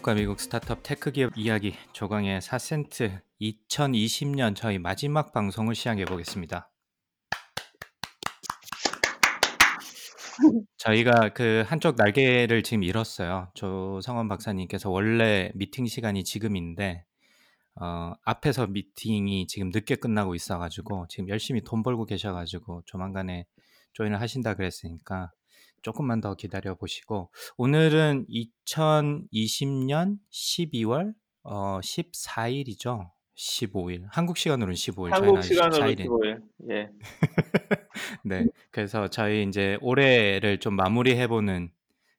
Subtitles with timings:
[0.00, 6.70] 한국과 미국 스타트업 tech 기업 이야기 조강의 4센트 2020년 저희 마지막 방송을 시작해 보겠습니다.
[10.78, 13.50] 저희가 그 한쪽 날개를 지금 잃었어요.
[13.54, 17.04] 조성원 박사님께서 원래 미팅 시간이 지금인데
[17.74, 23.46] 어, 앞에서 미팅이 지금 늦게 끝나고 있어가지고 지금 열심히 돈 벌고 계셔가지고 조만간에
[23.92, 25.30] join을 하신다 그랬으니까
[25.82, 28.26] 조금만 더 기다려 보시고 오늘은
[28.66, 33.10] 2020년 12월 어, 14일이죠.
[33.36, 34.04] 15일.
[34.10, 35.10] 한국 시간으로는 15일.
[35.10, 36.06] 한국 시간으로 14일인.
[36.06, 36.42] 15일.
[36.70, 36.90] 예.
[38.24, 38.46] 네.
[38.70, 41.70] 그래서 저희 이제 올해를 좀 마무리해 보는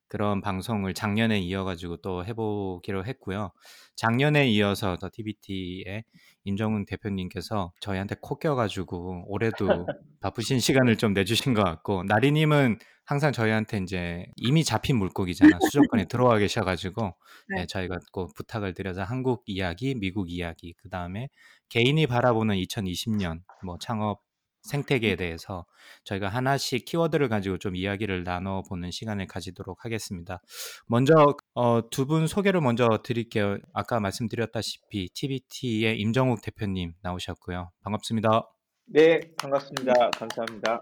[0.07, 3.51] 그런 방송을 작년에 이어가지고 또 해보기로 했고요.
[3.95, 6.03] 작년에 이어서 더 TBT의
[6.43, 9.65] 임정훈 대표님께서 저희한테 코 껴가지고 올해도
[10.19, 12.79] 바쁘신 시간을 좀 내주신 것 같고 나리님은
[13.11, 17.13] 항상 저희한테 이제 이미 잡힌 물고기잖아 수족관에 들어와 계셔가지고
[17.49, 17.55] 네.
[17.57, 21.27] 네, 저희가 꼭 부탁을 드려서 한국 이야기, 미국 이야기, 그 다음에
[21.67, 24.21] 개인이 바라보는 2020년 뭐 창업
[24.61, 25.65] 생태계에 대해서
[26.05, 30.41] 저희가 하나씩 키워드를 가지고 좀 이야기를 나눠보는 시간을 가지도록 하겠습니다.
[30.87, 33.57] 먼저 어, 두 분 소개를 먼저 드릴게요.
[33.73, 37.71] 아까 말씀드렸다시피 TBT의 임정욱 대표님 나오셨고요.
[37.83, 38.43] 반갑습니다.
[38.85, 40.11] 네, 반갑습니다.
[40.11, 40.79] 감사합니다.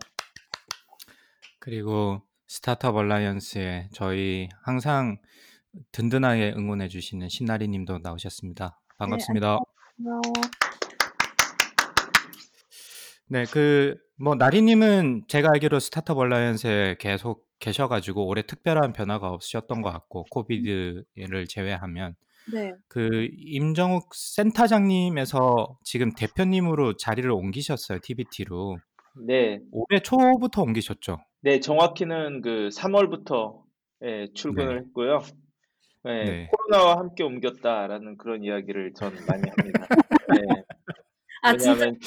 [1.60, 5.18] 그리고 스타트업 얼라이언스에 저희 항상
[5.92, 8.80] 든든하게 응원해 주시는 신나리 님도 나오셨습니다.
[8.98, 9.60] 반갑습니다.
[9.98, 10.22] 고마워.
[13.28, 19.30] 네, 그, 뭐, 나리 님은 제가 알기로 스타트업 얼라이언스에 계속 계셔 가지고 올해 특별한 변화가
[19.30, 22.16] 없으셨던 것 같고, 코비드를 제외하면,
[22.52, 22.74] 네.
[22.88, 28.78] 그, 임정욱 센터장님에서 지금 대표님으로 자리를 옮기셨어요, TBT로.
[29.28, 31.20] 네, 올해 초부터 옮기셨죠?
[31.42, 33.64] 네, 정확히는 그 3월부터
[34.04, 34.82] 예, 출근을 네.
[34.82, 35.20] 했고요.
[36.08, 36.48] 예, 네.
[36.52, 39.88] 코로나와 함께 옮겼다라는 그런 이야기를 전 많이 합니다.
[40.36, 40.64] 예,
[41.44, 41.72] 아, 진짜.
[41.74, 42.00] 왜냐하면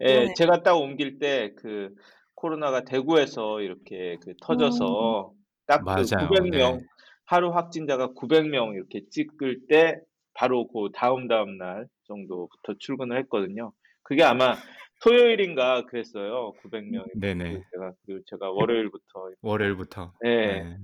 [0.00, 0.34] 예, 네.
[0.36, 1.94] 제가 딱 옮길 때 그
[2.34, 5.32] 코로나가 대구에서 이렇게 그 터져서
[5.66, 6.04] 딱 그 맞아요.
[6.30, 6.84] 900명 네.
[7.24, 9.98] 하루 확진자가 900명 이렇게 찍을 때
[10.34, 13.72] 바로 그 다음 다음 날 정도부터 출근을 했거든요.
[14.02, 14.54] 그게 아마
[15.00, 16.52] 토요일인가 그랬어요.
[16.62, 17.04] 900명.
[17.14, 17.62] 네네.
[17.72, 20.12] 제가 그리고 제가 월요일부터 월요일부터.
[20.22, 20.62] 네.
[20.62, 20.76] 네.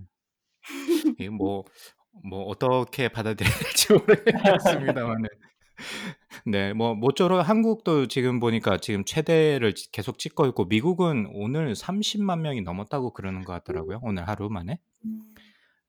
[1.18, 1.64] 이게 뭐,
[2.28, 3.88] 뭐, 어떻게 받아들여야 될지
[4.94, 5.28] 모르겠습니다만은.
[6.46, 12.40] 네, 뭐, 모쪼록 한국도 지금 보니까 지금 최대를 지- 계속 찍고 있고, 미국은 오늘 30만
[12.40, 13.98] 명이 넘었다고 그러는 것 같더라고요.
[14.02, 14.78] 오늘 하루 만에.
[15.04, 15.20] 음,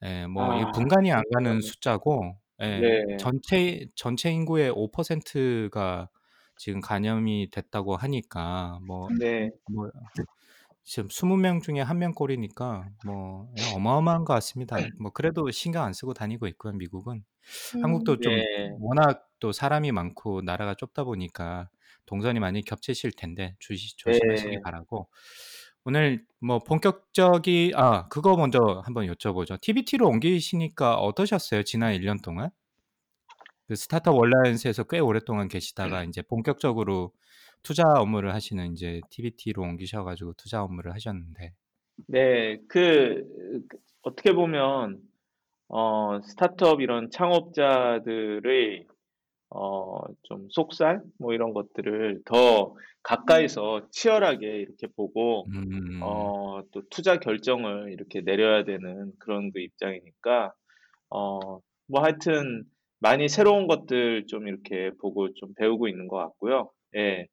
[0.04, 1.62] 예, 뭐, 이 아, 분간이 안 가는.
[1.62, 3.18] 숫자고, 예, 네.
[3.18, 6.10] 전체, 전체 인구의 5%가
[6.58, 9.52] 지금 감염이 됐다고 하니까, 뭐, 네.
[9.72, 9.90] 뭐,
[10.84, 14.78] 지금 20명 중에 한명 꼴이니까, 뭐, 예, 어마어마한 것 같습니다.
[15.00, 17.24] 뭐, 그래도 신경 안 쓰고 다니고 있고요, 미국은.
[17.82, 18.46] 한국도 좀 네.
[18.80, 21.70] 워낙 또 사람이 많고 나라가 좁다 보니까
[22.06, 24.14] 동선이 많이 겹치실 텐데 주시, 네.
[24.14, 25.10] 조심하시기 바라고.
[25.84, 29.62] 오늘 뭐 본격적이, 아, 그거 먼저 한번 여쭤보죠.
[29.62, 31.64] TBT로 옮기시니까 어떠셨어요?
[31.64, 32.50] 지난 1년 동안?
[33.68, 37.12] 그 스타트업 원라인스에서 꽤 오랫동안 계시다가 이제 본격적으로
[37.64, 41.54] 투자 업무를 하시는 이제 TBT로 옮기셔가지고 투자 업무를 하셨는데.
[42.08, 42.60] 네.
[42.68, 43.24] 그,
[43.68, 45.00] 그 어떻게 보면
[45.68, 48.86] 어, 스타트업 이런 창업자들의
[49.50, 57.18] 어, 좀 속살 뭐 이런 것들을 더 가까이서 치열하게 이렇게 보고 음, 어, 또 투자
[57.18, 60.54] 결정을 이렇게 내려야 되는 그런 그 입장이니까
[61.10, 62.66] 어, 뭐 하여튼
[63.00, 66.72] 많이 새로운 것들 좀 이렇게 보고 좀 배우고 있는 것 같고요.
[66.96, 67.28] 예,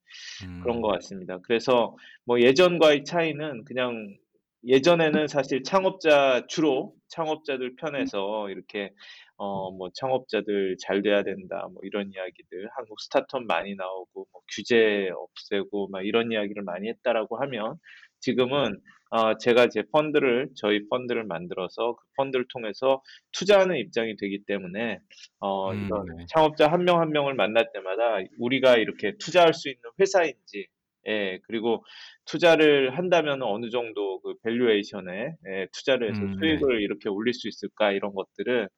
[0.63, 1.39] 그런 것 음, 같습니다.
[1.45, 4.17] 그래서 뭐 예전과의 차이는 그냥
[4.65, 8.93] 예전에는 사실 창업자 주로 창업자들 편에서 이렇게
[9.37, 15.11] 어, 뭐 창업자들 잘 돼야 된다 뭐 이런 이야기들 한국 스타트업 많이 나오고 뭐 규제
[15.13, 17.77] 없애고 막 이런 이야기를 많이 했다라고 하면
[18.21, 18.81] 지금은
[19.13, 25.01] 어, 제가 제 펀드를 저희 펀드를 만들어서 그 펀드를 통해서 투자하는 입장이 되기 때문에
[25.39, 26.25] 어, 음, 이런 네.
[26.31, 30.67] 창업자 한 명 한 명을 만날 때마다 우리가 이렇게 투자할 수 있는 회사인지
[31.09, 31.85] 예, 그리고
[32.25, 36.57] 투자를 한다면 어느 정도 그 valuation에 예, 투자를 해서 음, 네.
[36.57, 38.71] 수익을 이렇게 올릴 수 있을까 이런 것들을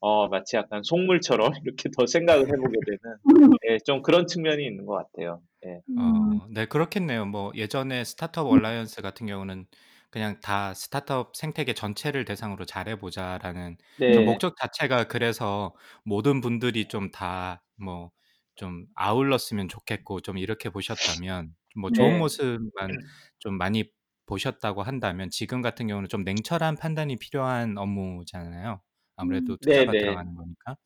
[0.00, 3.18] 어, 마치 약간 속물처럼 이렇게 더 생각을 해보게 되는
[3.70, 5.42] 예, 좀 그런 측면이 있는 것 같아요.
[5.66, 5.80] 예.
[5.90, 6.40] 음.
[6.40, 7.26] 어, 네, 그렇겠네요.
[7.26, 9.66] 뭐 예전에 스타트업 얼라이언스 같은 경우는
[10.10, 13.76] 그냥 다 스타트업 생태계 전체를 대상으로 잘해보자라는
[14.10, 15.74] 그 네, 목적 자체가 그래서
[16.04, 18.10] 모든 분들이 좀 다 뭐
[18.56, 22.98] 좀 아울렀으면 좋겠고 좀 이렇게 보셨다면 뭐 좋은 네, 모습만
[23.38, 23.88] 좀 많이
[24.26, 28.80] 보셨다고 한다면 지금 같은 경우는 좀 냉철한 판단이 필요한 업무잖아요.
[29.18, 29.58] 아무래도 음.
[29.58, 30.76] 투자가 네, 네, 들어가는 거니까.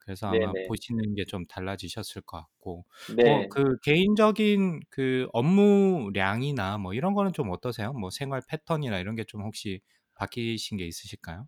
[0.00, 2.84] 그래서 네, 아마 네, 보시는 게 좀 달라지셨을 것 같고.
[3.24, 3.48] 뭐 네.
[3.48, 7.92] 그 개인적인 그 업무량이나 뭐 이런 거는 좀 어떠세요?
[7.94, 9.80] 뭐 생활 패턴이나 이런 게 좀 혹시
[10.14, 11.46] 바뀌신 게 있으실까요?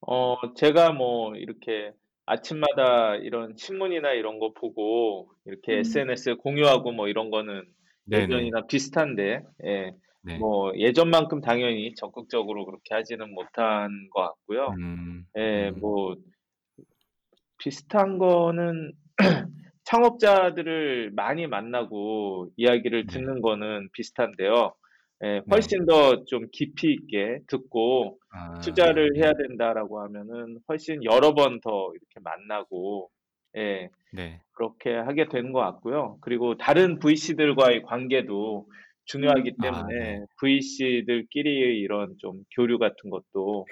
[0.00, 1.92] 어, 제가 뭐 이렇게
[2.26, 5.78] 아침마다 이런 신문이나 이런 거 보고 이렇게 음.
[5.78, 7.64] SNS에 공유하고 뭐 이런 거는
[8.06, 8.50] 네네.
[8.50, 9.92] 예전이나 비슷한데, 예,
[10.24, 10.38] 네.
[10.38, 14.78] 뭐 예전만큼 당연히 적극적으로 그렇게 하지는 못한 것 같고요.
[14.78, 16.16] 음, 예, 음, 뭐
[17.58, 18.92] 비슷한 거는
[19.84, 23.12] 창업자들을 많이 만나고 이야기를 네.
[23.12, 24.74] 듣는 거는 비슷한데요.
[25.24, 25.50] 예, 네.
[25.50, 29.22] 훨씬 더 좀 깊이 있게 듣고 아, 투자를 네.
[29.22, 33.10] 해야 된다라고 하면은 훨씬 여러 번 더 이렇게 만나고,
[33.56, 34.40] 예, 네.
[34.52, 36.18] 그렇게 하게 되는 것 같고요.
[36.20, 38.66] 그리고 다른 VC들과의 관계도
[39.06, 40.20] 중요하기 아, 때문에 네.
[40.40, 43.66] VC들끼리의 이런 좀 교류 같은 것도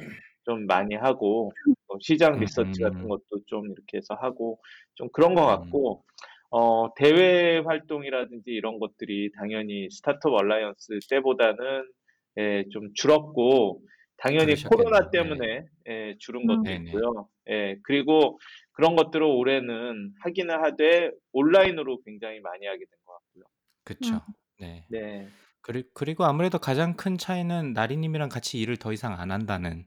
[0.44, 1.52] 좀 많이 하고,
[1.88, 4.60] 또 시장 리서치 같은 음, 것도 좀 이렇게 해서 하고,
[4.94, 6.04] 좀 그런 것 음, 같고,
[6.50, 11.90] 어, 대외 활동이라든지 이런 것들이 당연히 스타트업 얼라이언스 때보다는
[12.38, 13.82] 예, 좀 줄었고,
[14.16, 15.10] 당연히 코로나 그러셨겠네요.
[15.16, 15.36] 네.
[15.36, 16.46] 때문에 예, 줄은 음.
[16.46, 17.02] 것도 네네.
[17.02, 17.28] 있고요.
[17.50, 18.38] 예, 그리고
[18.72, 23.44] 그런 것들을 올해는 하기는 하되 온라인으로 굉장히 많이 하게 된 것 같고요.
[23.84, 24.20] 그쵸.
[24.28, 24.34] 음.
[24.60, 24.86] 네.
[24.90, 25.28] 네.
[25.60, 29.86] 그리, 그리고 아무래도 가장 큰 차이는 나리님이랑 같이 일을 더 이상 안 한다는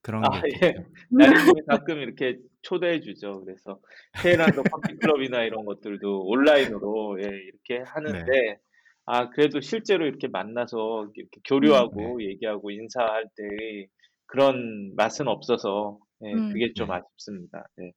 [0.00, 0.48] 그런 아, 게 예.
[0.54, 0.84] 있겠죠.
[1.10, 3.44] 나리님이 가끔 이렇게 초대해 주죠.
[3.44, 3.80] 그래서
[4.22, 7.84] 테헤란도 커피 클럽이나 이런 것들도 온라인으로 예, 이렇게 네.
[7.84, 8.58] 하는데,
[9.06, 11.42] 아, 그래도 실제로 이렇게 만나서 이렇게 음.
[11.48, 12.26] 교류하고 네.
[12.26, 13.88] 얘기하고 인사할 때의
[14.26, 16.52] 그런 맛은 없어서 예, 음.
[16.52, 16.94] 그게 좀 네.
[16.94, 17.64] 아쉽습니다.
[17.76, 17.92] 네.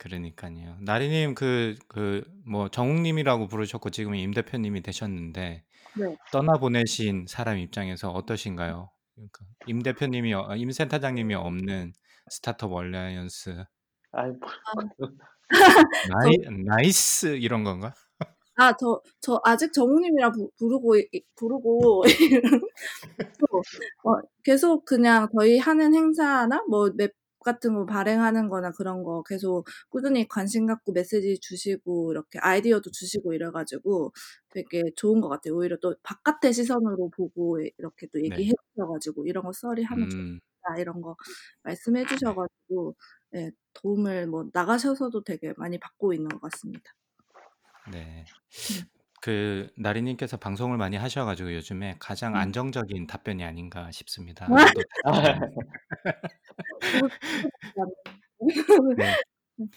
[0.00, 0.76] 그러니까요.
[0.80, 5.64] 나리님 그 그 뭐 정욱님이라고 부르셨고 지금은 임 대표님이 되셨는데
[5.98, 6.16] 네.
[6.32, 8.90] 떠나보내신 사람 입장에서 어떠신가요?
[9.14, 11.92] 그러니까 임 대표님이 어, 임 센터장님이 없는
[12.30, 13.64] 스타트업 얼라이언스
[14.12, 15.08] 아이, 뭐, 아.
[16.08, 17.94] 나이 저 나이스 이런 건가?
[18.56, 22.02] 아, 저 저 아직 정우님이라 부 부르고 이 부르고
[23.38, 23.62] 또
[24.04, 27.12] 어 계속 그냥 저희 하는 행사나 뭐맵
[27.44, 33.32] 같은 거 발행하는 거나 그런 거 계속 꾸준히 관심 갖고 메시지 주시고 이렇게 아이디어도 주시고
[33.34, 34.12] 이래 가지고
[34.50, 35.54] 되게 좋은 것 같아요.
[35.56, 38.36] 오히려 또 바깥의 시선으로 보고 이렇게 또 네.
[38.36, 40.40] 얘기해 주셔 가지고 "이런 거 썰이하면 음.
[40.62, 41.16] 좋겠다." 이런 거
[41.64, 42.96] 말씀해 주셔 가지고
[43.36, 46.92] 예 도움을 뭐 나가셔서도 되게 많이 받고 있는 것 같습니다.
[47.84, 48.28] 네.
[48.70, 48.90] 음.
[49.22, 52.38] 그 나리님께서 방송을 많이 하셔 가지고 요즘에 가장 음.
[52.38, 54.46] 안정적인 답변이 아닌가 싶습니다.
[58.96, 59.04] 네.
[59.60, 59.68] 음.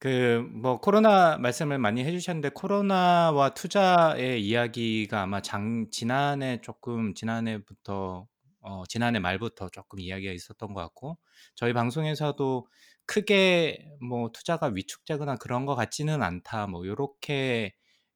[0.00, 8.28] 그뭐 코로나 말씀을 많이 해 주셨는데 코로나와 투자의 이야기가 아마 장 지난해 쪼끔 지난해부터
[8.60, 11.18] 어 지난해 말부터 쪼끔 이야기가 있었던 것 같고
[11.56, 12.68] 저희 방송에서도
[13.06, 17.74] 크게 뭐 "투자가 위축되거나 그런 것 같지는 않다." 뭐 요렇게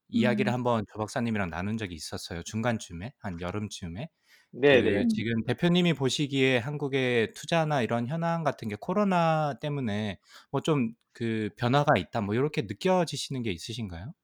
[0.08, 0.54] 이야기를 음.
[0.54, 3.12] 한번 조 박사님이랑 나눈 적이 있었어요, 중간쯤에.
[3.20, 4.08] 한 여름쯤에.
[4.52, 4.82] 네네.
[4.82, 5.08] 그 음.
[5.08, 10.18] 지금 대표님이 보시기에 한국의 투자나 이런 현황 같은 게 코로나 때문에
[10.50, 14.14] 뭐 좀 그 변화가 있다 뭐 요렇게 느껴지시는 게 있으신가요?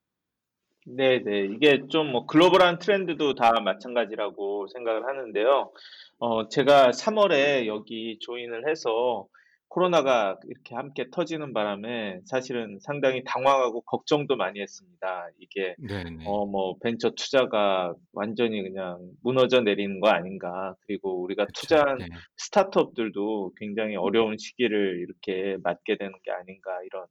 [0.87, 1.49] 네네.
[1.55, 5.71] 이게 좀 뭐 글로벌한 트렌드도 다 마찬가지라고 생각을 하는데요.
[6.19, 9.27] 어, 제가 3 월에 여기 조인을 해서
[9.69, 15.29] 코로나가 이렇게 함께 터지는 바람에 사실은 상당히 당황하고 걱정도 많이 했습니다.
[15.39, 15.77] 이게.
[16.25, 20.75] 어, 뭐 벤처 투자가 완전히 그냥 무너져 내리는 거 아닌가.
[20.87, 21.61] 그리고 우리가 그쵸.
[21.61, 22.07] 투자한 네.
[22.37, 27.07] 스타트업들도 굉장히 어려운 시기를 이렇게 맞게 되는 게 아닌가 이런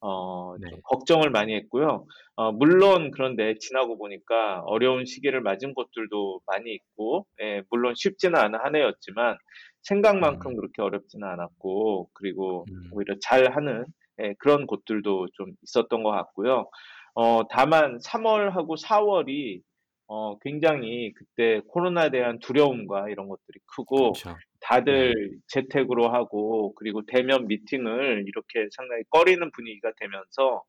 [0.00, 0.82] 어, 좀 네.
[0.84, 2.06] 걱정을 많이 했고요.
[2.36, 8.58] 어, 물론 그런데 지나고 보니까 어려운 시기를 맞은 곳들도 많이 있고, 예, 물론 쉽지는 않은
[8.62, 9.38] 한 해였지만
[9.84, 10.56] 생각만큼 음.
[10.56, 12.90] 그렇게 어렵지는 않았고, 그리고 음.
[12.92, 13.84] 오히려 잘하는
[14.20, 16.68] 예, 그런 곳들도 좀 있었던 것 같고요.
[17.14, 19.60] 어, 다만 3월하고 4월이
[20.06, 24.12] 어, 굉장히 그때 코로나에 대한 두려움과 이런 것들이 크고.
[24.24, 24.34] 네.
[24.60, 30.62] 다들 재택으로 하고, 그리고 대면 미팅을 이렇게 상당히 꺼리는 분위기가 되면서,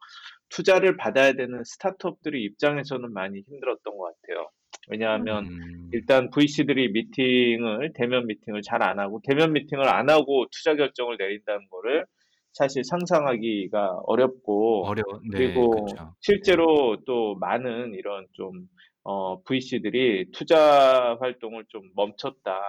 [0.50, 4.50] 투자를 받아야 되는 스타트업들의 입장에서는 많이 힘들었던 것 같아요.
[4.90, 5.90] 왜냐하면 음.
[5.94, 11.68] 일단 VC들이 미팅을 대면 미팅을 잘 안 하고 대면 미팅을 안 하고 투자 결정을 내린다는
[11.70, 12.06] 거를
[12.54, 15.86] 사실 상상하기가 어렵고 어려 네 그리고.
[15.88, 15.96] 네.
[16.22, 18.68] 실제로 또 많은 이런 좀
[19.04, 22.64] 어, VC들이 투자 활동을 좀 멈췄다라는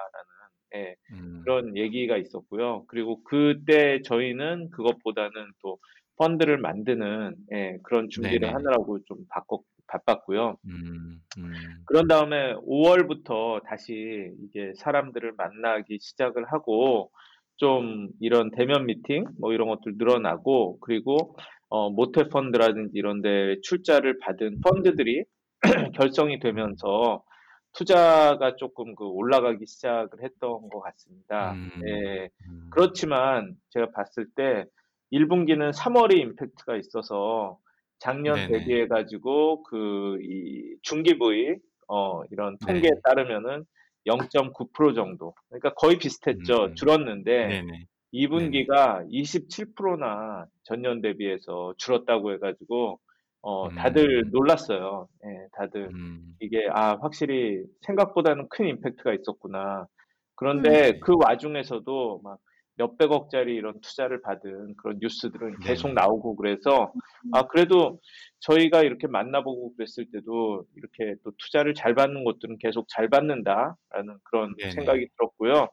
[0.75, 1.41] 예, 음.
[1.45, 2.85] 그런 얘기가 있었고요.
[2.89, 5.33] 그리고 그때 저희는 그것보다는
[5.63, 5.79] 또
[6.19, 8.53] 펀드를 만드는 예, 그런 준비를 네네.
[8.53, 10.57] 하느라고 좀 바꿨, 바빴고요.
[10.67, 11.21] 음.
[11.39, 11.53] 음.
[11.87, 17.11] 그런 다음에 5월부터 다시 이게 사람들을 만나기 시작을 하고
[17.57, 21.37] 좀 이런 대면 미팅 뭐 이런 것들 늘어나고 그리고
[21.69, 25.25] 어, 모태 펀드라든지 이런 데 출자를 받은 펀드들이
[25.95, 27.23] 결성이 되면서
[27.73, 31.53] 투자가 조금 그 올라가기 시작을 했던 것 같습니다.
[31.53, 31.71] 음.
[31.87, 32.29] 예.
[32.49, 32.71] 음.
[32.71, 34.65] 그렇지만 제가 봤을 때
[35.13, 37.59] 1분기는 3월이 임팩트가 있어서
[37.99, 38.47] 작년 네네.
[38.47, 43.01] 대비해 가지고 그 이 중기부의 어 이런 통계에 네.
[43.05, 43.65] 따르면은
[44.07, 45.35] 0.9% 정도.
[45.49, 46.71] 그러니까 거의 비슷했죠.
[46.71, 46.75] 음.
[46.77, 47.63] 줄었는데 네네.
[47.63, 47.87] 네네.
[48.13, 53.01] 2분기가 27%나 전년 대비해서 줄었다고 해 가지고
[53.43, 54.31] 어 다들 음.
[54.33, 55.09] 놀랐어요.
[55.25, 56.37] 예, 다들 음.
[56.41, 59.87] 이게 아 확실히 생각보다는 큰 임팩트가 있었구나.
[60.37, 61.01] 그런데 네.
[61.01, 62.39] 그 와중에서도 막
[62.77, 66.01] 몇백억짜리 이런 투자를 받은 그런 뉴스들은 계속 네네.
[66.01, 66.93] 나오고 그래서
[67.33, 68.01] 아 그래도
[68.41, 74.55] 저희가 이렇게 만나보고 그랬을 때도 이렇게 또 투자를 잘 받는 곳들은 계속 잘 받는다라는 그런
[74.59, 74.73] 네네.
[74.73, 75.69] 생각이 들었고요.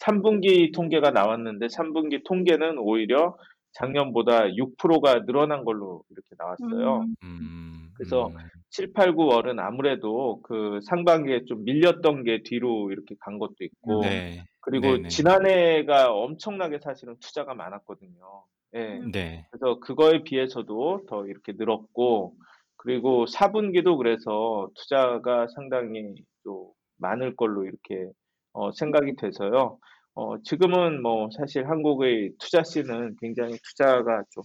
[0.00, 3.36] 3분기 통계가 나왔는데 3분기 통계는 오히려
[3.72, 7.02] 작년보다 6%가 늘어난 걸로 이렇게 나왔어요.
[7.02, 7.14] 음.
[7.22, 7.90] 음.
[7.94, 8.36] 그래서 음.
[8.70, 14.44] 7, 8, 9월은 아무래도 그 상반기에 좀 밀렸던 게 뒤로 이렇게 간 것도 있고 네.
[14.60, 15.08] 그리고 네네.
[15.08, 18.44] 지난해가 엄청나게 사실은 투자가 많았거든요.
[18.74, 19.00] 예.
[19.10, 19.46] 네.
[19.50, 22.36] 그래서 그거에 비해서도 더 이렇게 늘었고
[22.76, 26.14] 그리고 4분기도 그래서 투자가 상당히
[26.44, 28.10] 또 많을 걸로 이렇게
[28.52, 29.78] 어 생각이 돼서요.
[30.14, 34.42] 어 지금은 뭐 사실 한국의 투자 씬은 굉장히 투자가 좀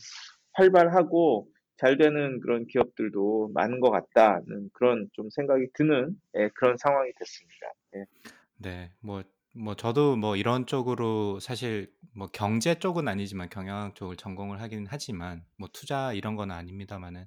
[0.53, 7.11] 활발하고 잘 되는 그런 기업들도 많은 것 같다는 그런 좀 생각이 드는 예, 그런 상황이
[7.17, 7.73] 됐습니다.
[7.95, 8.05] 예.
[8.57, 8.91] 네.
[9.01, 9.23] 뭐
[9.57, 15.45] 뭐 저도 뭐 이런 쪽으로 사실 뭐 경제 쪽은 아니지만 경영학 쪽을 전공을 하긴 하지만
[15.57, 17.25] 뭐 투자 이런 건 아닙니다마는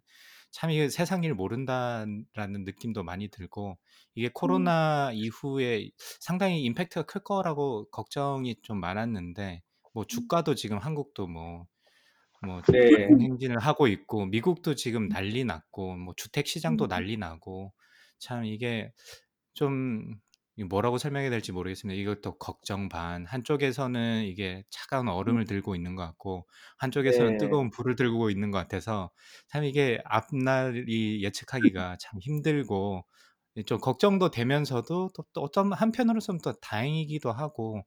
[0.50, 3.78] 참 이게 '세상 일 모른다.'라는 느낌도 많이 들고
[4.14, 4.30] 이게 음.
[4.34, 9.62] 코로나 이후에 상당히 임팩트가 클 거라고 걱정이 좀 많았는데
[9.94, 13.08] 뭐 주가도 지금 한국도 뭐뭐 네.
[13.08, 16.88] 급행진을 하고 있고 미국도 지금 난리 났고 뭐 주택 시장도 음.
[16.88, 17.72] 난리 나고
[18.18, 18.92] 참 이게
[19.54, 20.14] 좀이
[20.64, 21.98] 뭐라고 설명해야 될지 모르겠습니다.
[22.00, 23.26] 이것도 걱정 반.
[23.26, 26.46] 한쪽에서는 이게 차가운 얼음을 들고 있는 것 같고
[26.78, 27.38] 한쪽에서는 네.
[27.38, 29.10] 뜨거운 불을 들고 있는 것 같아서
[29.48, 33.04] 참 이게 앞날이 예측하기가 참 힘들고
[33.56, 37.82] 이좀 걱정도 되면서도 또 또 어떤 한편으로서는 또 다행이기도 하고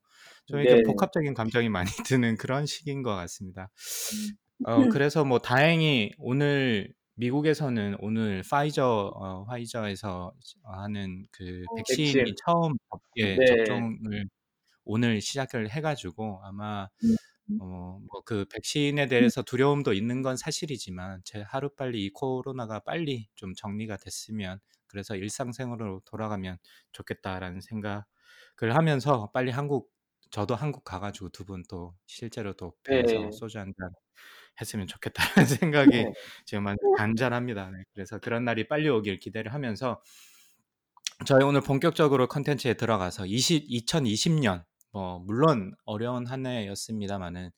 [0.46, 0.84] 좀 이렇게 네.
[0.84, 3.70] 복합적인 감정이 많이 드는 그런 시기인 것 같습니다.
[4.14, 4.68] 음.
[4.68, 11.76] 어 그래서 뭐 다행히 오늘 미국에서는 오늘 파이저 어 화이저에서 하는 그 어.
[11.76, 12.36] 백신이 백신.
[12.46, 12.74] 처음
[13.16, 13.46] 접예 네.
[13.46, 14.28] 접종을
[14.86, 17.16] 오늘 시작을 해 가지고 아마 음.
[17.60, 23.98] 어뭐그 백신에 대해서 두려움도 있는 건 사실이지만 제 하루 빨리 이 코로나가 빨리 좀 정리가
[23.98, 26.58] 됐으면 그래서 '일상생활로 돌아가면
[26.94, 28.04] 좋겠다.'라는 생각을
[28.76, 29.92] 하면서 빨리 한국
[30.32, 33.32] 저도 한국 가 가지고 두 분 또 실제로 또 뵈서 네.
[33.34, 33.92] 소주 한잔
[34.60, 36.14] 했으면 좋겠다는 생각이 네.
[36.46, 36.66] 지금
[36.98, 37.72] 간절합니다.
[37.72, 37.84] 네.
[37.94, 40.02] 그래서 그런 날이 빨리 오길 기대를 하면서
[41.26, 47.52] 저희 오늘 본격적으로 콘텐츠에 들어가서 20 2020년 뭐 물론 어려운 한 해였습니다마는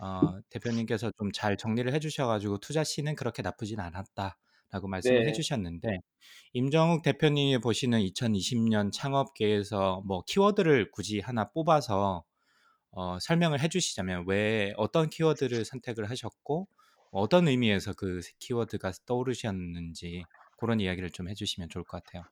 [0.00, 5.26] 어 대표님께서 좀 잘 정리를 해 주셔 가지고 "투자 씬은 그렇게 나쁘진 않았다."라고 말씀을 해
[5.26, 5.32] 네.
[5.32, 5.88] 주셨는데
[6.54, 12.24] 임정욱 대표님이 보시는 2020년 창업계에서 뭐 키워드를 굳이 하나 뽑아서
[12.92, 16.68] 어 설명을 해 주시자면 왜 어떤 키워드를 선택을 하셨고
[17.12, 20.24] 어떤 의미에서 그 키워드가 떠오르셨는지
[20.56, 22.24] 고런 이야기를 좀 해 주시면 좋을 것 같아요.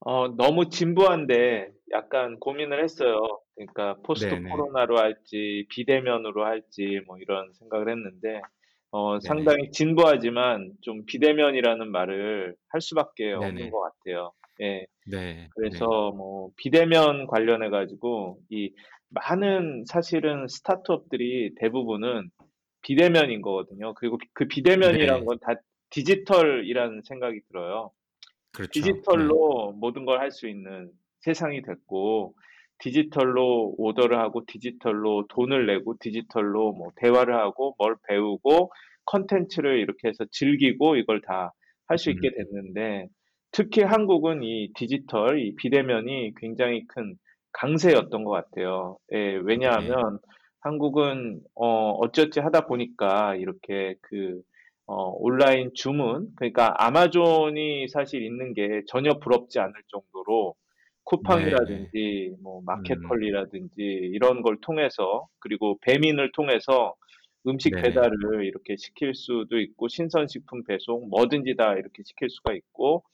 [0.00, 3.18] 어 너무 진부한데 약간 고민을 했어요.
[3.54, 4.50] 그러니까 포스트 네네.
[4.50, 8.40] 코로나로 할지 비대면으로 할지 뭐 이런 생각을 했는데
[8.90, 9.46] 어 네네.
[9.46, 13.70] 상당히 진부하지만 좀 비대면이라는 말을 할 수밖에 없는 네네.
[13.70, 14.32] 것 같아요.
[14.60, 14.86] 예.
[15.06, 15.48] 네.
[15.48, 15.48] 네.
[15.54, 18.72] 그래서 뭐 비대면 관련해 가지고 이
[19.10, 22.30] 많은 사실은 스타트업들이 대부분은
[22.82, 23.94] 비대면인 거거든요.
[23.94, 25.24] 그리고 그 비대면이란 네.
[25.26, 25.54] 건 다
[25.90, 27.90] 디지털이라는 생각이 들어요.
[28.52, 28.72] 그렇죠.
[28.80, 28.80] 네.
[28.80, 30.90] 디지털로 모든 걸 할 수 있는
[31.20, 32.34] 세상이 됐고
[32.78, 38.72] 디지털로 오더를 하고 디지털로 돈을 내고 디지털로 뭐 대화를 하고 뭘 배우고
[39.06, 41.52] 컨텐츠를 이렇게 해서 즐기고 이걸 다
[41.88, 42.34] 할 수 있게 음.
[42.36, 43.08] 됐는데
[43.52, 47.16] 특히 한국은 이 디지털, 이 비대면이 굉장히 큰
[47.52, 48.98] 강세였던 것 같아요.
[49.12, 49.40] 예, 네.
[49.44, 50.18] 왜냐하면
[50.60, 54.40] 한국은 어, 어쩌지 하다 보니까 이렇게 그
[54.86, 60.54] 어, 온라인 주문, 그러니까 아마존이 사실 있는 게 전혀 부럽지 않을 정도로
[61.04, 62.64] 쿠팡이라든지 뭐 음.
[62.64, 66.94] 마켓컬리라든지 이런 걸 통해서 그리고 배민을 통해서
[67.46, 67.82] 음식 네.
[67.82, 73.04] 배달을 이렇게 시킬 수도 있고 신선식품 배송 뭐든지 다 이렇게 시킬 수가 있고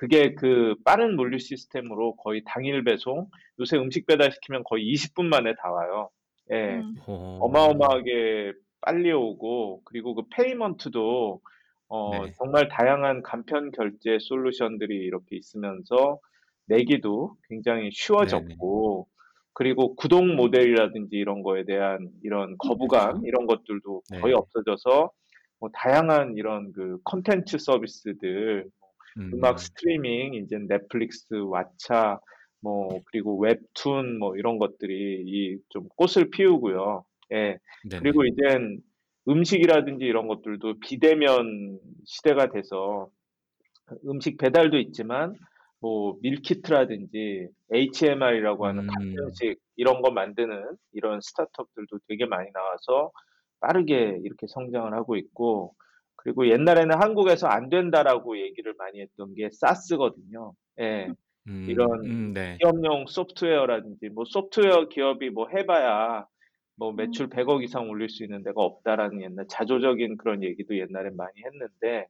[0.00, 3.28] 그게 그 빠른 물류 시스템으로 거의 당일 배송
[3.58, 6.08] 요새 음식 배달 시키면 거의 20분 만에 다 와요.
[6.50, 6.76] 예.
[6.76, 6.94] 음.
[7.06, 7.38] 어.
[7.42, 11.42] 어마어마하게 빨리 오고 그리고 그 페이먼트도
[11.88, 12.32] 어, 네.
[12.38, 16.18] 정말 다양한 간편 결제 솔루션들이 이렇게 있으면서
[16.64, 19.06] 내기도 굉장히 쉬워졌고
[19.52, 23.26] 그리고 구독 모델이라든지 이런 거에 대한 이런 거부감.
[23.26, 24.20] 이런 것들도 네.
[24.20, 25.10] 거의 없어져서
[25.58, 28.64] 뭐 다양한 이런 그 컨텐츠 서비스들
[29.18, 29.30] 음.
[29.34, 32.20] 음악 스트리밍 이제 넷플릭스, 왓챠
[32.62, 37.04] 뭐 그리고 웹툰 뭐 이런 것들이 이 좀 꽃을 피우고요.
[37.32, 37.58] 예.
[37.88, 38.00] 네네.
[38.02, 38.80] 그리고 이젠
[39.28, 43.08] 음식이라든지 이런 것들도 비대면 시대가 돼서
[44.06, 45.34] 음식 배달도 있지만
[45.80, 48.86] 뭐 밀키트라든지 HMR이라고 하는 음.
[48.88, 53.10] 간편식 이런 거 만드는 이런 스타트업들도 되게 많이 나와서
[53.60, 55.74] 빠르게 이렇게 성장을 하고 있고
[56.22, 60.52] 그리고 옛날에는 한국에서 안 된다라고 얘기를 많이 했던 게 사스거든요.
[60.80, 61.08] 예.
[61.46, 61.66] 음.
[61.68, 62.58] 이런 음, 네.
[62.60, 66.26] 기업용 소프트웨어라든지 뭐 소프트웨어 기업이 뭐 해봐야
[66.76, 71.42] 뭐 매출 100억 이상 올릴 수 있는 데가 없다라는 옛날 자조적인 그런 얘기도 옛날에 많이
[71.44, 72.06] 했는데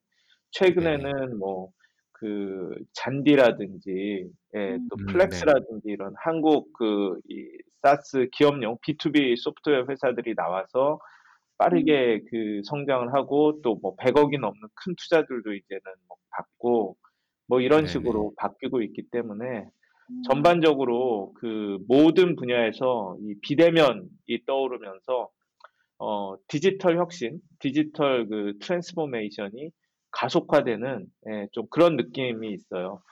[0.52, 7.46] 최근에는 뭐 그 잔디라든지 예, 또 음, 플렉스라든지 이런 한국 그 이
[7.82, 11.00] SaaS 기업용 B2B 소프트웨어 회사들이 나와서
[11.60, 16.96] 빠르게 그 성장을 하고 또 뭐 100억이 넘는 큰 투자들도 이제는 뭐 받고
[17.48, 17.88] 뭐 이런 네네.
[17.88, 19.44] 식으로 바뀌고 있기 때문에
[20.10, 20.22] 음.
[20.28, 25.30] 전반적으로 그 모든 분야에서 이 비대면이 떠오르면서
[25.98, 29.70] 어, 디지털 혁신, 디지털 그 transformation이
[30.12, 33.02] 가속화되는 예, 좀 그런 느낌이 있어요.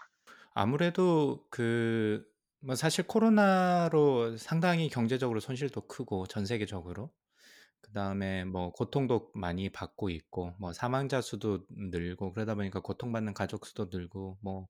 [0.55, 2.25] 아무래도 그,
[2.61, 7.11] 뭐 사실 코로나로 상당히 경제적으로 손실도 크고 전 세계적으로
[7.81, 13.67] 그 다음에 뭐 고통도 많이 받고 있고 뭐 사망자 수도 늘고 그러다 보니까 고통받는 가족
[13.67, 14.69] 수도 늘고 뭐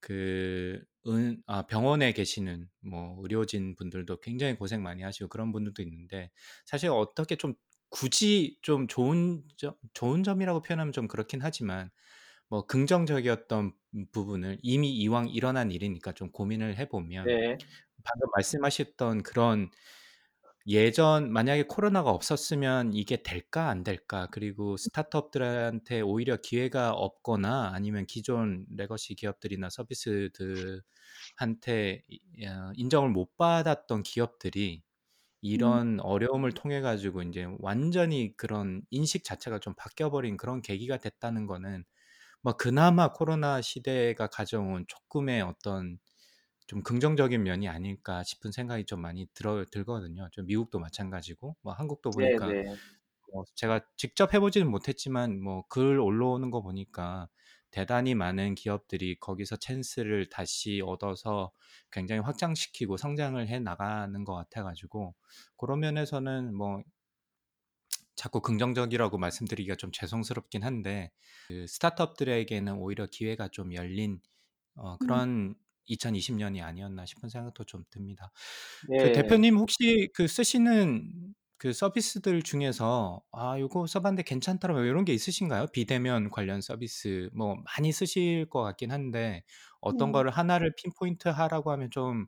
[0.00, 6.30] 그 은, 아, 병원에 계시는 뭐 의료진 분들도 굉장히 고생 많이 하시고 그런 분들도 있는데
[6.66, 7.54] 사실 어떻게 좀
[7.90, 11.90] 굳이 좀 좋은 점, 좋은 점이라고 표현하면 좀 그렇긴 하지만
[12.48, 13.72] 뭐 긍정적이었던
[14.12, 17.58] 부분을 이미 이왕 일어난 일이니까 좀 고민을 해 보면 네,
[18.04, 19.70] 방금 말씀하셨던 그런
[20.66, 24.28] 예전 만약에 코로나가 없었으면 이게 될까 안 될까?
[24.30, 30.82] 그리고 스타트업들한테 오히려 기회가 없거나 아니면 기존 legacy 기업들이나 서비스들한테
[32.08, 34.82] 이- 어, 인정을 못 받았던 기업들이
[35.42, 41.46] 이런 어려움을 통해 가지고 이제 완전히 그런 인식 자체가 좀 바뀌어 버린 그런 계기가 됐다는
[41.46, 41.84] 거는
[42.42, 45.98] 뭐 그나마 코로나 시대가 가져온 조금의 어떤
[46.70, 50.28] 좀 긍정적인 면이 아닐까 싶은 생각이 좀 많이 들어 들거든요.
[50.30, 52.76] 좀 미국도 마찬가지고 뭐 한국도 네, 보니까 네.
[53.32, 57.28] 뭐 제가 직접 해보지는 못했지만 뭐 글 올라오는 거 보니까
[57.72, 61.50] 대단히 많은 기업들이 거기서 찬스를 다시 얻어서
[61.90, 65.16] 굉장히 확장시키고 성장을 해 나가는 것 같아가지고
[65.56, 66.84] 그런 면에서는 뭐
[68.14, 71.10] 자꾸 긍정적이라고 말씀드리기가 좀 죄송스럽긴 한데
[71.48, 74.20] 그 스타트업들에게는 오히려 기회가 좀 열린
[74.76, 75.56] 어, 그런
[75.90, 78.32] 2020년이 아니었나 싶은 생각도 좀 듭니다.
[78.96, 79.12] 그 네.
[79.12, 85.66] 대표님 혹시 그 쓰시는 그 서비스들 중에서 아 요거 써봤는데 괜찮더라 이런 게 있으신가요?
[85.72, 89.44] 비대면 관련 서비스 뭐 많이 쓰실 것 같긴 한데
[89.80, 90.12] 어떤 네.
[90.12, 92.26] 거를 하나를 pinpoint 하라고 하면 좀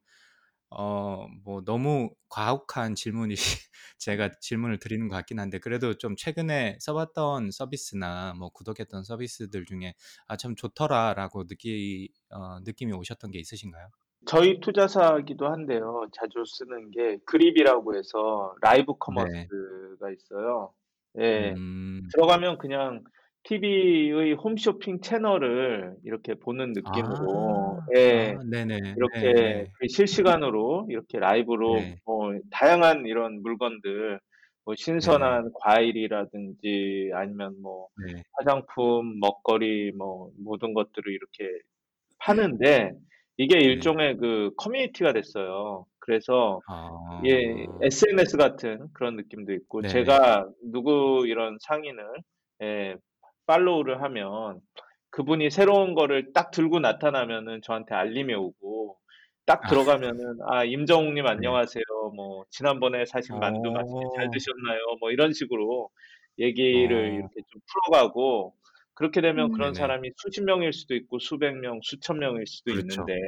[0.77, 3.35] 어 뭐 너무 가혹한 질문이
[3.99, 9.95] 제가 질문을 드리는 것 같긴 한데 그래도 좀 최근에 써봤던 서비스나 뭐 구독했던 서비스들 중에
[10.29, 13.89] 아 참 좋더라라고 느끼 어, 느낌이 오셨던 게 있으신가요?
[14.27, 16.07] 저희 투자사기도 한데요.
[16.13, 19.51] 자주 쓰는 게 그립이라고 해서 라이브 네.
[19.51, 20.73] commerce가 있어요.
[21.19, 21.57] 예.
[21.57, 22.03] 음.
[22.13, 23.03] 들어가면 그냥
[23.45, 28.37] TV의 홈쇼핑 채널을 이렇게 보는 느낌으로 아, 예.
[28.39, 28.81] 아, 네네.
[28.97, 31.97] 이렇게 네, 그 실시간으로 이렇게 라이브로 네.
[32.05, 34.21] 뭐 다양한 이런 물건들
[34.65, 41.51] 뭐 네, 신선한 과일이라든지 아니면 뭐 네, 화장품, 먹거리 뭐 모든 것들을 이렇게
[42.19, 42.93] 파는데
[43.39, 43.65] 이게 네.
[43.65, 45.87] 일종의 그 커뮤니티가 됐어요.
[46.01, 49.93] 그래서 아, 예, SNS 같은 그런 느낌도 있고 네네.
[49.93, 52.05] 제가 누구 이런 상인을
[52.63, 52.97] 예,
[53.47, 54.61] 팔로우를 하면
[55.11, 58.99] 그분이 새로운 거를 딱 들고 나타나면은 저한테 알림이 오고
[59.47, 59.69] 딱 아.
[59.69, 61.31] 들어가면은 아 임정욱님 네.
[61.31, 61.83] 안녕하세요.
[62.17, 64.31] 뭐 지난번에 사신 만두 맛있게 잘 어.
[64.31, 64.79] 드셨나요?
[65.01, 65.91] 뭐 이런 식으로
[66.39, 67.15] 얘기를 어.
[67.15, 68.55] 이렇게 좀 풀어가고
[68.95, 69.53] 그렇게 되면 음.
[69.53, 69.79] 그런 네네.
[69.81, 73.03] 사람이 수십 명일 수도 있고 수백 명, 수천 명일 수도 그렇죠.
[73.03, 73.21] 있는데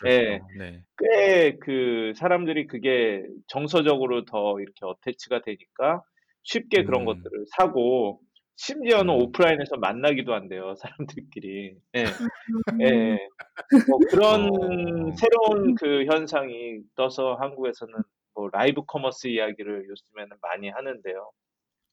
[0.00, 0.16] 그렇죠.
[0.16, 0.82] 예, 네.
[0.98, 6.02] 꽤 그 사람들이 그게 정서적으로 더 이렇게 어태치가 되니까
[6.42, 7.06] 쉽게 그런 음.
[7.06, 8.20] 것들을 사고
[8.60, 9.20] 심지어는 음.
[9.22, 11.76] 오프라인에서 만나기도 한대요 사람들끼리.
[11.96, 12.82] 예, 음.
[12.82, 13.18] 예.
[13.88, 15.12] 뭐 그런 어.
[15.16, 17.94] 새로운 그 현상이 떠서 한국에서는
[18.34, 21.30] 뭐 live commerce 이야기를 요즘에는 많이 하는데요.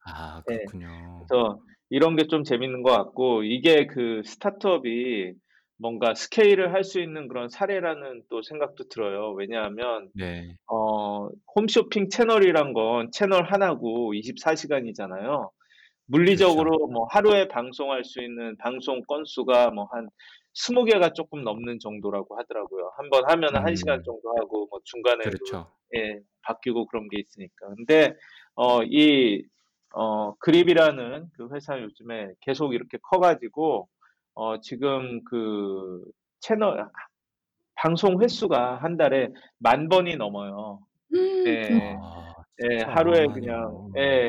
[0.06, 0.58] 아 예.
[0.58, 1.26] 그렇군요.
[1.28, 5.34] 그래서 이런 게 좀 재밌는 것 같고 이게 그 스타트업이
[5.80, 9.32] 뭔가 스케일을 할 수 있는 그런 사례라는 또 생각도 들어요.
[9.34, 10.56] 왜냐하면 네.
[10.72, 15.52] 어, 홈쇼핑 채널이란 건 채널 하나고 24시간이잖아요.
[16.08, 16.88] 물리적으로 그렇죠.
[16.92, 20.10] 뭐 하루에 방송할 수 있는 방송 건수가 뭐 한
[20.56, 22.92] 20개가 조금 넘는 정도라고 하더라고요.
[22.98, 24.04] 한 번 하면은 1시간 음.
[24.04, 25.72] 정도 하고 뭐 중간에도 그렇죠.
[25.96, 27.68] 예, 바뀌고 그런 게 있으니까.
[27.76, 28.16] 근데
[28.56, 29.44] 어, 이
[29.94, 33.88] 어, 그립이라는 그 회사 요즘에 계속 이렇게 커 가지고
[34.34, 36.04] 어, 지금 그
[36.40, 36.90] 채널
[37.76, 40.80] 방송 횟수가 한 달에 만 번이 넘어요.
[41.46, 43.28] 예, 아 예, 하루에.
[43.28, 44.28] 그냥 예,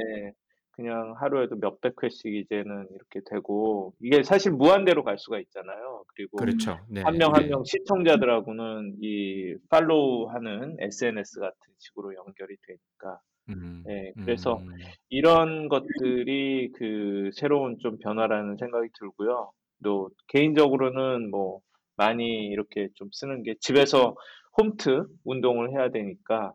[0.79, 6.05] 그냥 하루에도 몇백 회씩 이제는 이렇게 되고 이게 사실 무한대로 갈 수가 있잖아요.
[6.15, 6.79] 그리고 그렇죠.
[6.89, 7.03] 네.
[7.03, 7.49] 한명한 네.
[7.49, 13.21] 명 시청자들하고는 이 팔로우하는 SNS 같은 식으로 연결이 되니까.
[13.49, 13.83] 음.
[13.89, 14.69] 예, 그래서 음.
[15.09, 19.51] 이런 것들이 그 새로운 좀 변화라는 생각이 들고요.
[19.83, 21.59] 또 개인적으로는 뭐
[21.97, 24.15] 많이 이렇게 좀 쓰는 게 집에서
[24.57, 26.53] 홈트 운동을 해야 되니까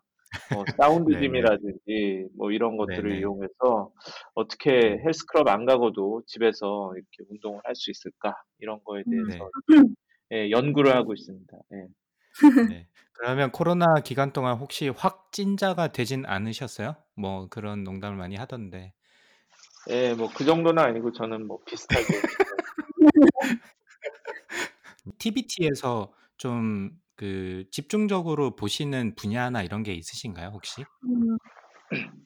[0.49, 1.17] 뭐 사운드 네네.
[1.17, 3.17] 짐이라든지 뭐 이런 것들을 네네.
[3.17, 3.91] 이용해서
[4.35, 4.97] 어떻게 네.
[5.05, 9.09] 헬스클럽 안 가고도 집에서 이렇게 운동을 할 수 있을까 이런 거에 음.
[9.09, 9.39] 대해서 네.
[10.33, 11.57] 예, 연구를 하고 있습니다.
[11.73, 11.87] 예.
[12.65, 12.87] 네.
[13.13, 16.95] 그러면 코로나 기간 동안 혹시 확진자가 되진 않으셨어요?
[17.15, 18.93] 뭐 그런 농담을 많이 하던데.
[19.89, 22.07] 예, 뭐 그 정도는 아니고 저는 뭐 비슷하게.
[25.19, 30.81] TBT에서 좀 그 집중적으로 보시는 분야나 이런 게 있으신가요, 혹시?
[31.05, 31.37] 음.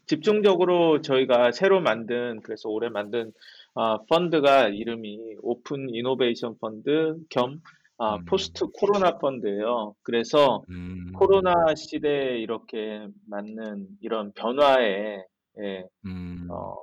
[0.06, 3.34] 집중적으로 저희가 새로 만든 그래서 올해 만든
[3.76, 7.62] 아, 펀드가 이름이 open innovation 펀드 겸
[8.00, 8.26] 아, 음.
[8.26, 9.96] post 코로나 펀드예요.
[10.04, 11.12] 그래서 음.
[11.14, 15.24] 코로나 시대에 이렇게 맞는 이런 변화에
[15.60, 16.48] 예, 음.
[16.52, 16.76] 어,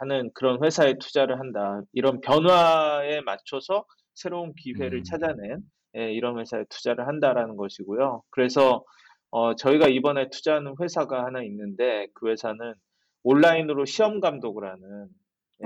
[0.00, 1.82] 하는 그런 회사에 투자를 한다.
[1.92, 5.04] 이런 변화에 맞춰서 새로운 기회를 음.
[5.04, 5.60] 찾아낸
[5.96, 8.22] 예, 이런 회사에 투자를 한다라는 것이고요.
[8.30, 8.84] 그래서
[9.30, 12.74] 어, 저희가 이번에 투자하는 회사가 하나 있는데 그 회사는
[13.22, 15.08] 온라인으로 시험 감독을 하는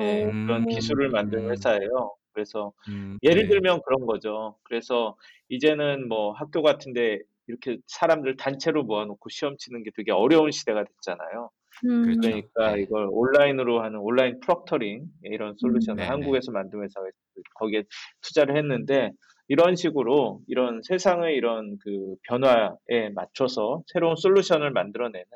[0.00, 0.30] 예, 어.
[0.30, 1.50] 그런 기술을 만든 음.
[1.50, 2.14] 회사예요.
[2.32, 3.18] 그래서 음.
[3.22, 3.48] 예를 네.
[3.48, 4.56] 들면 그런 거죠.
[4.62, 5.16] 그래서
[5.48, 11.50] 이제는 뭐 학교 같은데 이렇게 사람들 단체로 모아놓고 시험 치는 게 되게 어려운 시대가 됐잖아요.
[11.84, 12.02] 음.
[12.04, 12.20] 그렇죠.
[12.20, 12.82] 그러니까 네.
[12.82, 15.56] 이걸 온라인으로 하는 온라인 프록터링 이런 음.
[15.58, 16.08] 솔루션을 네네.
[16.08, 17.06] 한국에서 만든 회사가.
[17.54, 17.84] 거기에
[18.20, 19.10] 투자를 했는데
[19.52, 25.26] 이런 식으로 이런 세상의 이런 그 변화에 맞춰서 새로운 솔루션을 만들어내는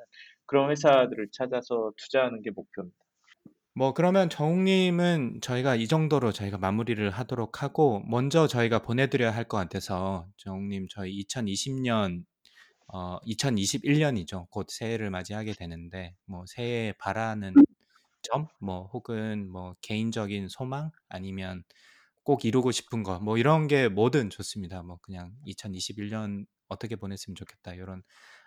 [0.47, 2.97] 그런 회사들을 찾아서 투자하는 게 목표입니다.
[3.75, 9.59] 뭐 그러면 정욱님은 저희가 이 정도로 저희가 마무리를 하도록 하고 먼저 저희가 보내드려야 할 것
[9.59, 12.25] 같아서 정욱님 저희 2020년
[12.87, 14.49] 어 2021년이죠.
[14.49, 17.53] 곧 새해를 맞이하게 되는데 뭐 새해에 바라는
[18.23, 21.65] 점, 뭐 혹은 뭐 개인적인 소망 아니면
[22.27, 24.83] 꼭 이루고 싶은 거 뭐 이런 게 뭐든 좋습니다.
[24.83, 28.03] 뭐 그냥 2021년 어떻게 보냈으면 좋겠다 이런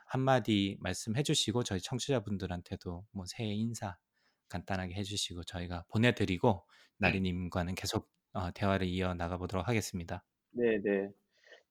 [0.07, 3.95] 한마디 말씀해 주시고 저희 청취자분들한테도 뭐 새해 인사
[4.49, 6.65] 간단하게 해주시고 저희가 보내드리고
[6.97, 10.23] 나리님과는 계속 어, 대화를 이어 나가 보도록 하겠습니다.
[10.51, 11.09] 네, 네.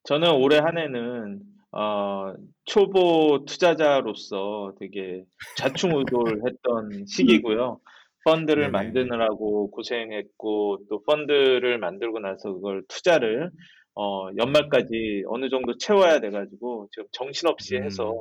[0.04, 1.42] 저는 올해 한 해는
[1.72, 2.32] 어,
[2.64, 5.24] 초보 투자자로서 되게
[5.58, 7.80] 좌충우돌했던 시기고요.
[8.24, 8.72] 펀드를 네네.
[8.72, 13.50] 만드느라고 고생했고 또 펀드를 만들고 나서 그걸 투자를
[13.94, 18.12] 어, 연말까지 어느 정도 채워야 돼 가지고 지금 정신없이 해서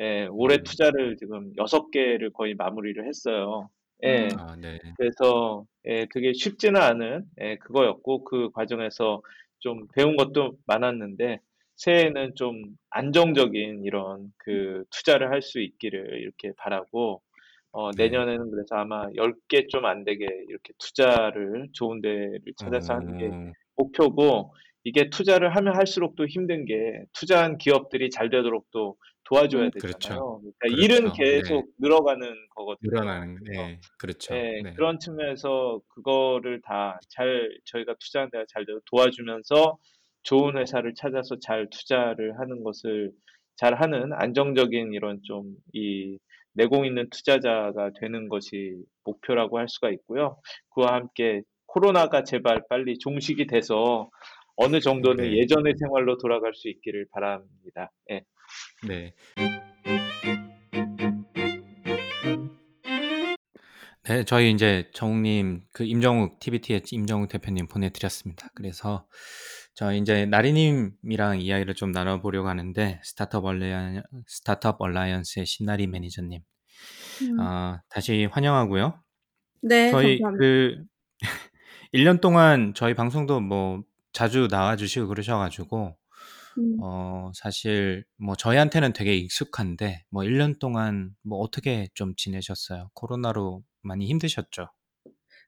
[0.00, 0.62] 음, 예, 올해 음.
[0.64, 3.68] 투자를 지금 여섯 개를 거의 마무리를 했어요.
[4.04, 4.28] 예, 음.
[4.38, 4.78] 아, 네.
[4.96, 9.22] 그래서 예, 되게 쉽지는 않은 예, 그거였고 그 과정에서
[9.58, 11.40] 좀 배운 것도 많았는데
[11.76, 17.22] 새해에는 좀 안정적인 이런 그 투자를 할 수 있기를 이렇게 바라고
[17.72, 18.04] 어, 네.
[18.04, 23.52] 내년에는 그래서 아마 10개 좀 안 되게 이렇게 투자를 좋은 데를 찾아서 하는 게 어,
[23.76, 24.54] 목표고
[24.84, 29.70] 이게 투자를 하면 할수록 또 힘든 게 투자한 기업들이 잘 되도록 또 도와줘야 음.
[29.70, 29.92] 되잖아요.
[29.92, 30.40] 그렇죠.
[30.58, 30.82] 그러니까 그렇죠.
[30.82, 31.12] 일은 네.
[31.16, 32.90] 계속 늘어가는 거거든요.
[32.90, 33.80] 늘어나는 네.
[33.98, 34.34] 그렇죠.
[34.34, 34.74] 예, 네.
[34.74, 39.78] 그런 측면에서 그거를 다 잘 저희가 투자한 데가 잘 도와주면서
[40.24, 43.12] 좋은 회사를 찾아서 잘 투자를 하는 것을
[43.56, 46.18] 잘 하는 안정적인 이런 좀이
[46.54, 50.40] 내공 있는 투자자가 되는 것이 목표라고 할 수가 있고요.
[50.70, 54.10] 그와 함께 코로나가 제발 빨리 종식이 돼서
[54.56, 55.38] 어느 정도는 네.
[55.38, 57.90] 예전의 생활로 돌아갈 수 있기를 바랍니다.
[58.10, 58.22] 예.
[58.86, 59.14] 네.
[64.04, 68.48] 네, 저희 이제 정욱님 그 임정욱 TBT의 임정욱 대표님 보내드렸습니다.
[68.54, 69.06] 그래서
[69.74, 76.42] 저희 이제 나리님이랑 이야기를 좀 나눠보려고 하는데 스타트업 얼라이언 스타트업 얼라이언스의 신나리 매니저님,
[77.22, 77.40] 음.
[77.40, 79.02] 어, 다시 환영하고요.
[79.62, 80.38] 네, 저희 감사합니다.
[80.38, 80.84] 그
[81.94, 83.82] 1년 동안 저희 방송도 뭐
[84.12, 85.96] 자주 나와주시고 그러셔가지고
[86.58, 86.76] 음.
[86.82, 92.90] 어, 사실 뭐 저희한테는 되게 익숙한데 뭐 1년 동안 뭐 어떻게 좀 지내셨어요?
[92.94, 94.68] 코로나로 많이 힘드셨죠?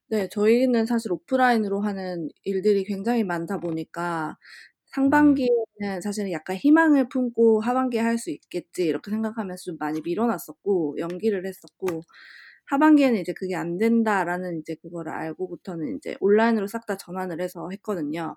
[0.09, 4.37] 네, 저희는 사실 오프라인으로 하는 일들이 굉장히 많다 보니까
[5.07, 10.97] 음, 상반기에는 사실은 약간 희망을 품고 하반기에 할 수 있겠지 이렇게 생각하면서 좀 많이 밀어놨었고
[10.99, 12.03] 연기를 했었고
[12.67, 18.37] 하반기에는 이제 그게 안 된다라는 이제 그거를 알고부터는 이제 온라인으로 싹 다 전환을 해서 했거든요.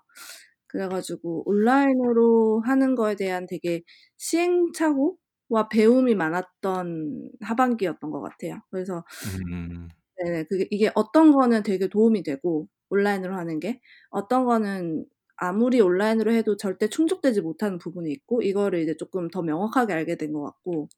[0.66, 3.82] 그래 가지고 온라인으로 하는 거에 대한 되게
[4.18, 8.60] 시행착오와 배움이 많았던 하반기였던 것 같아요.
[8.70, 9.92] 그래서 음,
[10.24, 16.32] 네, 그게 이게 어떤 거는 되게 도움이 되고 온라인으로 하는 게 어떤 거는 아무리 온라인으로
[16.32, 20.88] 해도 절대 충족되지 못하는 부분이 있고 이거를 이제 조금 더 명확하게 알게 된 것 같고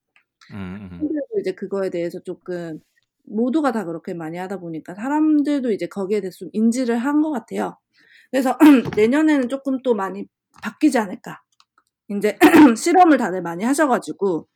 [0.52, 2.80] 음, 음, 그리고 이제 그거에 대해서 조금
[3.24, 7.78] 모두가 다 그렇게 많이 하다 보니까 사람들도 이제 거기에 대해서 좀 인지를 한 것 같아요.
[8.30, 8.58] 그래서
[8.98, 10.26] 내년에는 조금 또 많이
[10.62, 11.40] 바뀌지 않을까.
[12.10, 12.38] 이제
[12.78, 14.48] 실험을 다들 많이 하셔 가지고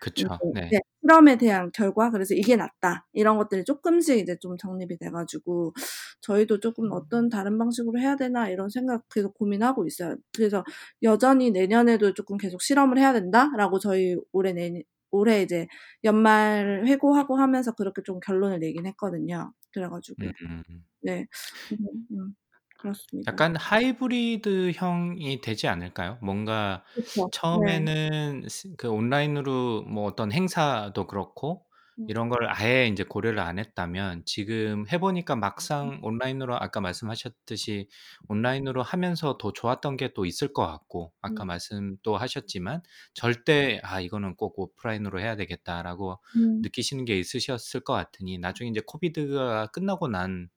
[0.00, 0.28] 그쵸.
[0.54, 0.68] 네.
[0.72, 5.74] 네, 실험에 대한 결과 그래서 이게 낫다 이런 것들이 조금씩 이제 좀 정립이 돼가지고
[6.20, 10.16] 저희도 조금 어떤 다른 방식으로 해야 되나 이런 생각 계속 고민하고 있어요.
[10.34, 10.64] 그래서
[11.02, 15.66] 여전히 내년에도 조금 계속 실험을 해야 된다라고 저희 올해 내 올해 이제
[16.04, 19.52] 연말 회고하고 하면서 그렇게 좀 결론을 내긴 했거든요.
[19.72, 20.84] 그래가지고 음.
[21.00, 21.26] 네,
[21.72, 22.34] 음, 음,
[22.78, 23.26] 그렇습니다.
[23.26, 26.18] 약간 하이브리드형이 되지 않을까요?
[26.22, 27.30] 뭔가 그렇죠.
[27.50, 27.90] 네.
[27.90, 31.66] 처음에는 스- 그 온라인으로 뭐 어떤 행사도 그렇고
[31.98, 35.36] 음, 이런 걸 아예 이제 고려를 안 했다면 지금 해 보니까
[35.82, 37.88] 음, 막상 온라인으로 아까 말씀하셨듯이
[38.28, 42.80] 온라인으로 하면서 더 좋았던 게 또 있을 것 같고 아까 음, 말씀도 하셨지만
[43.14, 48.80] 절대 아 이거는 꼭 오프라인으로 해야 되겠다라고 음, 느끼시는 게 있으셨을 것 같으니 나중에 이제
[48.86, 50.48] 코비드가 끝나고 난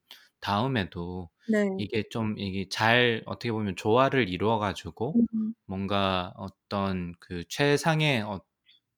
[0.42, 7.44] 다음에도 네, 이게 좀 이게 잘 어떻게 보면 조화를 이루어 가지고 음, 뭔가 어떤 그
[7.50, 8.24] 최상의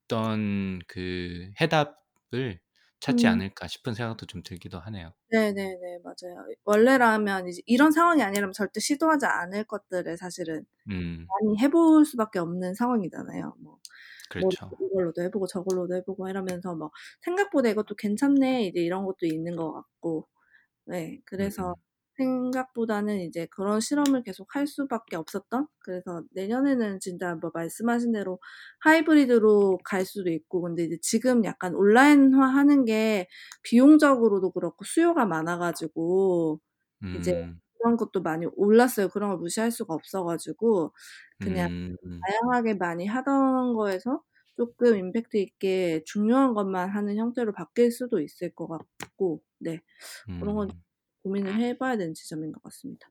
[0.08, 2.60] 어떤 그 해답을
[3.00, 3.28] 찾지 음.
[3.28, 5.14] 않을까 싶은 생각도 좀 들기도 하네요.
[5.30, 6.46] 네네네, 맞아요.
[6.64, 12.74] 원래라면 이제 이런 상황이 아니라면 절대 시도하지 않을 것들을 사실은 음, 많이 해볼 수밖에 없는
[12.74, 13.56] 상황이잖아요.
[13.60, 13.78] 뭐,
[14.38, 14.74] 뭐 그렇죠.
[14.80, 16.90] 이걸로도 해보고 저걸로도 해보고 이러면서 뭐
[17.22, 20.28] 생각보다 이것도 괜찮네 이제 이런 것도 있는 것 같고,
[20.86, 21.76] 네, 그래서 음,
[22.16, 25.66] 생각보다는 이제 그런 실험을 계속 할 수밖에 없었던.
[25.80, 28.38] 그래서 내년에는 진짜 뭐 말씀하신 대로
[28.80, 33.26] 하이브리드로 갈 수도 있고, 근데 이제 지금 약간 온라인화 하는 게
[33.62, 36.60] 비용적으로도 그렇고 수요가 많아가지고
[37.12, 39.08] 이제 음, 그런 것도 많이 올랐어요.
[39.08, 40.92] 그런 걸 무시할 수가 없어가지고
[41.40, 44.22] 그냥 음, 음, 다양하게 많이 하던 거에서
[44.56, 49.80] 조금 임팩트 있게 중요한 것만 하는 형태로 바뀔 수도 있을 것 같고, 네,
[50.40, 50.84] 그런 건 음.
[51.24, 53.10] 고민을 해봐야 되는 지점인 것 같습니다.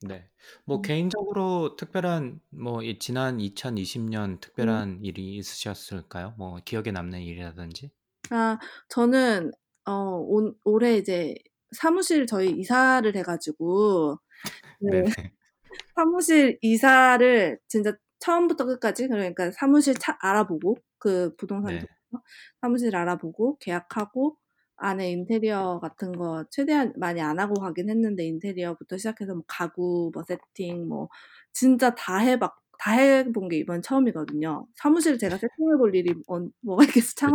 [0.00, 0.28] 네.
[0.64, 4.88] 뭐 음, 개인적으로 특별한 뭐 이 지난 2020년 음.
[4.92, 6.34] 특별한 일이 있으셨을까요?
[6.38, 7.90] 뭐 기억에 남는 일이라든지?
[8.30, 9.52] 아, 저는
[9.86, 11.34] 어, 온, 올해 이제
[11.72, 14.18] 사무실 저희 이사를 해가지고
[14.80, 15.04] 네.
[15.96, 21.86] 사무실 이사를 진짜 처음부터 끝까지 그러니까 사무실 차 알아보고 그 부동산 네.
[22.60, 24.36] 사무실 알아보고 계약하고
[24.76, 30.22] 안에 인테리어 같은 거 최대한 많이 안 하고 가긴 했는데 인테리어부터 시작해서 뭐 가구 뭐
[30.24, 31.08] 세팅 뭐
[31.52, 34.66] 진짜 다 해봤 다 해본 게 이번 처음이거든요.
[34.76, 37.26] 사무실 제가 세팅해볼 일이 어, 뭐가 있겠어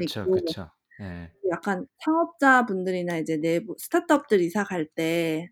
[0.00, 0.70] 있고 그쵸.
[1.00, 1.30] 예.
[1.50, 5.50] 약간 창업자분들이나 이제 내부 스타트업들 이사 갈 때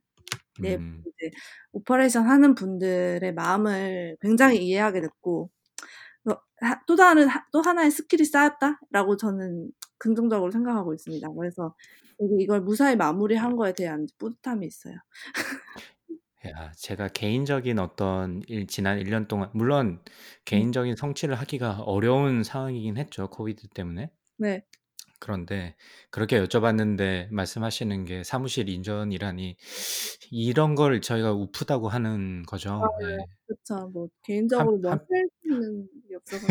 [0.60, 1.30] 내부 음, 이제
[1.72, 5.50] operation 하는 분들의 마음을 굉장히 이해하게 됐고
[6.30, 11.28] 어, 하- 또 다른 하- 또 하나의 skill이 쌓였다라고 저는 긍정적으로 생각하고 있습니다.
[11.38, 11.74] 그래서
[12.40, 14.96] 이걸 무사히 마무리한 거에 대한 뿌듯함이 있어요.
[16.46, 20.02] 야, 제가 개인적인 어떤 일, 지난 1년 동안, 물론
[20.52, 20.74] 음.
[20.74, 23.28] 개인적인 성취를 하기가 어려운 상황이긴 했죠.
[23.30, 24.10] 코비드 때문에.
[24.37, 24.64] 네.
[25.24, 25.74] 그런데
[26.10, 29.56] 그렇게 여쭤봤는데 말씀하시는 게 사무실 인전이라니
[30.30, 32.72] 이런 걸 저희가 우프다고 하는 거죠.
[32.74, 33.12] 맞아요.
[33.12, 33.16] 예.
[33.46, 33.88] 그쵸.
[33.94, 36.46] 뭐 한, 개인적으로 뭐 한, 할수 있는 게 없어서.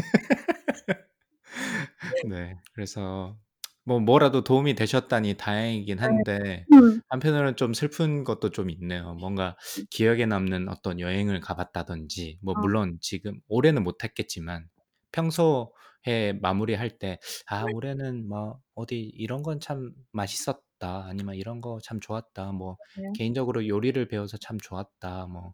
[2.27, 2.57] 네.
[2.73, 3.38] 그래서
[3.83, 6.01] 뭐 뭐라도 도움이 되셨다니 다행이긴 네.
[6.01, 6.99] 한데 음.
[7.09, 9.13] 한편으로는 좀 슬픈 것도 좀 있네요.
[9.13, 9.55] 뭔가
[9.91, 12.59] 기억에 남는 어떤 여행을 가봤다든지 뭐 어.
[12.59, 14.67] 물론 지금 올해는 못했겠지만
[15.12, 15.75] 평소
[16.07, 22.51] 에 마무리할 때아 올해는 뭐 어디 이런 건 참 맛있었다 아니면 이런 거 참 좋았다
[22.51, 23.03] 뭐 네.
[23.13, 25.53] 개인적으로 요리를 배워서 참 좋았다 뭐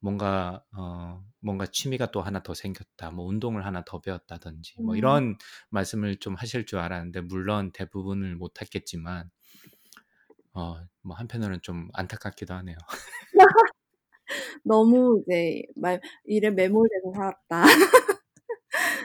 [0.00, 3.10] 뭔가 어 뭔가 취미가 또 하나 더 생겼다.
[3.10, 4.96] 뭐 운동을 하나 더 배웠다든지 뭐 음.
[4.96, 5.36] 이런
[5.70, 9.30] 말씀을 좀 하실 줄 알았는데 물론 대부분을 못 했겠지만
[10.52, 12.76] 어 뭐 한편으로는 좀 안타깝기도 하네요.
[14.64, 17.64] 너무 이제 말 일에 매몰돼서 살았다.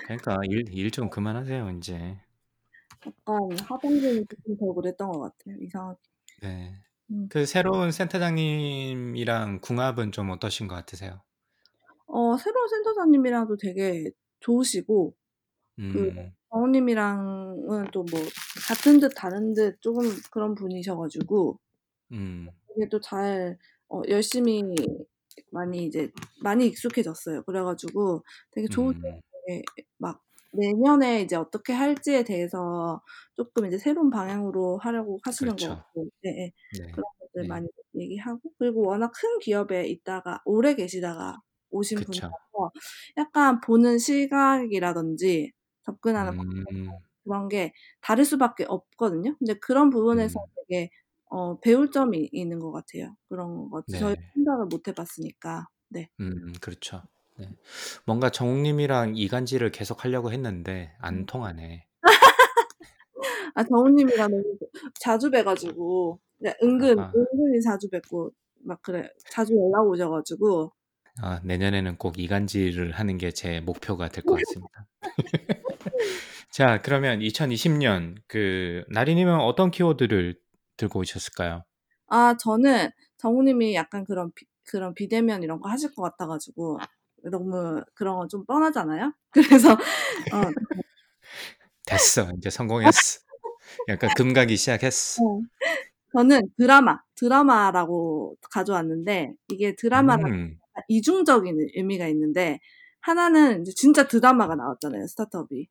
[0.03, 2.17] 그러니까 일 일 좀 그만하세요 인제.
[3.05, 5.99] 약간 하반기는 조금 더 그랬던 것 같아요, 이상하게.
[6.41, 6.73] 네.
[7.11, 7.29] 음.
[7.29, 11.23] 그 새로운 센터장님이랑 궁합은 좀 어떠신 것 같으세요?
[12.07, 15.15] 어 새로운 센터장님이랑도 되게 좋으시고
[15.87, 16.35] 그 음.
[16.51, 18.21] 정우님이랑은 또 뭐
[18.69, 21.59] 같은 듯 다른 듯 쪼금 그런 분이셔 가지고
[22.11, 22.55] 음.
[22.75, 23.57] 되게 또 잘
[23.89, 24.63] 어 열심히
[25.51, 26.09] 많이 이제
[26.43, 27.43] 많이 익숙해졌어요.
[27.43, 28.99] 그래 가지고 되게 좋으세요.
[28.99, 29.21] 음.
[29.47, 29.63] 되게
[29.97, 33.01] 막 내년에 이제 어떻게 할지에 대해서
[33.35, 35.83] 쪼끔 이제 새로운 방향으로 하려고 하시는 것 그렇죠.
[35.93, 36.51] 같고 예예.
[36.71, 36.79] 네.
[36.91, 37.47] 그런 것들 네.
[37.47, 41.37] 많이 얘기하고 그리고 워낙 큰 기업에 있다가 오래 계시다가
[41.71, 42.03] 오신.
[42.03, 42.71] 분이라서
[43.17, 45.51] 약간 보는 시각이라든지
[45.85, 46.31] 접근하는
[46.71, 47.03] 음.
[47.23, 49.35] 그런 게 다를 수밖에 없거든요.
[49.39, 50.49] 근데 그런 부분에서 음.
[50.67, 50.89] 되게
[51.25, 53.15] 어 배울 점이 있는 것 같아요.
[53.29, 54.33] 그런 것 저희가 네.
[54.35, 55.67] 생각을 못 해 봤으니까.
[55.89, 56.09] 네.
[56.19, 57.03] 음 그렇죠.
[57.37, 57.49] 네.
[58.05, 61.25] 뭔가 정욱님이랑 이간질을 계속 하려고 했는데 안 음.
[61.25, 61.85] 통하네.
[63.55, 64.43] 아 정우님이랑 너무
[64.99, 67.11] 자주 뵈 가지고 네 은근 아하.
[67.15, 68.31] 은근히 자주 뵙고
[68.63, 69.05] 막 그래요.
[69.29, 70.73] 자주 연락 오셔 가지고
[71.21, 74.87] 아 내년에는 꼭 이간질을 하는 게 제 목표가 될 것 같습니다.
[76.51, 80.39] 자 그러면 2020년 그 나리님은 어떤 키워드를
[80.77, 81.63] 들고 오셨을까요?
[82.07, 86.79] 아 저는 정우님이 약간 그런 비 그런 비대면 이런 거 하실 것 같아 가지고
[87.31, 89.13] 너무 그런 건좀 뻔하잖아요.
[89.31, 89.77] 그래서 어
[91.85, 92.29] 됐어.
[92.33, 93.19] 인제 성공했어.
[93.89, 95.23] 약간 금가기 시작했어.
[95.23, 95.41] 어.
[96.15, 100.59] 저는 드라마, 드라마라고 가져왔는데 이게 드라마라는 게 음.
[100.87, 102.59] 이중적인 의미가 있는데
[103.01, 105.67] 하나는 이제 진짜 드라마가 나왔잖아요, 스타트업이.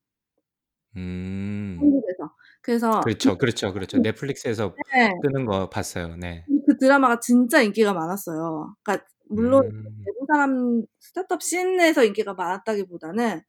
[0.97, 1.77] 음.
[1.81, 2.35] 한국에서.
[2.61, 3.99] 그래서 그렇죠, 그렇죠, 그렇죠.
[3.99, 5.13] 넷플릭스에서 네.
[5.23, 6.17] 뜨는 거 봤어요.
[6.17, 6.45] 네.
[6.67, 8.75] 그 드라마가 진짜 인기가 많았어요.
[8.83, 9.85] 그러니까 물론 음.
[10.07, 13.41] 외국 사람 스타트업 scene에서 인기가 많았다기보다는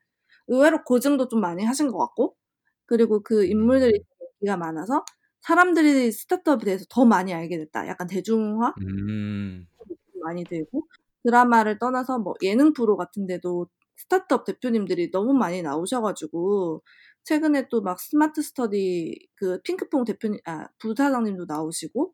[0.47, 2.35] 의외로 고증도 좀 많이 하신 것 같고
[2.85, 4.27] 그리고 그 인물들이 음.
[4.41, 5.05] 인기가 많아서
[5.41, 7.87] 사람들이 스타트업에 대해서 더 많이 알게 됐다.
[7.87, 8.73] 약간 대중화?
[8.81, 9.67] 음.
[10.23, 10.87] 많이 들고
[11.23, 13.67] 드라마를 떠나서 뭐 예능 프로 같은 데도
[13.97, 16.83] 스타트업 대표님들이 너무 많이 나오셔 가지고
[17.23, 22.12] 최근에 또 막 스마트 스터디 그 핑크퐁 대표님 아 부사장님도 나오시고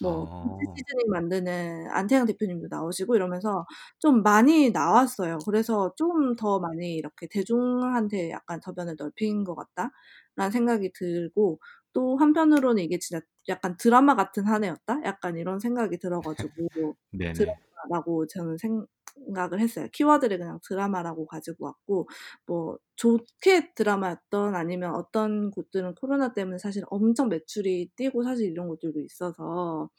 [0.00, 0.76] 뭐 어.
[0.76, 3.66] 시즈닝 만드는 안태양 대표님도 나오시고 이러면서
[3.98, 5.38] 좀 많이 나왔어요.
[5.46, 11.60] 그래서 좀 더 많이 이렇게 '대중한테 약간 저변을 넓힌 것 같다.'라는 생각이 들고
[11.92, 16.68] 또 한편으로는 '이게 진짜 약간 드라마 같은 한 해였다.' 약간 이런 생각이 들어 가지고
[17.12, 17.56] 네네.
[17.88, 18.86] 드라마라고 저는 생
[19.34, 19.88] 각을 했어요.
[19.92, 22.08] 키워드를 그냥 드라마라고 가지고 왔고
[22.46, 29.00] 뭐 좋게 드라마였던 아니면 어떤 곳들은 코로나 때문에 사실 엄청 매출이 뛰고 사실 이런 곳들도
[29.00, 29.90] 있어서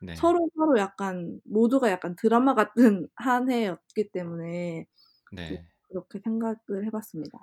[0.00, 0.24] 네.
[0.24, 4.86] 서로 서로 약간 모두가 약간 드라마 같은 한 해였기 때문에
[5.44, 5.66] 좀 네.
[5.90, 7.38] 그렇게 생각을 해 봤습니다.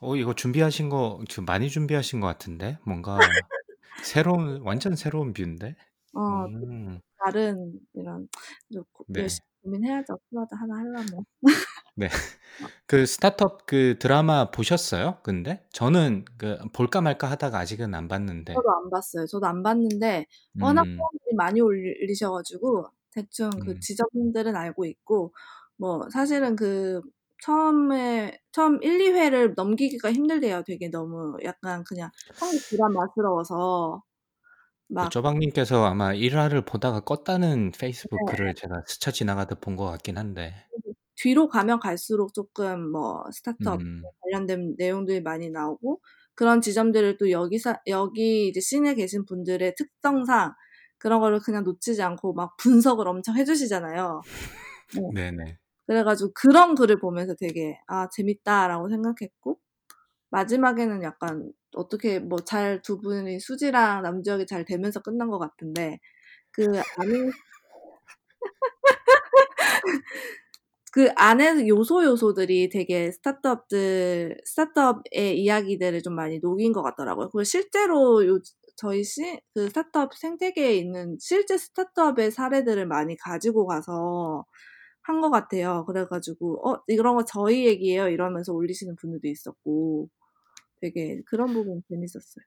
[0.00, 2.78] 어 이거 준비하신 거좀 많이 준비하신 것 같은데?
[2.84, 3.48] 뭔가
[4.00, 5.76] 새로운 완전 새로운 뷰인데?
[6.12, 7.00] 어또 음.
[7.18, 8.28] 다른 이런
[9.06, 9.38] 네.
[9.38, 10.18] 열심히 고민해야죠.
[10.28, 11.24] 키워드 하나 하려면.
[11.96, 12.08] 네.
[12.86, 15.18] 그 스타트업 그 드라마 보셨어요?
[15.22, 15.64] 근데?
[15.72, 18.54] 저는 그 볼까 말까 하다가 아직은 안 봤는데.
[18.54, 19.26] 저도 안 봤어요.
[19.26, 20.26] 저도 안 봤는데
[20.60, 20.96] 워낙 음.
[20.96, 23.80] 사람들이 많이 올리셔 가지고 대충 그 음.
[23.80, 25.34] 지점들은 알고 있고
[25.76, 27.00] 뭐 사실은 그
[27.42, 30.62] 처음에 처음 1-2 회를 넘기기가 힘들대요.
[30.64, 34.02] 되게 너무 약간 그냥 한국 드라마스러워서
[34.98, 38.26] 그 막 쪼박님께서 아마 1 화를 보다가 껐다는 페이스북 네.
[38.26, 40.52] 글을 제가 스쳐 지나가듯 본 것 같긴 한데.
[40.70, 44.10] 그리고 뒤로 가면 갈수록 쪼끔 뭐 스타트업 음.
[44.20, 46.00] 관련된 내용들이 많이 나오고
[46.34, 50.54] 그런 지점들을 또 여기서 여기 이제 씬에 계신 분들의 특성상
[50.98, 54.26] 그런 거를 그냥 놓치지 않고 막 분석을 엄청 해 주시잖아요.
[54.92, 55.00] 네.
[55.08, 55.58] 네네.
[55.86, 59.60] 그래 가지고 그런 글을 보면서 되게 아 재밌다라고 생각했고
[60.30, 65.98] 마지막에는 약간 어떻게 뭐 잘 두 분이 수지랑 남주혁이 잘 되면서 끝난 것 같은데
[66.52, 66.64] 그
[66.98, 67.30] 안에
[70.92, 77.30] 그 안에 요소 요소들이 되게 스타트업들 스타트업의 이야기들을 좀 많이 녹인 것 같더라고요.
[77.30, 78.38] 그리고 실제로 요
[78.76, 84.44] 저희 시, 그 스타트업 생태계에 있는 실제 스타트업의 사례들을 많이 가지고 가서
[85.02, 85.84] 한 것 같아요.
[85.86, 90.08] 그래가지고 어 이런 거 저희 얘기예요 이러면서 올리시는 분들도 있었고
[90.84, 92.44] 되게 그런 부분 재밌었어요.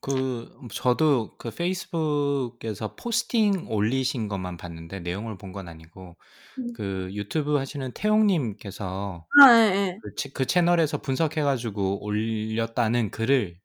[0.00, 6.16] 그 저도 그 페이스북에서 포스팅 올리신 것만 봤는데 내용을 본 건 아니고
[6.58, 6.72] 음.
[6.74, 9.98] 그 유튜브 하시는 태용님께서 아, 예, 예.
[10.02, 13.60] 그, 치- 그 채널에서 분석해가지고 올렸다는 글을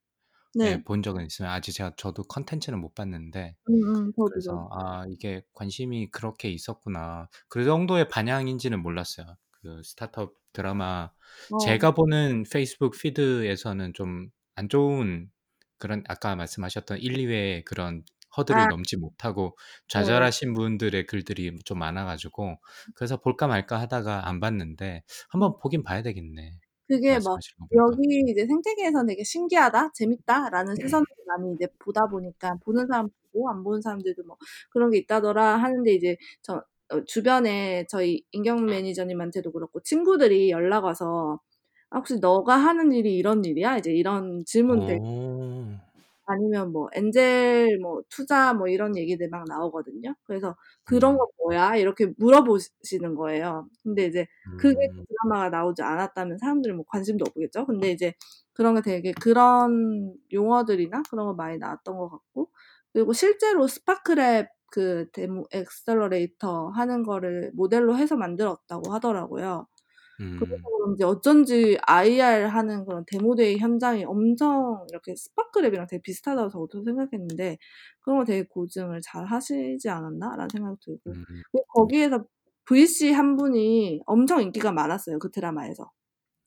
[0.55, 0.71] 네.
[0.71, 1.49] 예, 본 적은 있어요.
[1.49, 3.73] 아직 제가 저도 컨텐츠는 못 봤는데 음,
[4.07, 4.69] 음, 그래서.
[4.73, 7.29] 아 이게 관심이 그렇게 있었구나.
[7.49, 9.27] 그 정도의 반향인지는 몰랐어요.
[9.51, 11.11] 그 스타트업 드라마
[11.51, 15.29] 어, 제가 보는 페이스북 피드에서는 좀 안 좋은
[15.77, 18.03] 그런 아까 말씀하셨던 1, 2회의 그런
[18.37, 19.83] 허들을 아, 넘지 못하고 네.
[19.89, 22.57] 좌절하신 분들의 글들이 좀 많아가지고
[22.95, 26.59] 그래서 볼까 말까 하다가 안 봤는데 한번 보긴 봐야 되겠네.
[26.87, 27.67] 그게 뭐 보니까.
[27.75, 33.63] 여기 이제 생태계에서 되게 신기하다, 재밌다라는 시선들이 많이 이제 보다 보니까 보는 사람 보고 안
[33.63, 34.37] 보는 사람들도 뭐
[34.71, 36.63] 그런 게 있다더라 하는데 이제 저 어,
[37.05, 41.39] 주변에 저희 인경 매니저님한테도 그렇고 친구들이 연락 와서
[41.89, 43.77] 아, 혹시 너가 하는 일이 이런 일이야?
[43.77, 45.67] 이제 이런 질문들 오.
[46.25, 50.15] 아니면 뭐 엔젤 뭐 투자 뭐 이런 얘기들 막 나오거든요.
[50.23, 51.17] 그래서 그런 음.
[51.17, 51.75] 거 뭐야?
[51.75, 53.67] 이렇게 물어보시는 거예요.
[53.83, 54.25] 근데 이제
[54.59, 55.05] 그게 그 음.
[55.07, 57.65] 드라마가 나오지 않았다면 사람들이 뭐 관심도 없겠죠.
[57.65, 58.13] 근데 이제
[58.53, 62.49] 그런 게 되게 그런 용어들이나 그런 거 많이 나왔던 것 같고
[62.93, 69.67] 그리고 실제로 스파크랩 그 demo accelerator 하는 거를 모델로 해서 만들었다고 하더라고요.
[70.35, 70.63] 그래서 음.
[70.63, 77.57] 그런지 어쩐지 IR 하는 그런 demo day 현장이 엄청 이렇게 스파크랩이랑 되게 비슷하다고 저도 생각했는데
[78.01, 81.43] 그런 거 되게 고증을 잘 하시지 않았나라는 생각이 들고 음.
[81.75, 82.25] 거기에서
[82.65, 85.91] VC 한 분이 엄청 인기가 많았어요 그 드라마에서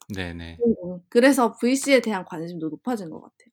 [0.09, 0.62] 네네.
[0.64, 3.51] 음, 그래서 VC에 대한 관심도 높아진 것 같아요.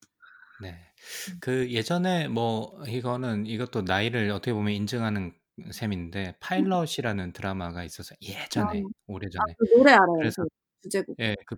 [0.58, 0.93] 네.
[1.32, 1.38] 음.
[1.42, 5.34] 그 예전에 뭐 이거는 이것도 나이를 어떻게 보면 인증하는
[5.72, 10.18] 셈인데 파일럿이라는 드라마가 있어서 예전에 아, 오래전에 그 노래 알아요.
[10.18, 10.50] 그래서 그
[10.82, 11.16] 주제곡.
[11.20, 11.56] 예, 그,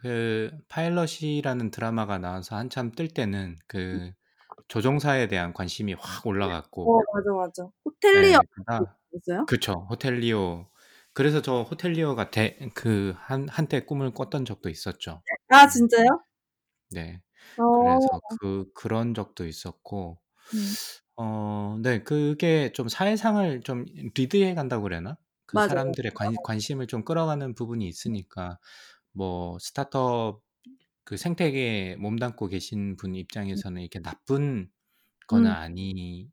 [0.00, 4.12] 그 파일럿이라는 드라마가 나와서 한참 뜰 때는 그
[4.68, 7.70] 조종사에 대한 관심이 확 올라갔고 어 맞아 맞아.
[7.84, 9.44] 호텔리어 예, 그다 있어요?
[9.46, 10.70] 그쵸 호텔리오
[11.12, 15.22] 그래서 저 호텔리오가 대, 그 한, 한때 꿈을 꿨던 적도 있었죠.
[15.48, 16.06] 아 음, 진짜요?
[16.92, 17.20] 네.
[17.56, 17.64] 어.
[17.72, 20.20] 그래서 그 그런 적도 있었고
[20.54, 20.76] 음.
[21.16, 23.84] 어, 네, 그게 좀 사회상을 좀
[24.16, 25.18] 리드해 간다고 그래나?
[25.46, 25.68] 그 맞아요.
[25.68, 28.58] 사람들의 관, 관심을 좀 끌어가는 부분이 있으니까
[29.12, 30.42] 뭐 스타트업
[31.04, 34.70] 그 생태계에 몸담고 계신 분 입장에서는 이게 나쁜
[35.28, 35.52] 거는 음.
[35.52, 36.30] 아니죠.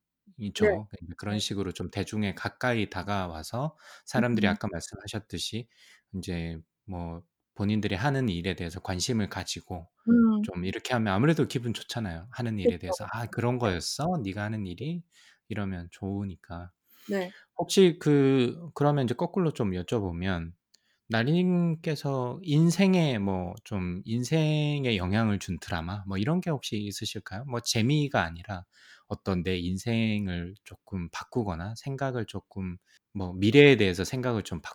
[0.60, 0.88] 네.
[0.92, 4.50] 그러니까 그런 식으로 좀 대중에 가까이 다가와서 사람들이 음.
[4.50, 5.68] 아까 말씀하셨듯이
[6.16, 7.24] 이제 뭐
[7.58, 10.50] 본인들이 하는 일에 대해서 관심을 가지고 음.
[10.54, 12.30] 좀 이렇게 하면 아무래도 기분 좋잖아요.
[12.32, 12.78] 하는 일에.
[12.80, 14.06] 대해서 아 그런 거였어?
[14.26, 15.04] 네가 하는 일이?
[15.50, 16.72] 이러면 좋으니까.
[17.06, 17.34] 네.
[17.58, 20.54] 혹시 그 그러면 이제 거꾸로 좀 여쭤보면
[21.10, 27.46] 나리님께서 인생에 뭐 좀 인생에 영향을 준 드라마 뭐 이런 게 혹시 있으실까요?
[27.46, 28.66] 뭐 재미가 아니라
[29.08, 32.78] 어떤 내 인생을 조금 바꾸거나 생각을 조금
[33.14, 34.72] 뭐 미래에 대해서 생각을 좀 바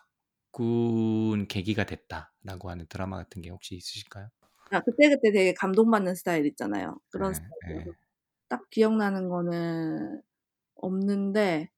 [0.52, 4.30] 꾼 계기가 됐다라고 하는 드라마 같은 게 혹시 있으실까요?
[4.70, 6.98] 아 그때 그때 되게 감동받는 스타일 있잖아요.
[7.10, 8.02] 그런 예, 스타일이어서 예.
[8.48, 10.22] 딱 기억나는 거는
[10.76, 11.70] 없는데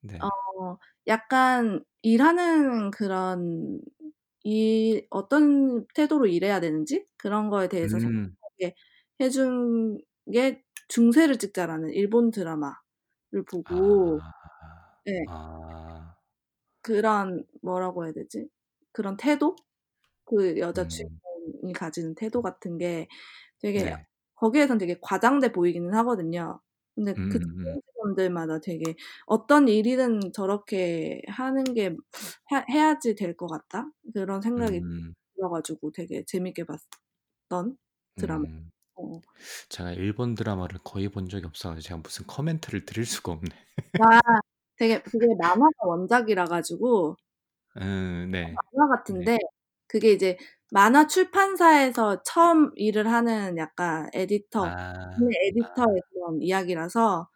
[0.00, 0.30] 네.
[0.58, 3.80] 어 약간 일하는 그런
[4.44, 8.36] 이 어떤 태도로 일해야 되는지 그런 거에 대해서 음.
[8.60, 8.76] 생각하게
[9.20, 9.98] 해준
[10.32, 14.32] 게 중세를 찍자라는 일본 드라마를 보고 아.
[15.04, 15.12] 네.
[15.24, 16.16] 아.
[16.82, 18.48] 그런 뭐라고 해야 되지?
[18.92, 19.56] 그런 태도?
[20.24, 20.88] 그 여자 음.
[20.88, 23.08] 주인공이 가지는 태도 같은 게
[23.60, 24.04] 되게 네.
[24.36, 26.60] 거기에선 되게 과장돼 보이기는 하거든요.
[26.94, 27.80] 근데 그 음음음.
[27.88, 28.94] 직원들마다 되게
[29.26, 31.86] 어떤 일이든 저렇게 하는 게
[32.52, 35.14] 해, 해야지 될 것 같다 그런 생각이 음.
[35.36, 36.64] 들어가지고 되게 재밌게
[37.48, 37.76] 봤던
[38.16, 38.44] 드라마.
[38.44, 38.70] 음.
[38.96, 39.22] 어.
[39.68, 43.50] 제가 일본 드라마를 거의 본 적이 없어가지고 제가 무슨 코멘트를 드릴 수가 없네.
[43.98, 44.40] 아,
[44.80, 47.16] 되게 그게 만화가 원작이라 가지고
[47.76, 48.60] 음, 네.
[48.72, 49.28] 만화 네.
[49.28, 49.38] 같은데
[49.86, 50.36] 그게 이제
[50.72, 55.16] 만화 출판사에서 처음 일을 하는 약간 에디터, 아.
[55.16, 55.80] 국내 아.
[55.88, 57.28] 에디터의 그런 이야기라서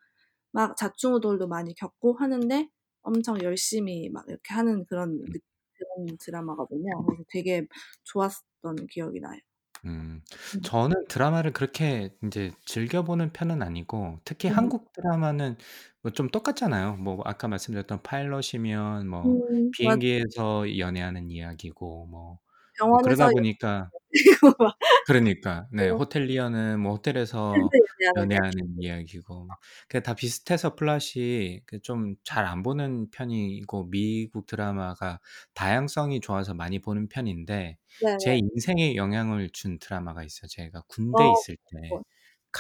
[0.53, 2.71] 막 좌충우돌도 많이 겪고 하는데
[3.03, 5.33] 엄청 열심히 막 이렇게 하는 그런 음.
[5.33, 5.39] 느
[5.79, 7.05] 그런 드라마거든요.
[7.07, 7.67] 그래서 되게
[8.05, 9.41] 좋았던 기억이 나요.
[9.87, 10.23] 음.
[10.55, 10.61] 음.
[10.63, 14.55] 저는 드라마를 그렇게 인제 즐겨 보는 편은 아니고 특히 네.
[14.55, 15.57] 한국 드라마는
[16.03, 16.97] 뭐 좀 똑같잖아요.
[16.97, 22.39] 뭐 아까 말씀드렸던 파일럿이면 뭐 음맞 비행기에서 연애하는 이야기고 뭐뭐
[22.79, 23.93] 병원에서 그러다 보니까
[25.05, 25.97] 그러니까 네 어.
[25.99, 27.75] 호텔리어는 뭐 호텔에서
[28.17, 29.59] 연애하는 이야기고 막
[29.89, 35.21] 그게 다 비슷해서 플롯이 그 좀 잘 안 보는 편이고 미국 드라마가
[35.55, 37.79] 다양성이 좋아서 많이 보는 편인데
[38.17, 38.39] 제 네네.
[38.39, 40.49] 인생에 영향을 준 드라마가 있어요.
[40.49, 42.03] 제가 군대에 어 있을 때 뭐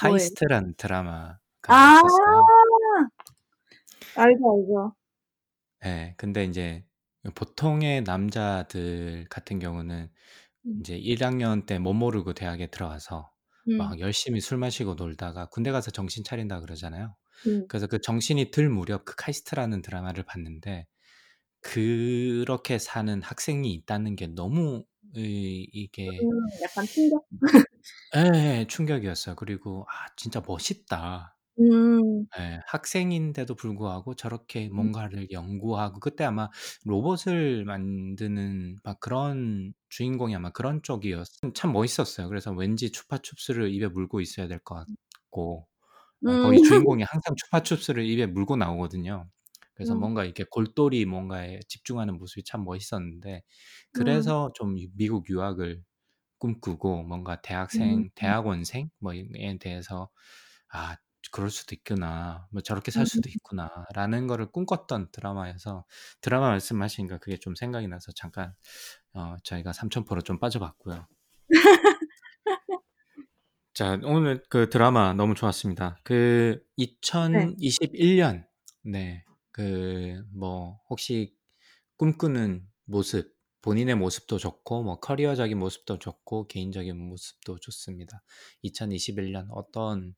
[0.00, 0.30] 뭐예요?
[0.32, 1.38] 카이스트라는 드라마가
[1.68, 1.76] 아.
[1.82, 2.52] 있었어요.
[4.14, 4.94] 알죠, 알죠.
[5.84, 6.14] 예.
[6.16, 6.84] 근데 그
[7.34, 10.10] 보통의 남자들 같은 경우는
[10.66, 10.84] 음.
[10.84, 13.32] 인제 1 학년 때 못 모르고 대학에 들어가서
[13.68, 13.90] 음.
[13.90, 17.16] 막 열심히 술 마시고 놀다가 군대 가서 정신 차린다 그러잖아요.
[17.46, 17.68] 음.
[17.68, 20.86] 그래서 그 정신이 들 무렵 그 카이스트라는 드라마를 봤는데
[21.62, 24.84] 그렇게 사는 학생이 있다는 게 너무
[25.16, 27.26] 이 이게 음 약간 충격?
[28.16, 28.66] 예예.
[28.68, 29.34] 충격이었어요.
[29.36, 32.26] 그리고 '아 진짜 멋있다.' 음.
[32.38, 32.60] 예.
[32.66, 34.96] 학생인데도 불구하고 저렇게 음.
[35.08, 36.48] 뭔가를 연구하고 그때 아마
[36.84, 42.28] 로봇을 만드는 막 그런 주인공이 아마 그런 쪽이었 참 멋있었어요.
[42.28, 44.84] 그래서 왠지 추파춥스를 입에 물고 있어야 될 것
[45.20, 45.68] 같고
[46.26, 46.38] 어 음.
[46.38, 49.28] 거기 주인공이 항상 추파춥스를 입에 물고 나오거든요.
[49.74, 49.98] 그래서 음.
[49.98, 53.42] 뭔가 이렇게 골똘히 뭔가에 집중하는 모습이 참 멋있었는데
[53.96, 54.32] 음.
[54.32, 55.82] 그래서 좀 유 미국 유학을
[56.38, 57.40] 꿈꾸고 뭔가
[57.74, 58.04] 음.
[58.04, 60.10] 대학생 대학원생 뭐 이 에 대해서
[60.72, 60.96] '아
[61.32, 62.46] 그럴 수도 있구나.
[62.50, 63.32] 뭐 저렇게 살 수도 음.
[63.36, 65.84] 있구나.'라는 거를 꿈꿨던 드라마여서
[66.20, 68.54] 드라마 말씀하시니까 그게 좀 생각이 나서 잠깐
[69.14, 71.06] 어 저희가 삼천포로 좀 빠져봤고요.
[73.72, 75.98] 자 오늘 그 드라마 너무 좋았습니다.
[76.04, 76.62] 그
[77.32, 77.54] 네.
[77.58, 78.46] 2021년
[78.84, 81.36] 네 그 뭐 혹시
[81.96, 88.22] 꿈꾸는 모습 본인의 모습도 좋고 뭐 커리어적인 모습도 좋고 개인적인 모습도 좋습니다.
[88.64, 90.14] 2021년 어떤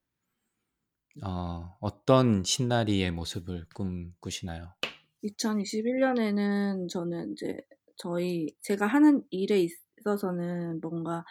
[1.23, 4.75] 어 어떤 신나리의 모습을 꿈꾸시나요?
[5.23, 7.59] 2021 년에는 저는 인제
[7.97, 9.61] 저희 제가 하는 일에
[10.01, 11.25] 있어서는 뭔가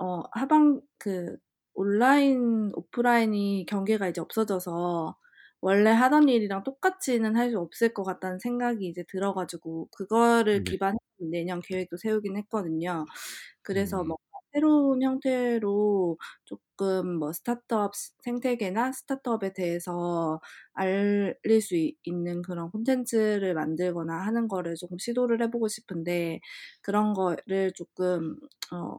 [0.00, 1.36] 어 하반 그
[1.74, 5.16] 온라인, 오프라인이 경계가 이제 없어져서
[5.60, 10.62] 원래 하던 일이랑 똑같이는 할 수 없을 것 같다는 생각이 이제 들어 가지고 그거를 네.
[10.64, 10.98] 기반으로
[11.30, 13.04] 내년 계획도 세우긴 했거든요.
[13.62, 14.16] 그래서 음.
[14.52, 20.40] 새로운 형태로 쪼끔 뭐 스타트업 스 생태계나 스타트업에 대해서
[20.74, 26.40] 알릴 수있 있는 그런 콘텐츠를 만들거나 하는 거를 조금 시도를 해 보고 싶은데
[26.82, 28.36] 그런 거를 쪼끔
[28.72, 28.98] 어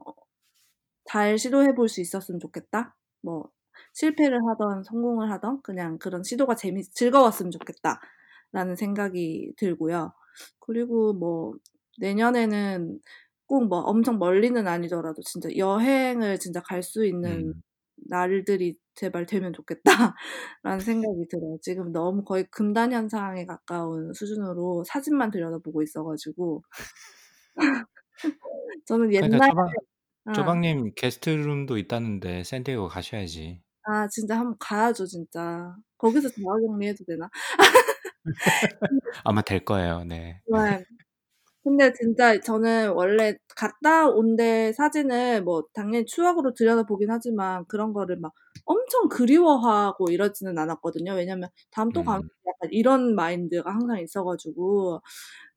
[1.06, 3.50] '잘 시도해 볼 수 있었으면 좋겠다.' 뭐
[3.94, 10.12] 실패를 하든 성공을 하든 그냥 그런 시도가 재밌 '즐거웠으면 좋겠다.'라는 생각이 들고요.
[10.60, 11.54] 그리고 뭐
[11.98, 13.00] 내년에는
[13.46, 17.62] 꼭 뭐 엄청 멀리는 아니더라도 진짜 '여행을 진짜 갈 수 있는 음.
[18.08, 21.58] 날들이 제발 되면 좋겠다.'라는 생각이 들어요.
[21.62, 26.62] 지금 너무 거의 금단 현상에 가까운 수준으로 사진만 들여다보고 있어 가지고
[28.86, 29.76] 저는 그러니까 옛날 쪼박
[30.26, 30.32] 아.
[30.32, 33.62] 쪼박님 게스트룸도 있다는데 샌디에고 가셔야지.
[33.82, 35.76] 아 진짜 한번 가야죠 진짜.
[35.98, 37.28] 거기서 자가격리 해도 되나?
[39.24, 40.04] 아마 될 거예요.
[40.04, 40.40] 네.
[40.46, 40.84] 네.
[41.64, 48.16] 근데 진짜 저는 원래 갔다 온 데 사진을 뭐 당연히 추억으로 들여다보긴 하지만 그런 거를
[48.18, 48.32] 막
[48.64, 51.12] 엄청 그리워하고 이러지는 않았거든요.
[51.14, 52.28] 왜냐면 '다음에 또 가면 음.
[52.46, 55.00] 약간 이런 마인드가 항상 있어 가지고.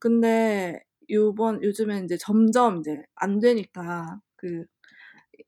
[0.00, 0.80] 근데
[1.10, 4.64] 요번 요즘에 인제 점점 인제 안 되니까 그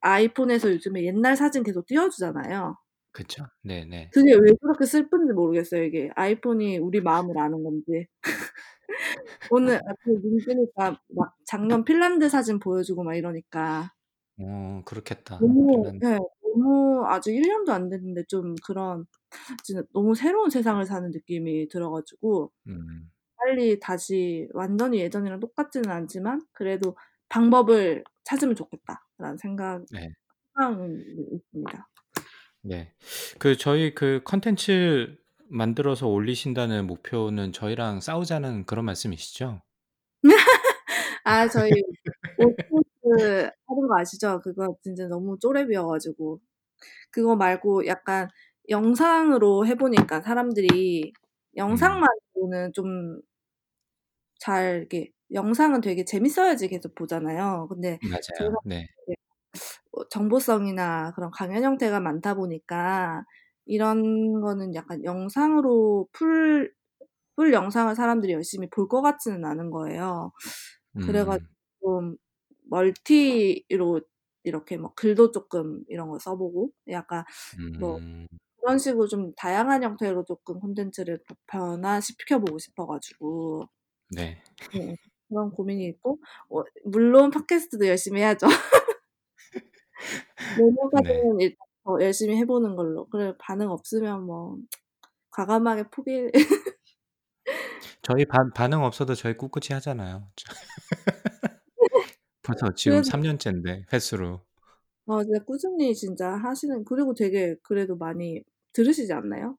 [0.02, 2.76] 아이폰에서 요즘에 옛날 사진 계속 띄워 주잖아요.
[3.12, 3.46] 그쵸.
[3.62, 4.12] 네네.
[4.12, 6.10] 그게 왜 그렇게 슬픈지 모르겠어요 이게.
[6.16, 8.06] 아이폰이 우리 마음을 아는 건지.
[9.50, 13.92] 오늘 아침에 눈 뜨니까 막 작년 핀란드 사진 보여주고 막 이러니까
[14.40, 15.38] 어 그렇겠다.
[15.40, 16.06] 너무 핀란드.
[16.06, 19.06] 예 너무 아직 1 년도 안 됐는데 좀 그런
[19.64, 23.10] 진짜 너무 새로운 세상을 사는 느낌이 들어 가지고 음.
[23.36, 26.96] 빨리 다시 완전히 예전이랑 똑같지는 않지만 그래도
[27.28, 30.08] '방법을 찾으면 좋겠다.'라는 생각 네.
[30.56, 30.94] 희망이
[31.32, 31.88] 있습니다.
[32.62, 32.92] 네.
[33.38, 35.16] 그 저희 그 콘텐츠
[35.50, 39.60] 만들어서 올리신다는 목표는 저희랑 싸우자는 그런 말씀이시죠?
[41.24, 41.70] 아 저희
[42.38, 44.40] 오픈스 하는 거 아시죠?
[44.42, 46.40] 그거 진짜 너무 쪼렙이어 가지고.
[47.10, 48.28] 그거 말고 약간
[48.70, 51.56] 영상으로 해 보니까 사람들이 음.
[51.56, 53.22] 영상만으로는 좀
[54.40, 57.68] 잘 이렇게 영상은 되게 재밌어야지 계속 보잖아요.
[57.68, 58.56] 근데 맞아요.
[58.64, 58.86] 네.
[59.92, 63.24] 어 정보성이나 그런 강연 형태가 많다 보니까
[63.70, 66.74] 이런 거는 약간 영상으로 풀,
[67.36, 70.32] 풀 영상을 사람들이 열심히 볼 것 같지는 않은 거예요.
[71.00, 71.48] 그래 가지고 음.
[71.82, 72.16] 좀
[72.70, 74.00] 멀티로
[74.44, 77.24] 이렇게 뭐 글도 쪼끔 이런 거 써 보고 약간
[77.78, 78.26] 뭐 음.
[78.60, 83.64] 그런 식으로 좀 다양한 형태로 쪼끔 콘텐츠를 좀 변화시켜 보고 싶어 가지고
[84.08, 84.42] 네.
[84.72, 84.96] 네.
[85.28, 86.18] 그런 고민이 있고
[86.50, 88.46] 어 물론 팟캐스트도 열심히 해야죠.
[90.92, 91.30] 네.
[91.32, 93.08] 내년까지는 일단 더 열심히 해 보는 걸로.
[93.08, 94.56] 그래 반응 없으면 뭐
[95.30, 96.30] 과감하게 포기
[98.02, 100.28] 저희 반 반응 없어도 저희 꿋꿋이 하잖아요.
[100.36, 100.52] 저
[102.42, 104.40] 벌써 지금 그래도 3 년째인데 횟수로.
[105.06, 109.56] 아 진짜 꾸준히 진짜 하시는 그리고 되게 그래도 많이 들으시지 않나요?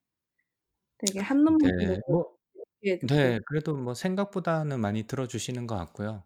[0.98, 2.00] 되게 한 놈만 네.
[2.08, 2.38] 뭐
[2.84, 3.40] 듣고 네.
[3.48, 6.24] 그래도 뭐 생각보다는 많이 들어 주시는 것 같고요.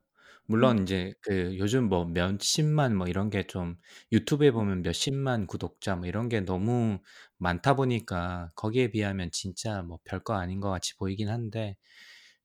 [0.47, 0.81] 물론 음.
[0.81, 3.77] 인제 그 요즘 뭐 몇십만 뭐 이런 게 좀
[4.11, 6.99] 유튜브에 보면 몇십만 구독자 뭐 이런 게 너무
[7.37, 11.77] 많다 보니까 거기에 비하면 진짜 뭐 별거 아닌 것 같이 보이긴 한데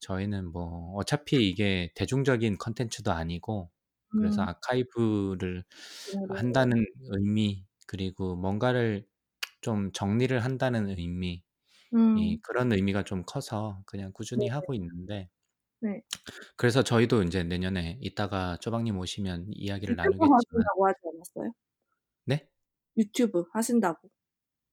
[0.00, 3.70] 저희는 뭐 어차피 이게 대중적인 콘텐츠도 아니고
[4.16, 4.48] 그래서 음.
[4.48, 5.64] 아카이브를
[6.28, 9.06] 한다는 의미 그리고 뭔가를
[9.62, 11.42] 좀 정리를 한다는 의미
[12.14, 12.42] 이 음.
[12.42, 14.48] 그런 의미가 좀 커서 그냥 꾸준히 네네.
[14.48, 15.28] 하고 있는데
[15.80, 16.02] 네.
[16.56, 21.52] 그래서 저희도 인제 내년에 이따가 쪼박님 오시면 이야기를 유튜브 나누겠지만 하신다고 하지 않았어요?
[22.24, 22.48] 네?
[22.96, 24.10] 유튜브 하신다고.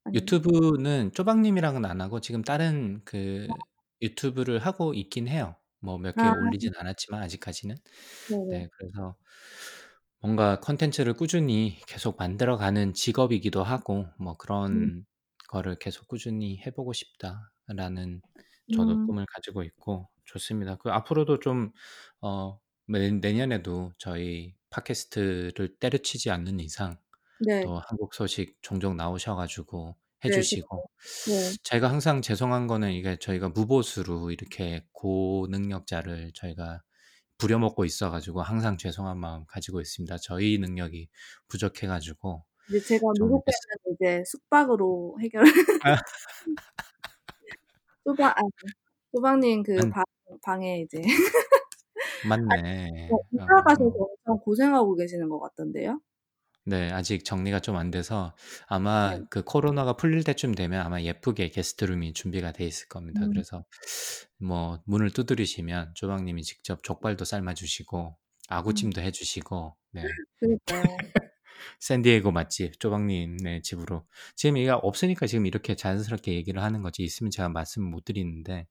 [0.04, 3.02] 아니면 유튜브는 쪼박님이랑은 안 하고 지금 다른
[3.50, 3.54] 아.
[3.54, 3.54] 그
[4.02, 5.56] 유튜브를 하고 있긴 해요.
[5.80, 6.32] 뭐 몇 개 아.
[6.32, 7.76] 올리진 않았지만 아직까지는.
[8.28, 8.62] 네네.
[8.62, 8.68] 네.
[8.78, 9.18] 그래서
[10.22, 14.36] 뭔가 콘텐츠를 꾸준히 계속 만들어 가는 직업이기도 하고 뭐
[14.70, 14.92] 음.
[14.98, 15.06] 그런
[15.50, 18.22] 거를 계속 꾸준히 해 보고 싶다라는
[18.72, 19.06] 저도 음.
[19.06, 20.76] 꿈을 가지고 있고 좋습니다.
[20.76, 26.98] 그 앞으로도 좀어내 내년에도 저희 팟캐스트를 때려치지 않는 이상
[27.40, 27.64] 네.
[27.64, 30.36] 또 한국 소식 종종 나오셔 가지고 해 네.
[30.36, 30.42] 그쵸.
[30.42, 30.90] 주시고
[31.28, 31.56] 네.
[31.64, 36.82] 제가 항상 죄송한 거는 이게 저희가 무보수로 이렇게 고능력자를 저희가
[37.38, 40.18] 부려먹고 있어 가지고 항상 죄송한 마음 가지고 있습니다.
[40.18, 41.08] 저희 능력이
[41.48, 45.46] 부족해 가지고 이제 제가 좀 미국 가면 이제 숙박으로 해결
[45.84, 45.96] 아.
[48.04, 48.36] 쪼박
[49.14, 49.44] 아그안방
[50.44, 51.02] 방에 이제
[53.08, 53.20] 뭐 맞네.
[53.32, 54.08] 이사 가셔서 어.
[54.26, 56.00] 엄청 고생하고 계시는 것 같던데요?
[56.66, 56.92] 네.
[56.92, 58.66] 아직 정리가 좀 안 돼서 네.
[58.68, 63.22] 아마 그 코로나가 풀릴 때쯤 되면 아마 예쁘게 게스트룸이 준비가 돼 있을 겁니다.
[63.24, 63.30] 음.
[63.32, 63.66] 그래서
[64.40, 68.14] 뭐 문을 두드리시면 쪼박님이 직접 족발도 삶아 주시고 음.
[68.50, 70.04] 아구찜도 해 주시고 네.
[71.80, 77.50] 샌디에고 맛집 쪼박님네 집으로 지금 얘가 없으니까 지금 이렇게 자연스럽게 얘기를 하는 거지 있으면 제가
[77.50, 78.68] 말씀을 못 드리는데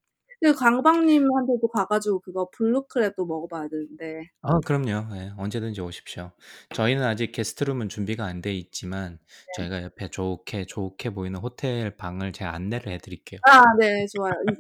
[0.47, 4.29] 그 강박님한테도 가 가지고 그거 블루크랩도 먹어 봐야 되는데.
[4.43, 5.09] 아 그럼요.
[5.17, 5.33] 예.
[5.37, 6.31] 언제든지 오십시오.
[6.73, 9.53] 저희는 아직 게스트룸은 준비가 안 돼 있지만 네.
[9.57, 13.41] 저희가 옆에 좋게, 좋게 보이는 호텔 방을 제가 안내를 해 드릴게요.
[13.49, 14.07] 아 네.
[14.15, 14.35] 좋아요.
[14.49, 14.55] 이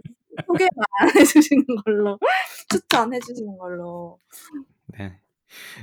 [0.44, 0.68] 소개만
[1.20, 2.18] 해 주시는 걸로
[2.68, 4.18] 추천해 주시는 걸로.
[4.98, 5.20] 네.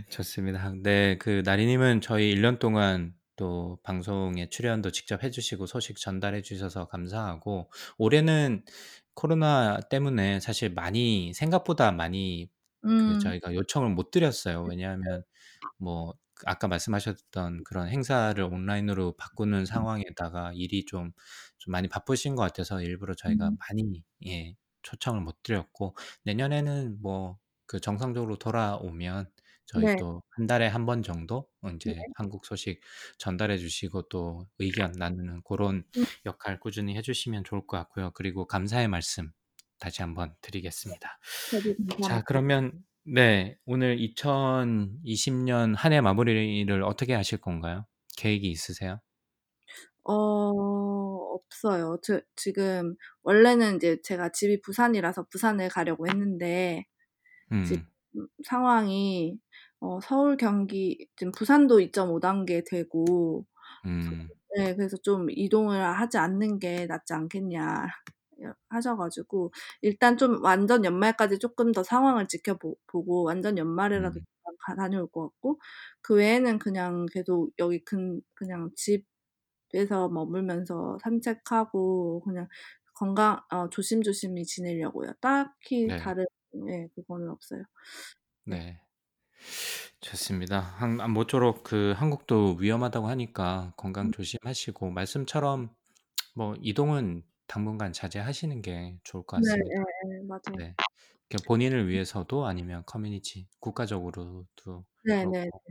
[0.10, 0.74] 좋습니다.
[0.84, 1.18] 네.
[1.18, 7.72] 그 나리님은 저희 1년 동안 또 방송에 출연도 직접 해 주시고 소식 전달해 주셔서 감사하고
[7.98, 8.64] 올해는
[9.16, 12.50] 코로나 때문에 사실 많이 생각보다 많이
[12.82, 13.20] 그 음.
[13.20, 14.64] 저희가 요청을 못 드렸어요.
[14.64, 14.70] 네.
[14.72, 15.24] 왜냐하면
[15.78, 21.12] 뭐그 아까 말씀하셨던 그런 행사를 온라인으로 바꾸는 상황에다가 일이 좀,
[21.60, 23.58] 좀 많이 바쁘신 것 같아서 일부러 저희가 음.
[23.60, 25.96] 많이 예 초청을 못 드렸고
[26.26, 29.30] 내년에는 뭐 그 정상적으로 돌아오면
[29.66, 29.98] 저희 네.
[29.98, 31.94] 또 1 달에 1 번 정도 어 네.
[31.94, 32.82] 인제 한국 소식
[33.20, 36.06] 전달해 주시고 또 의견 나누는 고런 음.
[36.26, 38.12] 역할 꾸준히 해 주시면 좋을 것 같고요.
[38.14, 39.32] 그리고 감사의 말씀
[39.80, 41.20] 다시 한번 드리겠습니다.
[41.46, 42.28] 저도 자 감사합니다.
[42.28, 47.86] 그러면 네 오늘 2020년 한해 마무리를 어떻게 하실 건가요?
[48.18, 49.02] 계획이 있으세요?
[50.06, 50.14] 어
[51.36, 51.98] 없어요.
[52.04, 56.84] 저 지금 원래는 인제 제가 집이 부산이라서 부산을 가려고 했는데
[57.64, 57.88] 지금 음.
[58.46, 59.40] 상황이
[59.84, 63.46] 어 서울, 경기 지금 부산도 2.5 단계 되고
[63.86, 64.34] 음.
[64.58, 67.88] 네 그래서 좀 "이동을 하지 않는 게 낫지 않겠냐."
[68.44, 74.26] 여 하셔 가지고 일단 좀 완전 연말까지 쪼끔 더 상황을 지켜보 보고 완전 연말에라도 음.
[74.78, 75.60] 다녀올 것 같고
[76.02, 82.48] 그 외에는 그냥 계속 여기 근 그냥 집에서 머물면서 산책하고 그냥
[82.96, 85.14] 건강 어 조심조심히 지내려고요.
[85.22, 85.98] 딱히 네.
[85.98, 86.26] 다른
[86.70, 87.64] 예 그거는 없어요.
[88.46, 88.83] 네.
[89.44, 89.54] 네.
[90.02, 90.60] 좋습니다.
[90.62, 94.12] 한 아 모쪼록 그 한국도 위험하다고 하니까 건강 음.
[94.12, 95.76] 조심하시고 말씀처럼
[96.36, 99.76] 뭐 이동은 당분간 자제하시는 게 좋을 것 네 같습니다.
[99.76, 100.24] 예예.
[100.28, 100.58] 맞아요.
[100.58, 100.76] 네.
[101.30, 105.50] 그 본인을 위해서도 아니면 커뮤니티 국가적으로도 네네.
[105.52, 105.64] 그렇고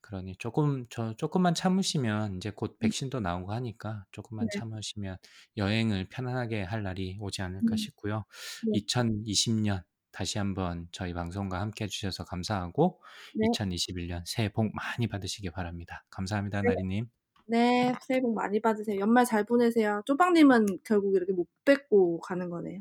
[0.00, 2.90] 그러니 조금 저 조금만 참으시면 이제 곧 음.
[2.90, 4.58] 백신도 나오고 하니까 조금만 네.
[4.58, 5.18] 참으시면
[5.56, 7.76] 여행을 편안하게 할 날이 오지 않을까 음.
[7.76, 8.24] 싶고요.
[8.62, 8.72] 네.
[8.72, 9.82] 2020 년
[10.14, 13.00] 다시 한번 저희 방송과 함께 해 주셔서 감사하고
[13.34, 13.48] 네.
[13.48, 16.04] 2021년 새해 복 많이 받으시기 바랍니다.
[16.10, 16.68] 감사합니다, 네.
[16.68, 17.06] 나리님.
[17.48, 17.92] 네.
[18.00, 19.00] 새해 복 많이 받으세요.
[19.00, 20.02] 연말 잘 보내세요.
[20.06, 22.80] 쪼박님은 결국 이렇게 못 뵙고 가는 거네요.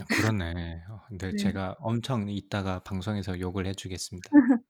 [0.00, 0.84] 아 그러네.
[0.88, 1.36] 어 근데 네.
[1.36, 4.30] 제가 엄청 이따가 방송에서 욕을 해 주겠습니다.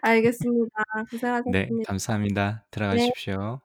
[0.00, 0.82] 알겠습니다.
[0.96, 1.04] 네.
[1.10, 1.86] 고생하셨습니다.
[1.86, 2.50] 감사합니다.
[2.52, 2.70] 네.
[2.70, 3.60] 들어가십시오.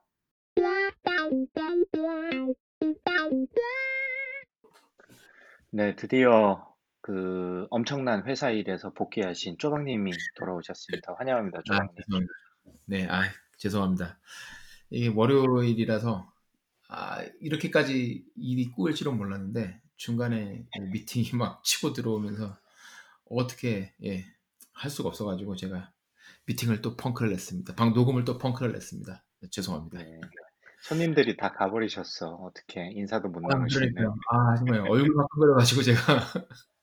[5.72, 5.96] 네.
[5.96, 6.77] 드디어
[7.08, 11.16] 그 엄청난 회사 일에서 복귀하신 쪼박님이 돌아오셨습니다.
[11.18, 11.96] 환영합니다, 아 쪼박님.
[11.96, 12.34] 죄송합니다.
[12.86, 13.08] 네.
[13.08, 13.24] 아
[13.58, 14.20] 죄송합니다.
[14.90, 16.30] 이게 월요일이라서
[16.90, 22.58] 아 이렇게까지 일이 꼬일 줄은 몰랐는데 중간에 그 미팅이 막 치고 들어오면서
[23.30, 24.26] 어떻게 예
[24.74, 25.92] 할 수가 없어 가지고 제가
[26.46, 27.76] 미팅을 또 펑크를 냈습니다.
[27.76, 29.24] 방 녹음을 또 펑크를 냈습니다.
[29.42, 30.00] 네 죄송합니다.
[30.00, 30.20] 네.
[30.82, 32.28] 손님들이 다 가 버리셨어.
[32.36, 32.92] 어떡해.
[32.94, 33.58] 인사도 못 아.
[33.58, 34.16] 그러니까요.
[34.30, 36.77] 아 정말 얼굴 화끈거려 가지고 제가 예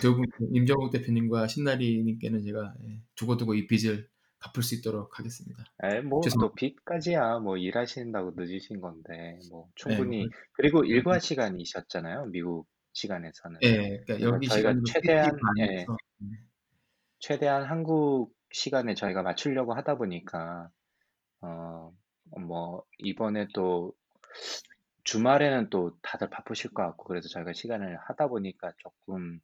[0.00, 5.64] 두분 임정욱 대표님과 신나리 님께는 제가 예 두고두고 이 빚을 갚을 수 있도록 하겠습니다.
[5.84, 6.54] 에이 뭐또 죄송합니다.
[6.56, 9.72] 빚까지야 뭐 일하신다고 늦으신 건데 뭐 네.
[9.74, 10.86] 충분히 뭐 그리고 음.
[10.86, 13.60] 일과 시간이셨잖아요, 미국 시간에서는.
[13.62, 14.02] 예.
[14.06, 15.66] 그러니까 여기 저희가 최대한 예.
[15.66, 15.86] 네.
[17.18, 20.70] 최대한 한국 시간에 저희가 맞추려고 하다 보니까
[21.40, 21.92] 어
[22.40, 23.92] 뭐 이번에 또
[25.04, 29.40] 주말에는 또 다들 바쁘실 것 같고 그래서 저희가 시간을 하다 보니까 쪼끔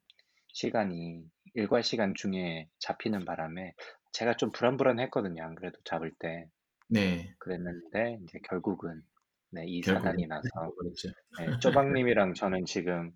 [0.49, 1.23] 시간이
[1.55, 3.73] 일과 시간 중에 잡히는 바람에
[4.13, 6.47] 제가 좀 불안불안했거든요, 안 그래도 잡을 때.
[6.87, 7.35] 네.
[7.39, 9.03] 그랬는데 인제 결국은
[9.51, 11.09] 네 이 결국은 사단이 나서 그렇죠.
[11.41, 13.11] 예 쪼박님이랑 저는 지금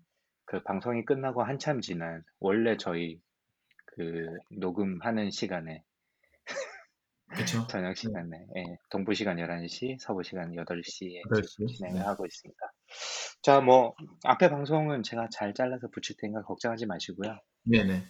[0.46, 3.20] 그 방송이 끝나고 한참 지난 원래 저희
[3.86, 5.84] 그 녹음하는 시간에
[7.30, 7.66] 그쵸.
[7.68, 7.94] 저녁 네.
[7.94, 11.46] 시간에 예 동부 시간 11시, 서부 시간 8시에 8시.
[11.48, 12.04] 지금 진행을 네.
[12.04, 12.58] 하고 있습니다.
[13.42, 13.94] 자 뭐
[14.24, 17.38] 앞에 방송은 제가 잘 잘라서 붙일 테니까 걱정하지 마시고요.
[17.64, 18.02] 네 네.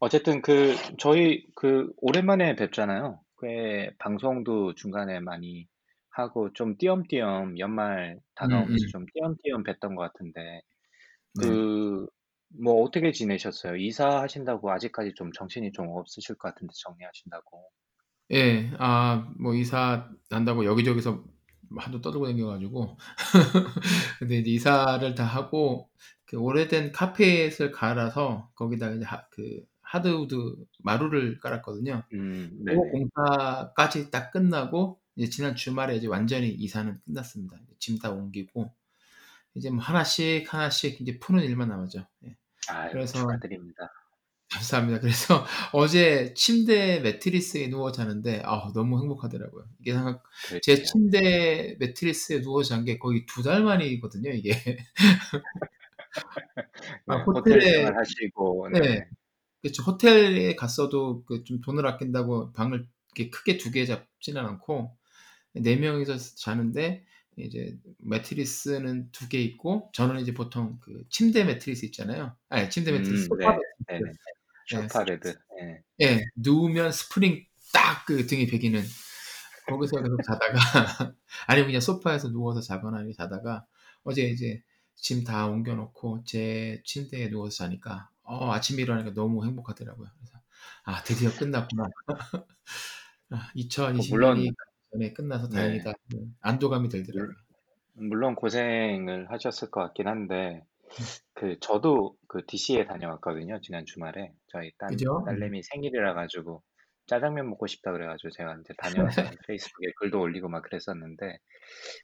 [0.00, 3.20] 어쨌든 그 저희 그 오랜만에 뵙잖아요.
[3.40, 5.66] 꽤 방송도 중간에 많이
[6.10, 8.88] 하고 좀 띄엄띄엄 연말 다가오면서 음음.
[8.92, 10.62] 좀 띄엄띄엄 뵀던 것 같은데
[11.40, 11.46] 네.
[11.46, 13.76] 그뭐 어떻게 지내셨어요?
[13.76, 17.70] 이사하신다고 아직까지 좀 정신이 좀 없으실 것 같은데 정리하신다고.
[18.32, 18.70] 예.
[18.78, 21.24] 아 뭐 이사 난다고 여기저기서
[21.78, 22.96] 하도 떠들고 다녀 가지고
[24.18, 25.90] 근데 이제 이사를 다 하고
[26.26, 30.36] 그 오래된 카펫을 갈아서 거기다가 이제 하 그 하드우드
[30.84, 32.02] 마루를 깔았거든요.
[32.12, 32.90] 음 그거 네네.
[32.92, 37.56] 공사까지 딱 끝나고 이제 지난 주말에 이제 완전히 이사는 끝났습니다.
[37.78, 38.74] 짐 다 옮기고
[39.54, 42.06] 이제 뭐 하나씩 하나씩 이제 푸는 일만 남았죠.
[42.26, 42.36] 예.
[42.68, 43.88] 아유 그래서 축하드립니다.
[44.50, 45.00] 감사합니다.
[45.00, 45.44] 그래서
[45.74, 49.64] 어제 침대 매트리스에 누워 자는데 아 너무 행복하더라고요.
[49.80, 50.82] 이게 한제 그렇죠.
[50.84, 54.50] 침대 매트리스에 누워 잔 게 거의 2달 만이거든요, 이게.
[57.06, 58.80] 아 네 호텔 호텔에 생활하시고 네.
[58.80, 59.04] 네.
[59.62, 59.82] 그쵸.
[59.84, 62.86] 호텔에 갔어도 그 좀 돈을 아낀다고 방을
[63.16, 64.96] 이렇게 크게 2개 잡지는 않고
[65.54, 67.04] 4 명이서 자는데
[67.38, 72.36] 이제 매트리스는 2개 있고 저는 이제 보통 그 침대 매트리스 있잖아요.
[72.50, 73.44] 아니 침대 매트리스 음 네.
[73.46, 74.18] 소파 매트리스.
[74.72, 74.88] 예.
[74.88, 75.34] 소파 베드.
[75.60, 75.82] 예.
[76.02, 76.24] 예.
[76.36, 78.82] 누우면 스프링 딱 그 등이 배기는
[79.66, 80.52] 거기서 계속 자다가
[81.46, 83.66] 아니면 그냥 소파에서 누워서 자거나 이렇게 자다가
[84.04, 84.62] 어제 이제
[84.96, 90.08] 짐 다 옮겨 놓고 제 침대에 누워서 자니까 어 아침에 일어나니까 너무 행복하더라고요.
[90.18, 90.38] 그래서
[90.84, 91.84] '아 드디어 끝났구나.'
[93.30, 95.56] 아그 2020년이 물론 가기 전에 끝나서 네.
[95.56, 95.92] 다행이다.
[96.14, 96.18] 네.
[96.40, 97.34] 안도감이 들더라고요.
[97.94, 100.77] 물 물론 고생을 하셨을 것 같긴 한데 음.
[101.34, 104.32] 그 저도 그 DC에 다녀왔거든요, 지난 주말에.
[104.48, 105.26] 저희 딸 그죠?
[105.30, 105.48] 음.
[105.48, 106.62] 딸내미 생일이라 가지고
[107.06, 111.38] 짜장면 먹고 싶다 그래 가지고 제가 인제 다녀와서 페이스북에 글도 올리고 막 그랬었는데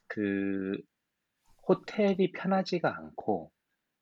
[0.07, 0.77] 그
[1.67, 3.51] 호텔이 편하지가 않고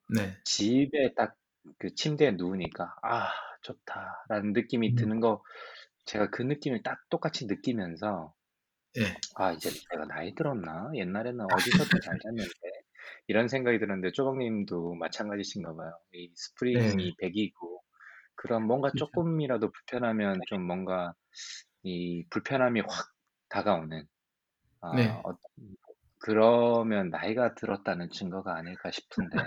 [0.08, 0.38] 네.
[0.46, 1.38] 집에 딱
[1.80, 3.30] 그 침대에 누우니까 '아
[3.64, 4.96] 좋다.'라는 느낌이 음.
[4.96, 5.44] 드는 거
[6.06, 8.34] 제가 그 느낌을 딱 똑같이 느끼면서
[8.98, 9.16] 예.
[9.36, 10.90] '아 이제 내가 나이 들었나?
[10.96, 12.73] 옛날에는 어디서든 잘 잤는데.'
[13.28, 15.92] 이런 생각이 들었는데 쪼박님도 마찬가지신가 봐요.
[16.14, 16.32] 이
[16.72, 16.96] 네.
[16.98, 17.84] 스프링이 베기고
[18.36, 18.96] 그런 뭔가 그쵸.
[18.96, 21.14] 쪼끔이라도 불편하면 좀 뭔가
[21.84, 22.90] 이 불편함이 확
[23.50, 24.08] 다가오는
[24.82, 25.24] 아 네.
[25.26, 25.34] 어
[26.20, 29.38] 그러면 나이가 들었다는 증거가 아닐까 싶은데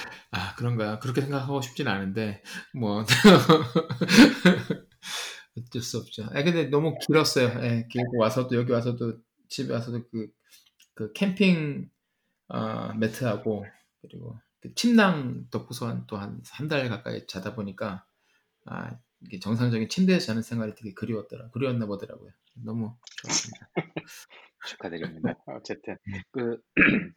[0.30, 0.98] 아 그런가요?
[1.00, 2.42] 그렇게 생각하고 싶진 않은데
[2.74, 3.04] 뭐
[5.56, 6.28] 어쩔 수 없죠.
[6.34, 7.48] 예 근데 너무 길었어요.
[7.64, 7.86] 예.
[7.90, 9.18] 길고 와서도 여기 와서도
[9.48, 10.28] 집에 와서도 그
[10.94, 11.90] 그 캠핑
[12.48, 13.64] 어 매트하고
[14.00, 18.06] 그리고 그 침낭 덮고서 한 또한 3달 가까이 자다 보니까
[18.64, 22.30] 아 이게 정상적인 침대에서 자는 생활이 되게 그리웠더라 그리웠나 보더라고요.
[22.64, 23.70] 너무 좋았습니다.
[24.66, 25.34] 축하드립니다.
[25.46, 26.22] 어쨌든 네.
[26.30, 26.60] 그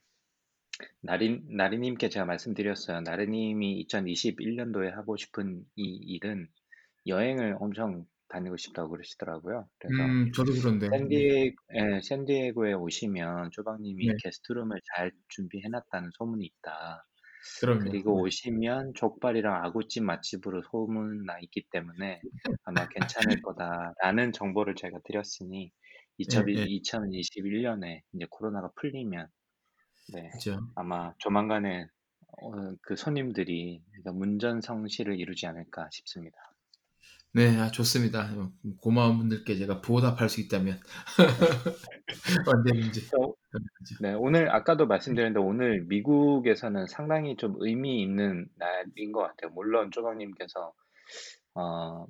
[1.01, 3.01] 나린 나리님께 제가 말씀드렸어요.
[3.01, 6.47] 나리님이 2021년도에 하고 싶은 이 일은
[7.07, 9.67] 여행을 엄청 다니고 싶다고 그러시더라고요.
[9.79, 10.87] 그래서 음, 저도 그런데.
[10.89, 10.97] 네.
[10.97, 14.13] 샌디에 예, 샌디에고에 오시면 조박님이 네.
[14.23, 17.05] 게스트룸을 잘 준비해놨다는 소문이 있다.
[17.59, 17.79] 그럼요.
[17.85, 18.21] 그리고 네.
[18.23, 22.21] 오시면 족발이랑 아구찜 맛집으로 소문나 있기 때문에
[22.63, 25.71] 아마 괜찮을 거다라는 정보를 제가 드렸으니
[26.19, 26.65] 네, 네.
[26.65, 29.27] 2021년에 이제 코로나가 풀리면
[30.13, 30.59] 네, 그죠.
[30.75, 31.87] 아마 조만간에
[32.41, 32.51] 어,
[32.81, 36.37] 그 손님들이 그러니까 문전성시를 이루지 않을까 싶습니다.
[37.33, 38.31] 네, 아, 좋습니다.
[38.35, 38.51] 어,
[38.81, 40.79] 고마운 분들께 제가 보답할 수 있다면
[42.47, 43.09] 언제든지.
[43.11, 43.35] 또,
[44.01, 49.51] 네, 오늘 아까도 말씀드렸는데 오늘 미국에서는 상당히 좀 의미 있는 날인 것 같아요.
[49.51, 50.73] 물론 조박님께서
[51.55, 52.05] 어,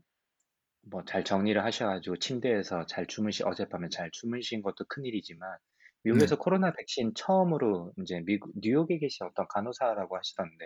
[0.91, 5.57] 뭐 잘 정리를 하셔가지고 침대에서 잘 주무시 어젯밤에 잘 주무신 것도 큰 일이지만
[6.03, 6.39] 미국에서 네.
[6.41, 10.65] 코로나 백신 처음으로 이제 미국 뉴욕에 계신 어떤 간호사라고 하시던데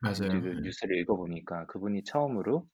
[0.00, 0.40] 맞아요.
[0.42, 0.60] 그 네.
[0.62, 2.66] 뉴스를 읽어보니까 그분이 처음으로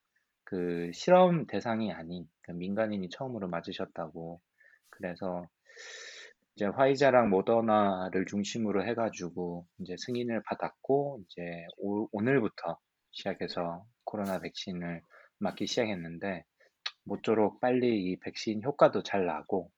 [0.44, 4.40] 그 실험 대상이 아닌 그 민간인이 처음으로 맞으셨다고
[4.90, 5.48] 그래서
[6.56, 11.42] 이제 화이자랑 모더나를 중심으로 해가지고 이제 승인을 받았고 이제
[11.78, 12.78] 오, 오늘부터
[13.10, 15.02] 시작해서 코로나 백신을
[15.38, 16.44] 맞기 시작했는데
[17.04, 19.70] 모쪼록 빨리 이 백신 효과도 잘 나고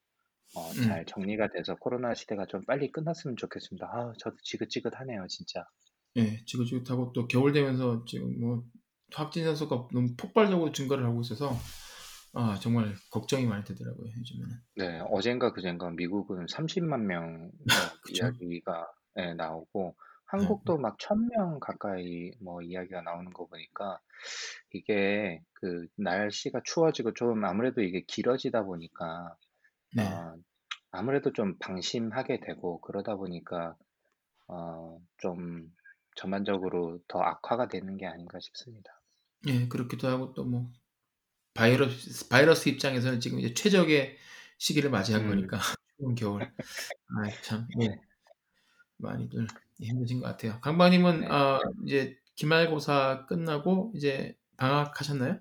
[0.55, 0.83] 어, 음.
[0.85, 3.87] 잘 정리가 돼서 코로나 시대가 좀 빨리 끝났으면 좋겠습니다.
[3.87, 5.65] 아, 저도 지긋지긋하네요, 진짜.
[6.17, 8.65] 예, 지긋지긋하고 또 겨울 되면서 지금 뭐
[9.13, 11.53] 확진자 수가 너무 폭발적으로 증가를 하고 있어서
[12.35, 14.57] 아 정말 걱정이 많이 되더라고요 요즘에는.
[14.77, 17.51] 네, 어젠가 그젠가 미국은 30만 명.
[18.13, 20.03] 이야기가 예, 나오고 네.
[20.27, 24.01] 한국도 막 1000명 가까이 뭐 이야기가 나오는 거 보니까
[24.73, 29.37] 이게 그 날씨가 추워지고 좀 아무래도 이게 길어지다 보니까
[29.95, 30.03] 네.
[30.05, 30.35] 어,
[30.91, 33.77] 아무래도 좀 방심하게 되고 그러다 보니까
[34.49, 35.73] 어, 좀
[36.17, 38.96] 전반적으로 더 악화가 되는 게 아닌가 싶습니다.
[39.49, 40.71] 예, 그렇기도 하고 또 뭐
[41.55, 44.17] 바이러스 바이러스 입장에서는 지금 이제 최적의
[44.59, 45.29] 시기를 맞이한 음.
[45.31, 45.59] 거니까
[45.99, 46.43] 추운 겨울.
[46.45, 47.89] 아 참, 예.
[47.89, 48.01] 네.
[48.99, 49.47] 많이들
[49.81, 50.61] 힘드신 것 같아요.
[50.61, 51.27] 강박님은 네.
[51.31, 55.41] 아 이제 기말고사 끝나고 이제 방학하셨나요?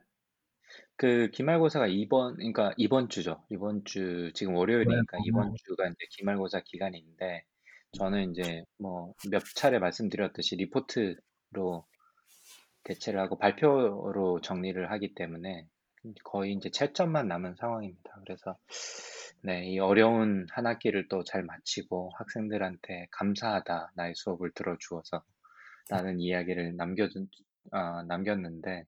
[0.98, 3.44] 그 기말고사가 이번 그러니까 이번 주죠.
[3.50, 5.54] 이번 주 지금 월요일이니까 이번 어.
[5.66, 7.46] 주가 이제 기말고사 기간인데
[7.98, 11.86] 저는 이제 뭐 몇 차례 말씀드렸듯이 리포트로
[12.86, 15.68] 대체를 하고 발표로 정리를 하기 때문에
[16.24, 18.18] 거의 이제 채점만 남은 상황입니다.
[18.26, 18.58] 그래서
[19.44, 25.24] 네, 이 어려운 한 학기를 또 잘 마치고 학생들한테 감사하다 나의 수업을 들어주어서
[25.90, 27.28] 라는 이야기를 남겨준
[27.72, 28.86] 아, 남겼는데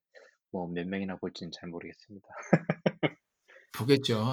[0.52, 2.28] 뭐 몇 명이나 볼지는 잘 모르겠습니다.
[3.78, 4.24] 보겠죠.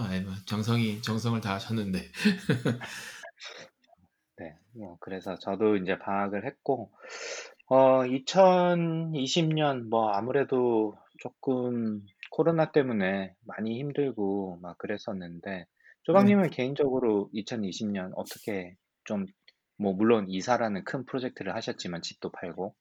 [0.47, 1.99] 정성이 정성을 다하셨는데.
[4.39, 6.91] 네, 뭐 그래서 저도 이제 방학을 했고
[7.67, 15.67] 어 2020년 뭐 아무래도 조금 코로나 때문에 많이 힘들고 막 그랬었는데
[16.09, 16.35] 네.
[16.35, 19.27] 조박님은 개인적으로 2020 년 어떻게 좀
[19.77, 22.77] 뭐 물론 이사라는 큰 프로젝트를 하셨지만 집도 팔고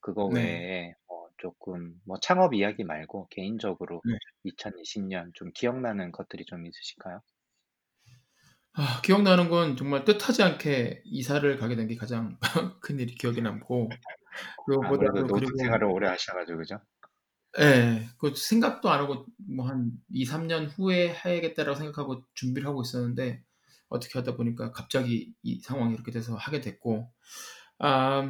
[0.00, 0.40] 그거 네.
[0.40, 4.18] 외에 뭐 조금 뭐 창업 이야기 말고 개인적으로 네.
[4.44, 7.20] 2020 년 좀 기억나는 것들이 좀 있으실까요?
[8.72, 12.38] 아, 기억나는 건 정말 뜻하지 않게 이사를 가게 된 게 가장
[12.80, 13.88] 큰 일이 기억에 남고
[14.66, 16.80] 그거보다도 노숙 그리고 생활을 오래 하셔가지고 그죠?
[17.58, 23.42] 예, 그 생각도 안 하고 뭐 한 2, 3년 후에 해야겠다라고 생각하고 준비를 하고 있었는데
[23.88, 27.10] 어떻게 하다 보니까 갑자기 이 상황이 이렇게 돼서 하게 됐고
[27.78, 28.28] 아,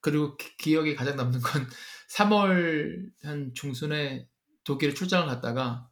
[0.00, 1.66] 그리고 기- 기억에 가장 남는 건
[2.10, 4.28] 3월 한 중순에
[4.64, 5.88] 독일에 출장을 갔다가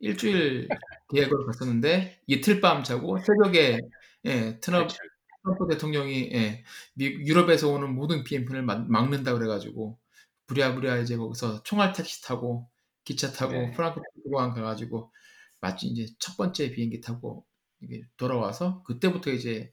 [0.00, 0.68] 일주일
[1.12, 3.80] 계획으로 갔었는데 이틀 밤 자고 새벽에
[4.26, 5.09] 예, 탈출.
[5.42, 6.64] 트럼프 대통령이 예,
[6.94, 9.98] 미- 유럽에서 오는 모든 비행편을 막- 막는다 그래가지고
[10.46, 12.68] 부랴부랴 이제 거기서 총알 택시 타고
[13.04, 13.70] 기차 타고 네.
[13.72, 15.12] 프랑크푸르트 공항 가가지고
[15.60, 17.46] 마치 이제 첫 번째 비행기 타고
[17.80, 19.72] 이게 돌아와서 그때부터 이제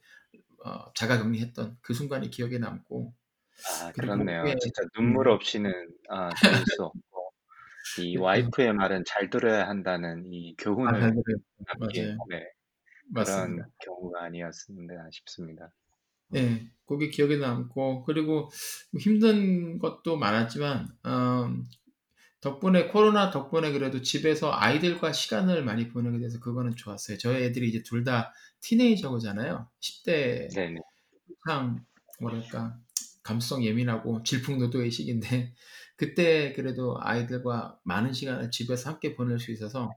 [0.64, 3.14] 어, 자가격리했던 그 순간이 기억에 남고
[3.82, 4.44] 아, 그렇네요.
[4.48, 5.72] 예, 진짜 눈물 없이는
[6.10, 7.32] 아, 들을 수 없고
[8.00, 11.38] 이 네, 와이프의 말은 잘 들어야 한다는 이 아, 교훈을 잘 들어요.
[11.80, 12.26] 남긴 맞
[13.10, 13.70] 맞습니다.
[13.80, 15.72] 그런 경우가 아니었는가 싶습니다.
[16.30, 18.50] 네, 그게 기억에 남고 그리고
[18.92, 21.70] 뭐 힘든 것도 많았지만 음,
[22.42, 27.18] 덕분에 코로나 덕분에 그래도 집에서 아이들과 시간을 많이 보내게 돼서 그거는 좋았어요.
[27.18, 29.70] 저희 애들이 이제 둘 다 티네이저잖아요.
[29.80, 30.80] 10대 네네.
[31.48, 31.86] 상
[32.20, 32.80] 뭐랄까
[33.24, 35.54] 감수성 예민하고 질풍노도의 시기인데
[35.98, 39.92] 그때 그래도 아이들과 많은 시간을 집에서 함께 보낼 수 있어서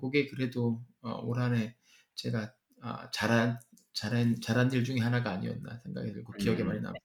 [0.00, 1.76] 그게 그래도 어, 올 한해
[2.14, 3.58] 제가 아, 잘한
[3.94, 6.82] 잘한 잘한 일 중에 하나가 아니었나 생각이 들고 기억에 많이 음.
[6.82, 6.96] 남아요.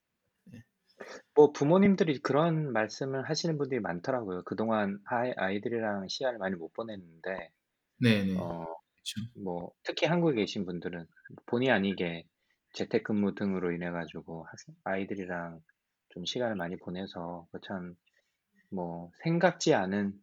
[1.36, 4.44] 뭐 부모님들이 그런 말씀을 하시는 분들이 많더라고요.
[4.44, 7.52] 그동안 아이, 아이들이랑 시간을 많이 못 보냈는데,
[8.00, 8.26] 네네.
[8.40, 8.66] 어,
[9.04, 9.22] 그렇죠.
[9.36, 11.08] 뭐 특히 한국에 계신 분들은
[11.48, 12.26] 본의 아니게
[12.74, 14.48] 재택근무 등으로 인해 가지고
[14.86, 15.62] 아이들이랑
[16.10, 20.14] 좀 시간을 많이 보내서 참뭐 생각지 않은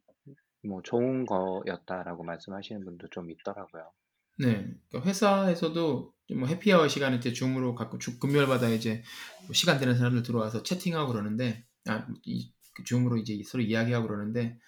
[0.68, 3.93] 뭐 좋은 거였다라고 말씀하시는 분도 좀 있더라고요.
[4.39, 9.03] 네, 그러니까 회사에서도 뭐 해피아워 시간에 이제 줌으로 주, 금요일마다 이제
[9.47, 14.59] 뭐 시간 되는 사람들 들어와서 채팅하고 그러는데 아, 이, 그 줌으로 이제 서로 이야기하고 그러는데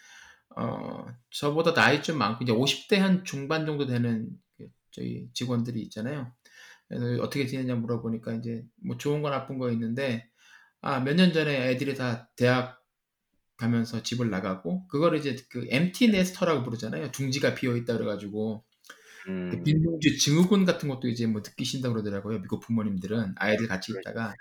[0.56, 6.32] 어 저보다 나이 좀 많고 이제 50대 한 중반 정도 되는 그 저희 직원들이 있잖아요.
[6.88, 10.28] 그래서 어떻게 지내냐 물어보니까 이제 뭐 좋은 거 나쁜 거 있는데
[10.82, 12.82] 아 몇 년 전에 애들이 다 대학
[13.56, 17.10] 가면서 집을 나가고 그거를 이제 그 MT 네스터라고 부르잖아요.
[17.12, 18.64] 둥지가 비어 있다 그래 가지고
[19.48, 22.40] 그 음, 빈둥지 증후군 같은 것도 이제 뭐 느끼신다 그러더라고요.
[22.40, 24.00] 미국 부모님들은 아이들 같이 그렇죠.
[24.00, 24.34] 있다가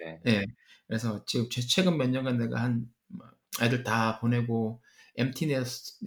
[0.00, 0.24] 네.
[0.26, 0.44] 예.
[0.86, 3.26] 그래서 지금 제 최근 몇 년간 내가 한 뭐,
[3.60, 4.82] 아이들 다 보내고
[5.16, 5.98] 네스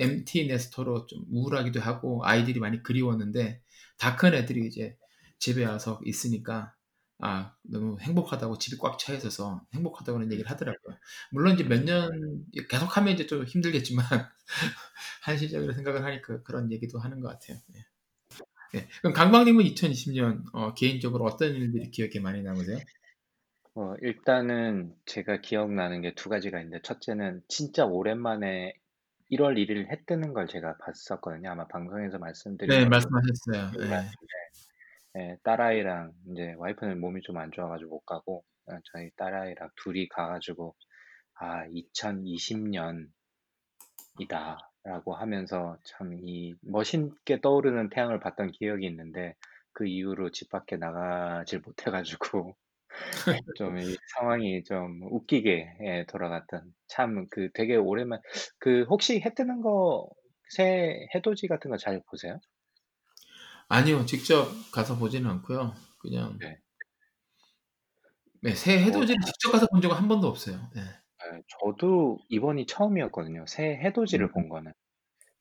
[0.48, 3.62] 네스터로 좀 우울하기도 하고 아이들이 많이 그리웠는데
[3.98, 4.98] 다 큰 애들이 이제
[5.40, 6.74] 집에 와서 있으니까
[7.20, 10.98] 아 너무 행복하다고 집이 꽉 차 있어서 행복하다고 그런 얘기를 하더라고요.
[11.32, 14.06] 물론 이제 몇 년 계속하면 이제 좀 힘들겠지만
[15.24, 17.60] 한시적으로 생각을 하니까 그런 얘기도 하는 것 같아요.
[17.70, 17.86] 네.
[18.74, 18.88] 네.
[19.02, 22.78] 그럼 강박님은 2020년 어, 개인적으로 어떤 일들이 기억에 많이 남으세요?
[23.76, 28.74] 어, 일단은 제가 기억나는 게 두 가지가 있는데, 첫째는 진짜 오랜만에
[29.32, 31.52] 1월 1일 해 뜨는 걸 제가 봤었거든요.
[31.52, 33.72] 아마 방송에서 말씀드린 네, 말씀하셨어요.
[33.80, 33.88] 네.
[33.88, 34.18] 기억나는데,
[35.18, 40.76] 예, 딸아이랑 이제 와이프는 몸이 좀 안 좋아가지고 못 가고, 어, 저희 딸아이랑 둘이 가가지고,
[41.40, 43.10] 아, 2020년이다.
[44.88, 49.36] 라고 하면서 참 이 멋있게 떠오르는 태양을 봤던 기억이 있는데,
[49.74, 52.56] 그 이후로 집 밖에 나가질 못해가지고,
[53.56, 58.22] 좀 이 상황이 좀 웃기게 예, 돌아갔던 참 그 되게 오랜만
[58.60, 60.10] 그 혹시 해 뜨는 거
[60.50, 62.40] 새 해돋이 같은 거 잘 보세요?
[63.70, 65.74] 아니요, 직접 가서 보지는 않고요.
[66.00, 66.58] 그냥 네.
[68.42, 70.70] 네, 새저 해돋이를 직접 가서 본 적은 한 번도 없어요.
[70.76, 70.82] 네.
[71.34, 73.46] 예, 저도 이번이 처음이었거든요.
[73.48, 74.32] 새 해돋이를 음.
[74.34, 74.74] 본 거는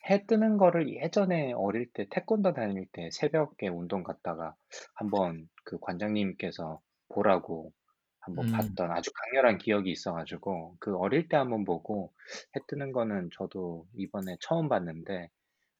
[0.08, 4.54] 해 뜨는 거를 예전에 어릴 때 태권도 다닐 때 새벽에 운동 갔다가
[4.94, 7.72] 한번 그 관장님께서 보라고
[8.20, 8.52] 한번 음.
[8.52, 12.12] 봤던 아주 강렬한 기억이 있어 가지고 그 어릴 때 한번 보고
[12.56, 15.28] 해 뜨는 거는 저도 이번에 처음 봤는데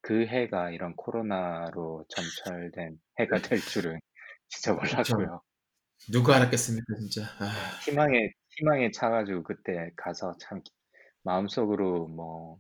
[0.03, 4.01] 그 해가 이런 코로나로 점철된 해가 될 줄은
[4.49, 4.75] 진짜.
[4.75, 5.43] 몰랐고요.
[6.11, 7.23] 누가 알았겠습니까, 진짜.
[7.41, 7.51] 아,
[7.85, 10.63] 희망에 희망에 차 가지고 그때 가서 참
[11.25, 12.59] 마음속으로 뭐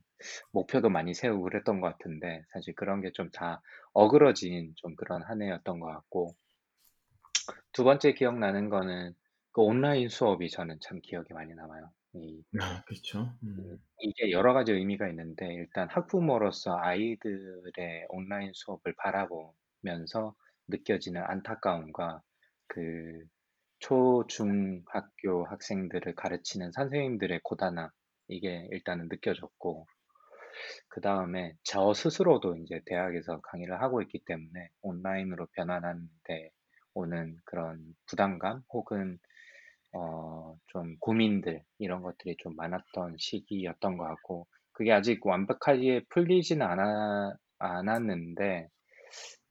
[0.52, 5.42] 목표도 많이 세우고 그랬던 것 같은데 사실 그런 게 좀 다 어그러진 좀 그런 한
[5.42, 6.34] 해였던 것 같고
[7.72, 9.14] 두 번째 기억나는 거는
[9.52, 11.90] 그 온라인 수업이 저는 참 기억에 많이 남아요.
[12.14, 13.34] 이, 아, 그렇죠.
[13.42, 13.78] 음.
[14.00, 20.34] 이게 여러 가지 의미가 있는데 일단 학부모로서 아이들의 온라인 수업을 바라보면서
[20.68, 22.22] 느껴지는 안타까움과
[22.68, 23.22] 그
[23.78, 27.90] 초, 중 학교 학생들을 가르치는 선생님들의 고단함
[28.28, 29.86] 이게 일단은 느껴졌고
[30.88, 36.50] 그 다음에 저 스스로도 이제 대학에서 강의를 하고 있기 때문에 온라인으로 변환하는데
[36.94, 39.18] 오는 그런 부담감 혹은
[39.92, 47.34] 어, 좀 고민들 이런 것들이 좀 많았던 시기였던 것 같고 그게 아직 완벽하게 풀리지는 않아,
[47.58, 48.68] 않았는데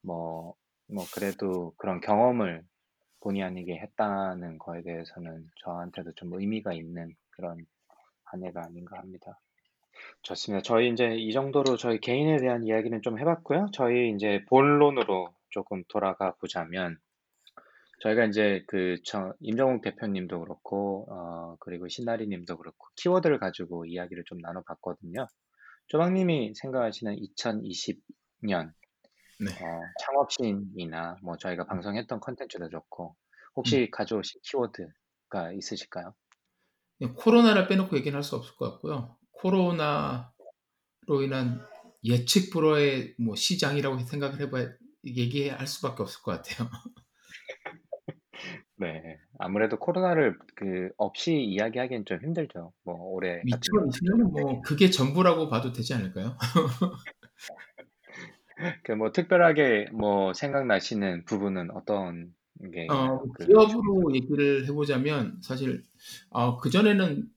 [0.03, 0.55] 뭐,
[0.87, 2.63] 뭐 그래도 그런 경험을
[3.25, 7.65] 본의 아니게 했다는 거에 대해서는 저한테도 좀 의미가 있는 그런
[8.23, 9.39] 한 해가 아닌가 합니다.
[10.21, 10.61] 좋습니다.
[10.61, 13.69] 저희 이제 이 정도로 저희 개인에 대한 이야기는 좀 해봤고요.
[13.73, 16.99] 저희 이제 본론으로 조금 돌아가 보자면
[18.01, 24.37] 저희가 이제 그저 임정욱 대표님도 그렇고 어 그리고 신나리 님도 그렇고 키워드를 가지고 이야기를 좀
[24.37, 25.25] 나눠봤거든요.
[25.87, 28.71] 조방님이 생각하시는 2020년
[29.39, 29.51] 네.
[29.51, 33.15] 어, 창업신이나 뭐 저희가 방송했던 컨텐츠도 좋고
[33.55, 36.13] 혹시 가져오신 키워드가 있으실까요?
[36.97, 39.17] 그냥 코로나를 빼놓고 얘기는 할 수 없을 것 같고요.
[39.33, 40.25] 코로나로
[41.23, 41.61] 인한
[42.03, 44.69] 예측 불허의 뭐 시장이라고 생각을 해봐야
[45.05, 46.69] 얘기할 수밖에 없을 것 같아요.
[48.77, 52.73] 네, 아무래도 코로나를 그 없이 이야기하기엔 좀 힘들죠.
[52.83, 56.37] 뭐 올해 같은 경우 2020년은 뭐 그게 전부라고 봐도 되지 않을까요?
[58.83, 62.33] 그 뭐 특별하게 뭐 생각나시는 부분은 어떤
[62.63, 65.83] 이게 어, 그 기업으로 얘기를 해보자면 사실
[66.29, 67.27] 어, 그 전에는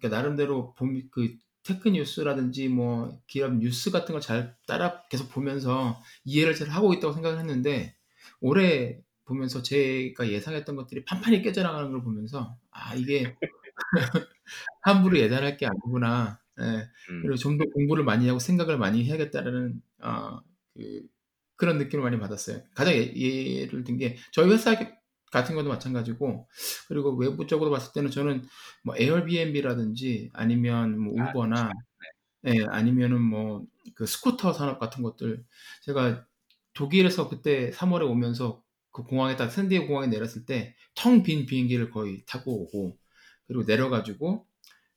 [0.00, 6.00] 그러니까 나름대로 봄, 그 tech 뉴스라든지 뭐 기업 뉴스 같은 걸 잘 따라 계속 보면서
[6.24, 7.94] 이해를 잘 하고 있다고 생각을 했는데
[8.40, 13.34] 올해 보면서 제가 예상했던 것들이 판판이 깨져나가는 걸 보면서 아 이게
[14.82, 16.40] 함부로 예단할 게 아니구나.
[16.60, 16.64] 예.
[17.10, 20.40] 음, 그리고 좀 더 공부를 많이 하고 생각을 많이 해야겠다라는 어,
[20.74, 21.02] 그,
[21.56, 22.62] 그런 느낌을 많이 받았어요.
[22.74, 24.74] 가장 예, 를 든 게 저희 회사
[25.32, 26.48] 같은 것도 마찬가지고
[26.88, 28.44] 그리고 외부적으로 봤을 때는 저는
[28.84, 31.70] 뭐 에어비앤비라든지 아니면 뭐 아, 우버나
[32.46, 33.66] 예, 아니면은 뭐
[33.96, 35.44] 그 스쿠터 산업 같은 것들
[35.82, 36.26] 제가
[36.74, 38.62] 독일에서 그때 3월에 오면서
[38.92, 42.98] 그 공항에 딱 샌디에고 공항에 내렸을 때 텅 빈 비행기를 거의 타고 오고
[43.46, 44.46] 그리고 내려가지고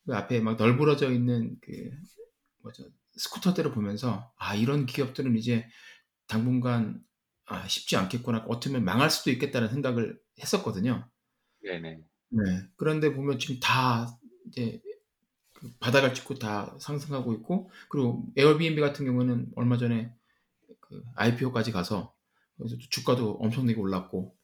[0.06, 1.92] 그 앞에 막 널브러져 있는 그
[2.64, 2.84] 뭐죠
[3.18, 5.68] 스쿠터들을 보면서 아 이런 기업들은 이제
[6.28, 7.02] 당분간
[7.46, 11.10] 아, 쉽지 않겠구나 어쩌면 망할 수도 있겠다는 생각을 했었거든요.
[11.64, 12.00] 네네.
[12.30, 12.62] 네.
[12.76, 14.08] 그런데 보면 지금 다
[14.48, 14.82] 이제
[15.54, 20.14] 그 바닥을 찍고 다 상승하고 있고 그리고 에어비앤비 같은 경우는 얼마 전에
[20.82, 22.14] 그 IPO까지 가서
[22.58, 24.36] 그래서 주가도 엄청나게 올랐고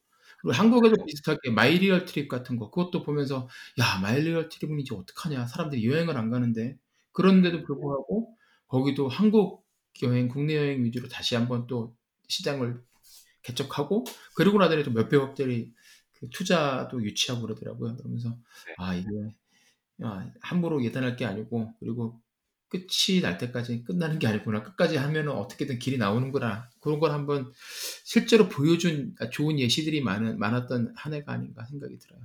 [0.42, 3.48] 그리고 한국에도 비슷하게 마이리얼 트립 같은 거 그것도 보면서
[3.80, 6.78] 야 마이리얼 트립은 이제 어떡하냐 사람들이 여행을 안 가는데
[7.12, 8.36] 그런데도 불구하고
[8.74, 9.64] 거기도 한국
[10.02, 11.96] 여행 국내 여행 위주로 다시 한번 또
[12.28, 12.82] 시장을
[13.44, 14.04] 개척하고
[14.36, 15.72] 그리고 나더니 또 몇백억짜리
[16.14, 17.96] 그 투자도 유치하고 그러더라고요.
[17.98, 18.74] 그러면서 네.
[18.80, 19.08] 아 이게
[20.02, 22.20] 아, 함부로 예단할 게 아니고 그리고
[22.70, 24.64] 끝이 날 때까지 끝나는 게 아니구나.
[24.64, 26.72] 끝까지 하면 어떻게든 길이 나오는구나.
[26.80, 27.54] 그런 걸 한번
[28.04, 32.22] 실제로 보여준 좋은 예시들이 많은, 많았던 한 해가 아닌가 생각이 들어요.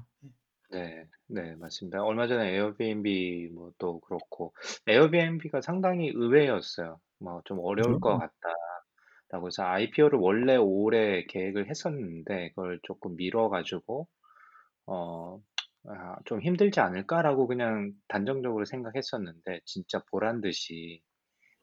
[0.71, 2.03] 네, 네, 맞습니다.
[2.05, 4.55] 얼마 전에 에어비앤비 뭐 또 그렇고
[4.87, 7.01] 에어비앤비가 상당히 의외였어요.
[7.21, 14.09] 뭐 좀 어려울 것 같다라고 해서 IPO를 원래 올해 계획을 했었는데 그걸 조금 미뤄 가지고
[14.87, 15.41] 어,
[15.89, 21.03] 아, 좀 힘들지 않을까라고 그냥 단정적으로 생각했었는데 진짜 보란 듯이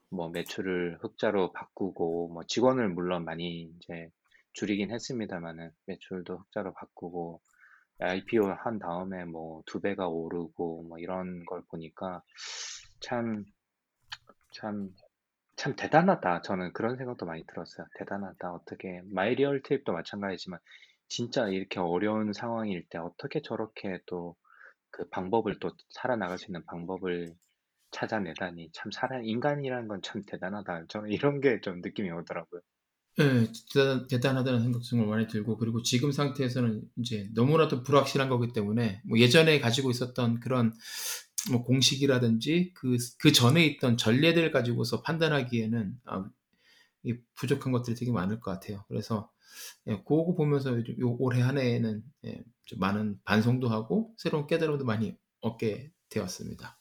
[0.09, 4.09] 뭐 매출을 흑자로 바꾸고 뭐 직원을 물론 많이 이제
[4.53, 7.41] 줄이긴 했습니다만은 매출도 흑자로 바꾸고
[7.99, 12.21] IPO 한 다음에 뭐 두 배가 오르고 뭐 이런 걸 보니까
[13.01, 13.45] 참,
[14.53, 14.89] 참,
[15.57, 16.41] 참 대단하다.
[16.41, 17.87] 저는 그런 생각도 많이 들었어요.
[17.99, 18.53] 대단하다.
[18.53, 20.59] 어떻게, 마이리얼 트립도 마찬가지지만
[21.07, 24.35] 진짜 이렇게 어려운 상황일 때 어떻게 저렇게 또
[24.91, 27.33] 그 방법을 또 살아나갈 수 있는 방법을
[27.91, 30.85] 찾아내다니 참 살아 인간이라는 건 참 대단하다.
[30.89, 32.61] 저는 이런 게 좀 느낌이 오더라고요.
[33.17, 39.01] 네, 대단, 대단하다는 생각 정말 많이 들고 그리고 지금 상태에서는 이제 너무나도 불확실한 거기 때문에
[39.05, 40.73] 뭐 예전에 가지고 있었던 그런
[41.51, 46.29] 뭐 공식이라든지 그, 그 전에 있던 전례들 가지고서 판단하기에는 아,
[47.35, 48.83] 부족한 것들이 되게 많을 것 같아요.
[48.89, 49.31] 그래서
[49.87, 55.15] 예, 그거 보면서 요 올해 한 해에는 예, 좀 많은 반성도 하고 새로운 깨달음도 많이
[55.39, 56.77] 얻게 되었습니다.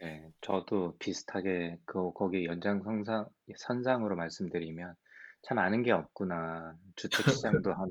[0.00, 4.94] 네, 저도 비슷하게 그 거기 연장 선상 선상으로 말씀드리면
[5.42, 6.76] 참 아는 게 없구나.
[6.96, 7.90] 주택 시장도 하나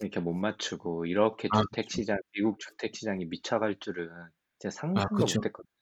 [0.00, 4.10] 이렇게 못 맞추고 이렇게 아, 주택 시장 미국 주택 시장이 미쳐갈 줄은
[4.58, 5.38] 진짜 아, 상상도 그렇죠.
[5.38, 5.72] 못했거든요.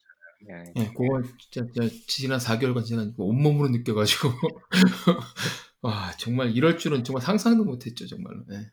[0.50, 0.76] 예.
[0.76, 4.30] 예, 그거 진짜, 진짜 지난 4 개월간 제가 온몸으로 느껴 가지고
[5.82, 8.44] 와 정말 이럴 줄은 정말 상상도 못 했죠 정말로.
[8.52, 8.70] 예.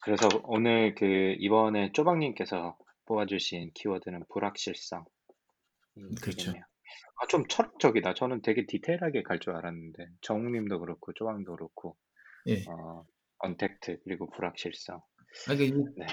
[0.00, 5.04] 그래서 오늘 그 이번에 쪼박님께서 뽑아주신 키워드는 불확실성.
[6.20, 6.52] 그렇죠.
[7.20, 8.14] 아, 좀 철학적이다.
[8.14, 11.96] 저는 되게 디테일하게 갈 줄 알았는데 정욱 님도 그렇고 쪼박님도 그렇고
[12.46, 12.62] 예.
[12.68, 13.04] 어,
[13.38, 15.00] 언택트 그리고 불확실성.
[15.48, 16.06] 아, 이게 네.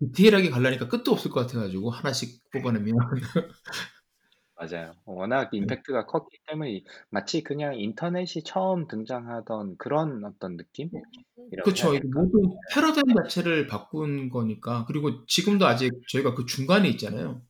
[0.00, 2.94] 디테일하게 가려니까 끝도 없을 것 같아 가지고 하나씩 뽑아내면
[4.56, 4.94] 맞아요.
[5.04, 10.90] 워낙 임팩트가 컸기 때문에 마치 그냥 인터넷이 처음 등장하던 그런 어떤 느낌?
[11.64, 11.90] 그렇죠.
[11.92, 17.42] 모든 패러다임 자체를 바꾼 거니까 그리고 지금도 아직 저희가 그 중간에 있잖아요.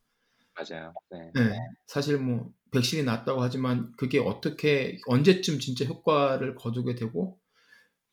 [0.57, 0.95] 맞아요.
[1.11, 1.31] 네.
[1.35, 1.57] 네.
[1.87, 7.39] 사실 뭐 백신이 났다고 하지만 그게 어떻게 언제쯤 진짜 효과를 거두게 되고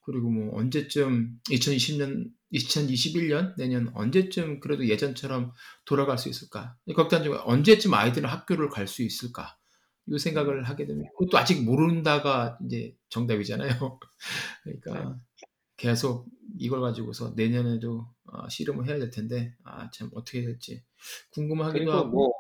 [0.03, 5.53] 그리고 뭐 언제쯤 2020년 2021년 내년 언제쯤 그래도 예전처럼
[5.85, 6.75] 돌아갈 수 있을까?
[6.95, 9.57] 극단적으로 언제쯤 아이들은 학교를 갈 수 있을까?
[10.07, 13.99] 이 생각을 하게 되면 그것도 아직 모른다가 이제 정답이잖아요.
[14.63, 15.15] 그러니까
[15.77, 16.27] 계속
[16.57, 20.83] 이걸 가지고서 내년에도 어, 씨름을 해야 될 텐데 아 참 어떻게 될지
[21.33, 22.31] 궁금하기도 하고 뭐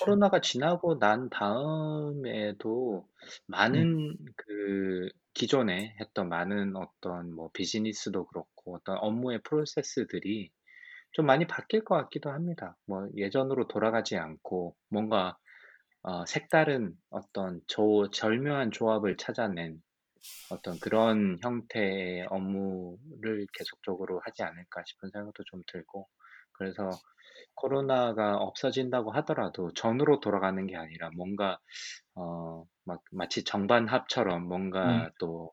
[0.00, 3.08] 코로나가 지나고 난 다음에도
[3.46, 4.16] 많은 음.
[4.36, 10.50] 그 기존에 했던 많은 어떤 뭐 비즈니스도 그렇고 어떤 업무의 프로세스들이
[11.12, 12.76] 좀 많이 바뀔 것 같기도 합니다.
[12.86, 15.36] 뭐 예전으로 돌아가지 않고 뭔가
[16.02, 19.82] 어, 색다른 어떤 조, 절묘한 조합을 찾아낸
[20.48, 26.08] 어떤 그런 형태의 업무를 계속적으로 하지 않을까 싶은 생각도 좀 들고
[26.52, 26.90] 그래서
[27.54, 31.58] 코로나가 없어진다고 하더라도 전으로 돌아가는 게 아니라 뭔가
[32.14, 35.10] 어, 막 마치 정반합처럼 뭔가 음.
[35.18, 35.52] 또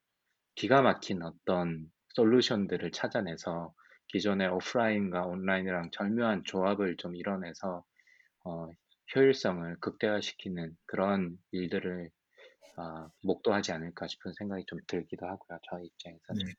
[0.55, 3.73] 기가 막힌 어떤 솔루션들을 찾아내서
[4.09, 7.83] 기존의 오프라인과 온라인이랑 절묘한 조합을 좀 이뤄내서
[8.45, 8.67] 어,
[9.15, 12.09] 효율성을 극대화시키는 그런 일들을
[12.77, 15.59] 아, 목도하지 않을까 싶은 생각이 좀 들기도 하고요.
[15.69, 16.45] 저희 입장에서는.
[16.45, 16.53] 네.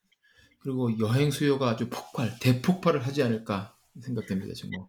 [0.61, 4.55] 그리고 여행 수요가 아주 폭발, 대폭발을 하지 않을까 생각됩니다.
[4.55, 4.87] 정말.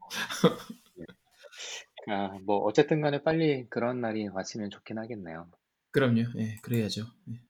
[2.08, 5.50] 아, 뭐 어쨌든 간에 빨리 그런 날이 왔으면 좋긴 하겠네요.
[5.92, 6.24] 그럼요.
[6.38, 7.06] 예, 그래야죠.
[7.30, 7.42] 예.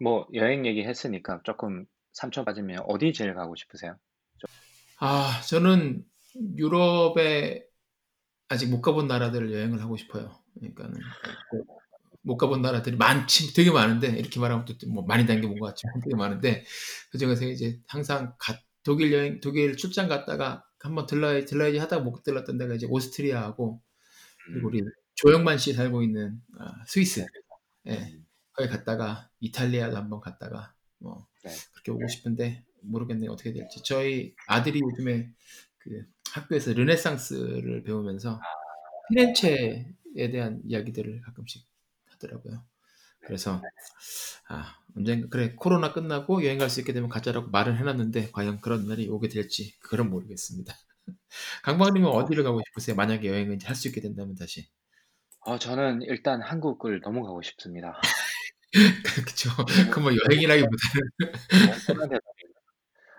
[0.00, 3.96] 뭐 여행 얘기 했으니까 조금 삼초 빠지면 어디 제일 가고 싶으세요?
[5.00, 6.04] 아, 저는
[6.56, 7.64] 유럽에
[8.48, 10.36] 아직 못 가본 나라들을 여행을 하고 싶어요.
[10.54, 11.00] 그러니까는
[12.22, 16.16] 못 가본 나라들이 많지, 되게 많은데 이렇게 말하면 또 뭐 많이 다닌 것 같지만 되게
[16.16, 16.64] 많은데
[17.10, 22.22] 그 중에서 이제 항상 가, 독일 여행, 독일 출장 갔다가 한번 들러야 들러야지 하다가 못
[22.22, 23.80] 들렀던 데가 이제 오스트리아하고
[24.46, 24.82] 그리고 우리
[25.14, 27.26] 조영만 씨 살고 있는 아, 스위스,
[27.86, 31.50] 예, 음, 거기 갔다가 이탈리아도 한번 갔다가 뭐 네.
[31.74, 33.30] 그렇게 오고 싶은데 모르겠네요.
[33.32, 33.82] 어떻게 될지.
[33.84, 35.30] 저희 아들이 요즘에
[35.78, 38.40] 그 학교에서 르네상스를 배우면서
[39.08, 39.86] 피렌체에
[40.32, 41.66] 대한 이야기들을 가끔씩
[42.18, 42.64] 하더라고요.
[43.20, 43.62] 그래서
[44.48, 48.86] 아 언젠가 그래 코로나 끝나고 여행 갈 수 있게 되면 가자라고 말을 해놨는데 과연 그런
[48.88, 50.74] 날이 오게 될지 그건 모르겠습니다.
[51.64, 52.96] 강박님은 어디를 가고 싶으세요?
[52.96, 54.68] 만약에 여행을 할 수 있게 된다면 다시.
[55.40, 58.00] 어, 저는 일단 한국을 너무 가고 싶습니다.
[59.04, 59.50] 그렇죠.
[59.90, 61.10] 그뭐 여행이라기보다는
[61.86, 62.60] 너무나 대단합니다.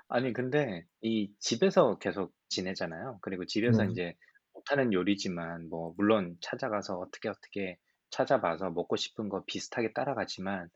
[0.10, 3.20] 아니 근데 이 집에서 계속 지내잖아요.
[3.22, 3.92] 그리고 집에서 네.
[3.92, 4.14] 이제
[4.54, 7.78] 못하는 요리지만 뭐 물론 찾아가서 어떻게 어떻게
[8.11, 10.69] 찾아봐서 먹고 싶은 거 비슷하게 따라가지만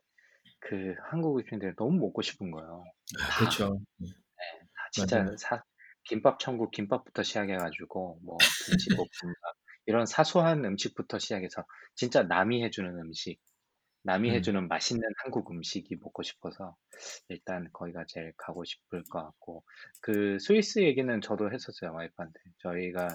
[0.59, 2.83] 그 한국 음식들이 너무 먹고 싶은 거예요.
[3.21, 3.79] 아, 그렇죠.
[4.73, 5.37] 다 진짜 맞아요.
[5.37, 5.63] 사,
[6.05, 9.55] 김밥 천국 김밥부터 시작해가지고 뭐 김치볶음밥
[9.85, 11.65] 이런 사소한 음식부터 시작해서
[11.95, 13.39] 진짜 남이 해주는 음식,
[14.03, 14.35] 남이 음.
[14.35, 16.75] 해주는 맛있는 한국 음식이 먹고 싶어서
[17.29, 19.63] 일단 거기가 제일 가고 싶을 것 같고
[20.01, 23.07] 그 스위스 얘기는 저도 했었어요 와이프한테 저희가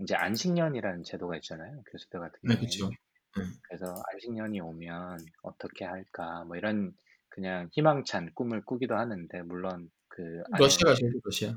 [0.00, 2.90] 이제 안식년이라는 제도가 있잖아요 교수들 같은 네, 경우에는 그렇죠.
[3.38, 3.52] 음.
[3.62, 6.92] 그래서 안식년이 오면 어떻게 할까 뭐 이런
[7.28, 11.54] 그냥 희망찬 꿈을 꾸기도 하는데 물론 그 안에 러시아 가셔야 돼, 러시아.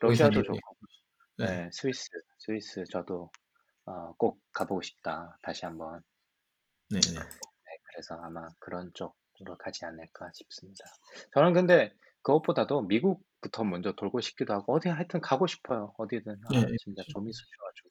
[0.00, 0.42] 러시아도.
[0.42, 0.58] 좋고
[1.38, 1.46] 네.
[1.46, 2.08] 네, 스위스
[2.38, 3.30] 스위스 저도
[3.86, 6.02] 어, 꼭 가 보고 싶다 다시 한번
[6.90, 7.14] 네, 네.
[7.20, 10.84] 네, 그래서 아마 그런 쪽으로 가지 않을까 싶습니다.
[11.34, 15.94] 저는 근데 그것보다도 미국부터 먼저 돌고 싶기도 하고 어디 하여튼 가고 싶어요.
[15.98, 17.02] 어디든 아, 네, 진짜.
[17.12, 17.89] 좀 있으셔가지고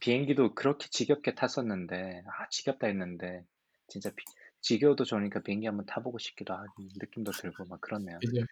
[0.00, 3.44] 비행기도 그렇게 지겹게 탔었는데 아 지겹다 했는데
[3.88, 4.24] 진짜 비-
[4.60, 6.66] 지겨워도 좋으니까 비행기 한번 타보고 싶기도 하고
[7.00, 8.18] 느낌도 들고 막 그렇네요.
[8.18, 8.44] 그죠.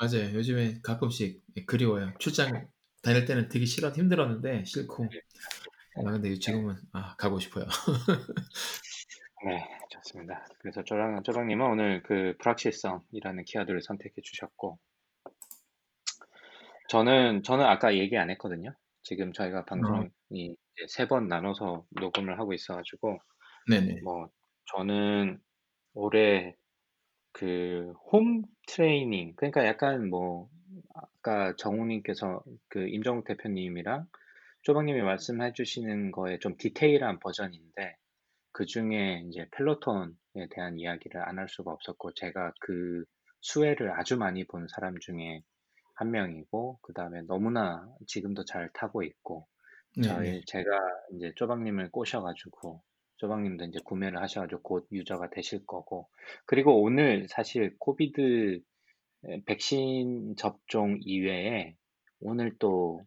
[0.00, 0.34] 맞아요.
[0.34, 2.12] 요즘에 가끔씩 그리워요.
[2.18, 2.68] 출장
[3.02, 5.08] 다닐 때는 되게 싫어 힘들었는데 싫고.
[5.96, 7.66] 아, 근데 지금은 아, 가고 싶어요.
[9.46, 10.44] 네, 좋습니다.
[10.58, 14.78] 그래서 조랑 조랑님은 오늘 그 불확실성이라는 키워드를 선택해 주셨고
[16.88, 18.74] 저는 저는 아까 얘기 안 했거든요.
[19.04, 20.10] 지금 저희가 방송이
[20.88, 23.18] 세 번 나눠서 녹음을 하고 있어가지고
[23.68, 24.00] 네네.
[24.02, 24.28] 뭐
[24.72, 25.40] 저는
[25.94, 26.56] 올해
[27.32, 30.48] 그 홈 트레이닝 그러니까 약간 뭐
[30.94, 34.06] 아까 정우님께서 그 임정욱 대표님이랑
[34.62, 37.96] 조방님이 말씀해 주시는 거에 좀 디테일한 버전인데
[38.52, 43.04] 그 중에 이제 펠로톤에 대한 이야기를 안 할 수가 없었고 제가 그
[43.42, 45.42] 수혜를 아주 많이 본 사람 중에
[45.94, 49.46] 한 명이고 그 다음에 너무나 지금도 잘 타고 있고
[49.96, 50.08] 네네.
[50.08, 50.70] 저희 제가
[51.14, 52.82] 이제 쪼박님을 꼬셔가지고
[53.16, 56.08] 쪼박님도 이제 구매를 하셔가지고 곧 유저가 되실 거고
[56.46, 58.60] 그리고 오늘 사실 코비드
[59.46, 61.76] 백신 접종 이외에
[62.20, 63.00] 오늘 또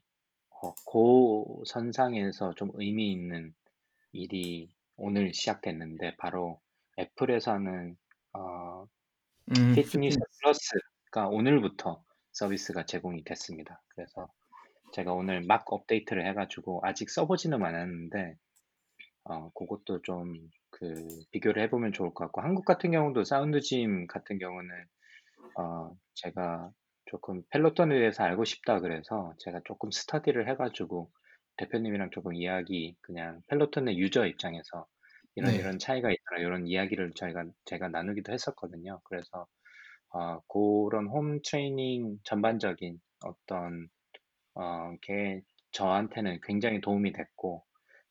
[0.50, 3.54] 어, 고 선상에서 좀 의미 있는
[4.12, 6.60] 일이 오늘 시작됐는데 바로
[6.98, 7.96] 애플에서 하는
[8.34, 8.88] 어,
[9.52, 12.04] 음, 피트니스 플러스가 오늘부터
[12.38, 13.82] 서비스가 제공이 됐습니다.
[13.90, 14.28] 그래서
[14.94, 18.36] 제가 오늘 막 업데이트를 해가지고 아직 써보지는 않았는데
[19.26, 20.50] 어, 그것도 좀
[20.80, 24.70] 그 비교를 해보면 좋을 것 같고 한국 같은 경우도 사운드짐 같은 경우는
[25.58, 26.72] 어, 제가
[27.06, 31.10] 조금 펠로톤에 대해서 알고 싶다 그래서 제가 조금 스터디를 해가지고
[31.58, 34.86] 대표님이랑 조금 이야기 그냥 펠로톤의 유저 입장에서
[35.36, 35.58] 이런 네.
[35.58, 39.00] 이런 차이가 있더라 이런 이야기를 저희가 제가 나누기도 했었거든요.
[39.06, 39.48] 그래서
[40.14, 43.90] 어, 그런 홈 트레이닝 전반적인 어떤
[44.56, 47.64] 어, 게 저한테는 굉장히 도움이 됐고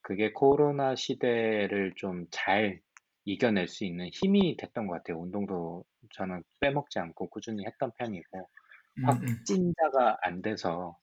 [0.03, 2.81] 그게 코로나 시대를 좀 잘
[3.27, 5.19] 이겨낼 수 있는 힘이 됐던 것 같아요.
[5.21, 8.49] 운동도 저는 빼먹지 않고 꾸준히 했던 편이고
[9.05, 9.45] 확 음, 음.
[9.45, 10.97] 찐자가 안 돼서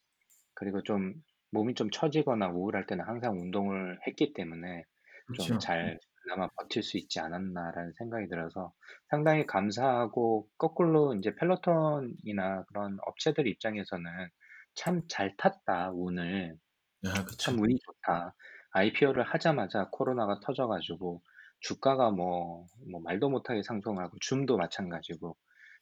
[0.55, 1.13] 그리고 좀
[1.51, 4.83] 몸이 좀 처지거나 우울할 때는 항상 운동을 했기 때문에
[5.27, 5.43] 그렇죠.
[5.53, 8.73] 좀잘 그나마 버틸 수 있지 않았나라는 생각이 들어서
[9.09, 14.05] 상당히 감사하고 거꾸로 이제 펠로톤이나 그런 업체들 입장에서는
[14.75, 16.57] 참 잘 탔다 운을
[17.05, 17.37] 아, 그렇죠.
[17.37, 18.35] 참 운이 좋다.
[18.71, 21.21] IPO를 하자마자 코로나가 터져 가지고
[21.59, 25.37] 주가가 뭐, 뭐 말도 못하게 상승하고 줌도 마찬가지고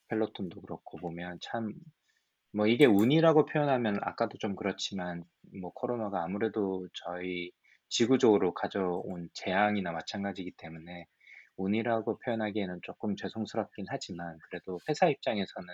[0.09, 1.73] 펠로톤도 그렇고 보면 참
[2.53, 5.23] 뭐 이게 운이라고 표현하면 아까도 좀 그렇지만
[5.61, 7.51] 뭐 코로나가 아무래도 저희
[7.91, 11.05] 지구적으로 가져온 재앙이나 마찬가지이기 때문에
[11.57, 15.67] 운이라고 표현하기에는 조금 죄송스럽긴 하지만 그래도 회사 입장에서는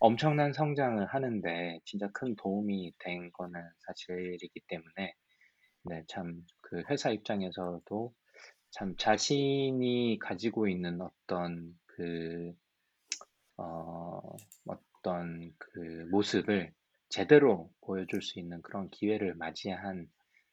[0.00, 5.14] 엄청난 성장을 하는데 진짜 큰 도움이 된 거는 사실이기 때문에
[5.84, 6.42] 네, 참
[6.72, 8.14] 그 회사 입장에서도
[8.70, 12.54] 참 자신이 가지고 있는 어떤 그
[13.58, 14.22] 어,
[14.66, 16.72] 어떤 그 모습을
[17.10, 20.08] 제대로 보여줄 수 있는 그런 기회를 맞이한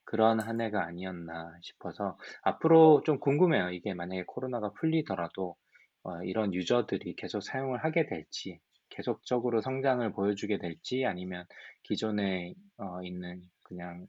[0.10, 3.69] 그런 한 해가 아니었나 싶어서 앞으로 좀 궁금해요.
[3.72, 5.56] 이게 만약에 코로나가 풀리더라도
[6.03, 8.60] 어, 이런 유저들이 계속 사용을 하게 될지,
[8.90, 11.45] 계속적으로 성장을 보여주게 될지, 아니면
[11.84, 14.07] 기존에 어, 있는 그냥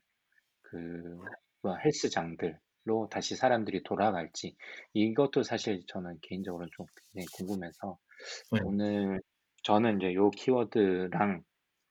[0.62, 1.18] 그
[1.62, 4.56] 뭐 헬스장들로 다시 사람들이 돌아갈지
[4.94, 7.98] 이것도 사실 저는 개인적으로 좀 굉장히 궁금해서
[8.52, 8.60] 네.
[8.64, 9.20] 오늘
[9.62, 11.42] 저는 이제 요 키워드랑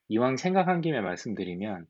[0.10, 1.86] 이왕 생각한 김에 말씀드리면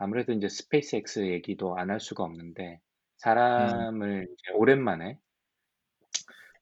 [0.00, 2.78] 아무래도 이제 스페이스X 얘기도 안 할 수가 없는데 음,
[3.18, 5.18] 사람을 이제 오랜만에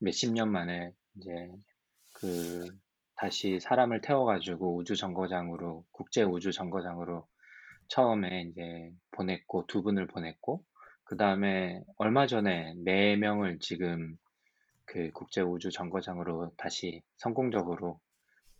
[0.00, 1.30] 몇십 년 만에 이제
[2.14, 2.66] 그
[3.14, 7.26] 다시 사람을 태워 가지고 우주 정거장으로 국제 우주 정거장으로
[7.88, 10.64] 처음에 이제 보냈고 두 분을 보냈고
[11.04, 14.16] 그 다음에 얼마 전에 네 명을 지금
[14.84, 18.00] 그 국제 우주 정거장으로 다시 성공적으로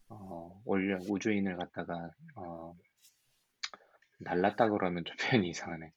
[0.09, 2.75] 어, 올려 우주인을 갖다가 어,
[4.19, 5.93] 날랐다 그러면 좀 표현이 이상하네.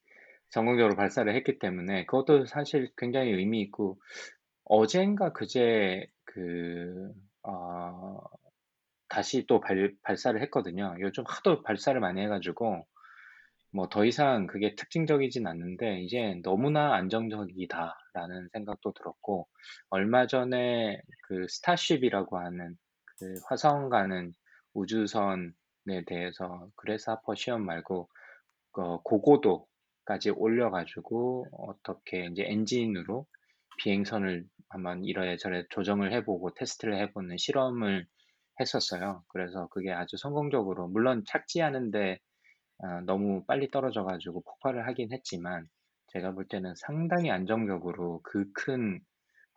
[0.49, 3.99] 성공적으로 발사를 했기 때문에 그것도 사실 굉장히 의미 있고
[4.65, 7.11] 어젠가 그제 그
[7.43, 8.19] 어,
[9.09, 10.95] 다시 또 발, 발사를 했거든요.
[10.99, 12.85] 요즘 하도 발사를 많이 해가지고
[13.73, 19.47] 뭐 더 이상 그게 특징적이진 않는데 이제 너무나 안정적이다라는 생각도 들었고
[19.89, 22.75] 얼마 전에 그 스타쉽이라고 하는
[23.17, 24.33] 그 화성 가는
[24.73, 25.53] 우주선
[25.89, 28.09] 에 대해서 Grasshopper 시험 말고
[28.73, 33.25] 어, 고고도까지 올려 가지고 어떻게 이제 엔진으로
[33.79, 38.05] 비행선을 한번 이래저래 조정을 해 보고 테스트를 해 보는 실험을
[38.59, 39.23] 했었어요.
[39.29, 42.19] 그래서 그게 아주 성공적으로 물론 착지하는데
[42.79, 45.67] 어, 너무 빨리 떨어져 가지고 폭발을 하긴 했지만
[46.07, 49.01] 제가 볼 때는 상당히 안정적으로 그 큰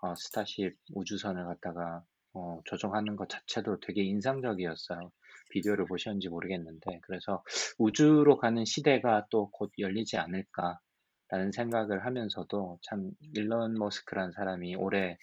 [0.03, 5.11] 어, 스타쉽 우주선을 갖다가 어, 조종하는 것 자체도 되게 인상적이었어요.
[5.51, 7.43] 비디오를 보셨는지 모르겠는데 그래서
[7.79, 15.19] 우주로 가는 시대가 또 곧 열리지 않을까라는 생각을 하면서도 참 일론 머스크란 사람이 올해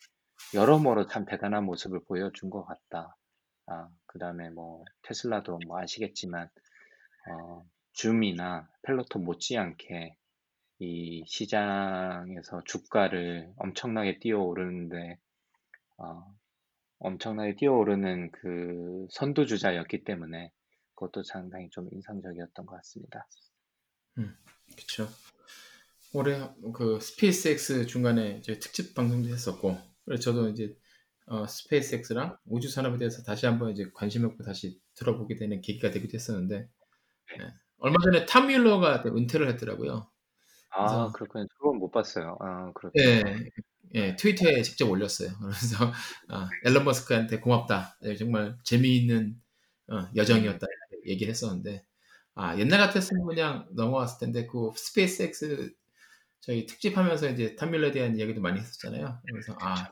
[0.53, 3.17] 여러모로 참 대단한 모습을 보여준 것 같다.
[3.67, 6.49] 아, 그 다음에 뭐 테슬라도 뭐 아시겠지만
[7.29, 7.63] 어,
[7.93, 10.15] 줌이나 펠로톤 못지않게
[10.79, 15.17] 이 시장에서 주가를 엄청나게 뛰어오르는데
[15.97, 16.25] 어,
[17.01, 20.51] 엄청나게 뛰어오르는 그 선두주자였기 때문에
[20.95, 23.27] 그것도 상당히 좀 인상적이었던 것 같습니다.
[24.17, 24.35] 음,
[24.75, 25.07] 그렇죠.
[26.13, 30.75] 올해 그 스페이스X 중간에 이제 특집 방송도 했었고, 그래서 저도 이제
[31.27, 36.15] 어, 스페이스X랑 우주 산업에 대해서 다시 한번 이제 관심 있고 다시 들어보게 되는 계기가 되기도
[36.15, 36.67] 했었는데,
[37.39, 37.53] 예.
[37.77, 40.07] 얼마 전에 탐 뮬러가 은퇴를 했더라고요.
[40.69, 41.47] 아, 그래서 그렇군요.
[41.57, 42.37] 그건 못 봤어요.
[42.41, 43.03] 아, 그렇군요.
[43.03, 43.23] 예,
[43.93, 45.29] 예, 트위터에 직접 올렸어요.
[45.41, 45.91] 그래서
[46.29, 47.97] 아, 앨런 머스크한테 고맙다.
[48.03, 49.35] 예, 정말 재미있는
[49.91, 50.67] 어, 여정이었다
[51.07, 51.85] 얘기를 했었는데,
[52.35, 55.73] 아 옛날 같았으면 그냥 넘어갔을 텐데 그 스페이스X
[56.41, 59.21] 저희 특집하면서 이제 탐밀러에 대한 이야기도 많이 했었잖아요.
[59.29, 59.91] 그래서 아,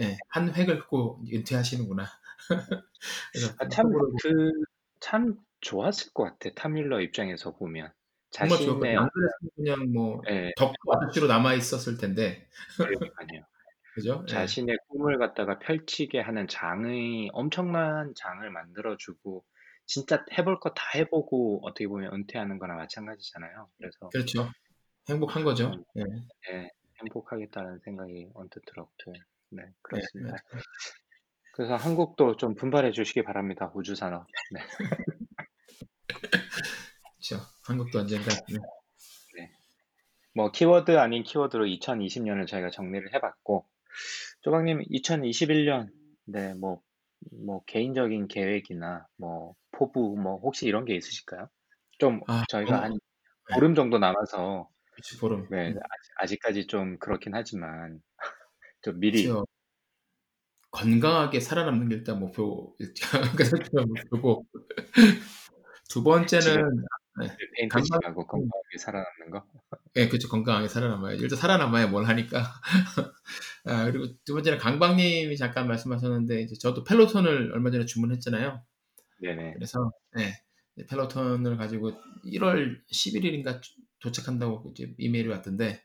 [0.00, 2.06] 예, 한 획을 긋고 은퇴하시는구나.
[3.32, 4.52] 그래서 아, 참, 속으로 그,
[5.00, 6.54] 참 좋았을 것 같아.
[6.54, 7.90] 타밀러 입장에서 보면.
[8.30, 8.80] 정말 좋았거든요.
[8.80, 13.42] 자신의, 안 그랬으면 그냥 뭐 예, 덕후 아저씨로 남아 있었을 텐데, 그러니까요.
[13.94, 14.22] 그죠?
[14.28, 19.44] 예, 자신의 꿈을 갖다가 펼치게 하는 장의, 엄청난 장을 만들어주고,
[19.86, 23.68] 진짜 해볼 거 다 해보고, 어떻게 보면 은퇴하는 거나 마찬가지잖아요.
[23.78, 24.50] 그래서, 그렇죠.
[25.08, 25.72] 행복한 거죠.
[25.72, 26.02] 좀, 예,
[26.52, 29.12] 예, 행복하겠다는 생각이 언뜻 들었고,
[29.50, 30.36] 네, 예, 그렇습니다.
[30.54, 30.58] 예.
[31.54, 33.72] 그래서 한국도 좀 분발해 주시기 바랍니다.
[33.74, 34.26] 우주산업.
[34.52, 34.60] 네.
[37.18, 37.44] 그렇죠.
[37.64, 38.58] 한국도 언젠가 네.
[39.36, 39.50] 네.
[40.34, 43.66] 뭐 키워드 아닌 키워드로 2020년을 저희가 정리를 해봤고
[44.42, 45.90] 조박님 2021년
[46.26, 51.48] 네뭐뭐 개인적인 계획이나 뭐 포부 뭐 혹시 이런 게 있으실까요?
[51.98, 53.54] 좀 아, 저희가 어, 한 네.
[53.54, 55.48] 보름 정도 남아서 그치, 보름.
[55.50, 58.00] 네 음, 아직, 아직 까지 좀 그렇긴 하지만
[58.82, 59.44] 좀 미리 그쵸.
[60.70, 64.46] 건강하게 살아남는 게 일단 목표, 일단 목표고.
[65.88, 66.84] 두 번째는,
[67.26, 69.46] 네, 페인트 강박, 칠하고 건강하게 살아남는 거.
[69.96, 70.28] 예, 그쵸.
[70.28, 71.14] 건강하게 살아남아야.
[71.14, 72.42] 일단 살아남아야 뭘 하니까.
[73.64, 78.62] 아, 그리고 두 번째는 강박님이 잠깐 말씀하셨는데, 이제 저도 펠로톤을 얼마 전에 주문했잖아요.
[79.20, 79.54] 네네.
[79.54, 80.34] 그래서, 네,
[80.88, 81.92] 펠로톤을 가지고
[82.24, 83.60] 1월 11일인가
[84.00, 85.82] 도착한다고 이제 이메일이 왔던데,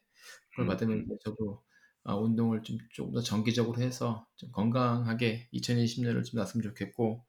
[0.51, 1.17] 그걸 음, 받으면 음.
[1.23, 1.63] 저도
[2.05, 7.23] 아, 운동을 좀 조금 더 정기적으로 해서 좀 건강하게 2020년을 좀 났으면 좋겠고,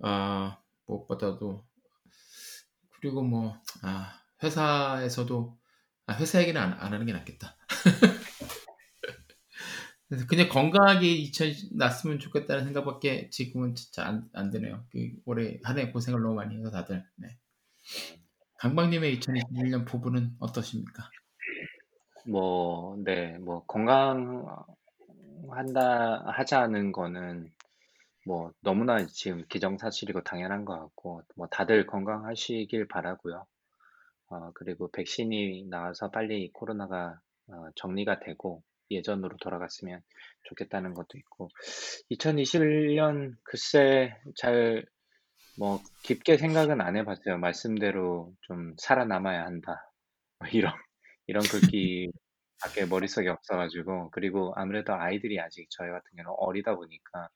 [0.00, 1.64] 아, 무엇보다도,
[3.04, 5.58] 그리고 뭐, 아, 회사에서도,
[6.06, 7.54] 아, 회사 얘기는 안, 안 하는 게 낫겠다.
[10.26, 14.86] 그냥 건강하게 2000 났으면 좋겠다는 생각밖에 지금은 진짜 안, 안 드네요.
[14.90, 17.04] 그 올해 한 해 고생을 너무 많이 해서 다들.
[17.16, 17.28] 네.
[18.60, 21.10] 강박님의 2021년 포부는 어떠십니까?
[22.26, 24.64] 뭐, 네, 뭐 건강한다
[26.26, 27.52] 하자는 거는
[28.26, 33.46] 뭐 너무나 지금 기정사실이고 당연한 것 같고 뭐 다들 건강하시길 바라고요.
[34.30, 40.02] 어, 그리고 백신이 나와서 빨리 코로나가 어, 정리가 되고 예전으로 돌아갔으면
[40.44, 41.48] 좋겠다는 것도 있고
[42.10, 44.84] 2021년 글쎄 잘
[45.56, 47.38] 뭐 깊게 생각은 안 해봤어요.
[47.38, 49.90] 말씀대로 좀 살아남아야 한다.
[50.38, 50.72] 뭐 이런
[51.26, 52.10] 이런 글귀
[52.60, 57.28] 밖에 머릿속에 없어가지고 그리고 아무래도 아이들이 아직 저희 같은 경우는 어리다 보니까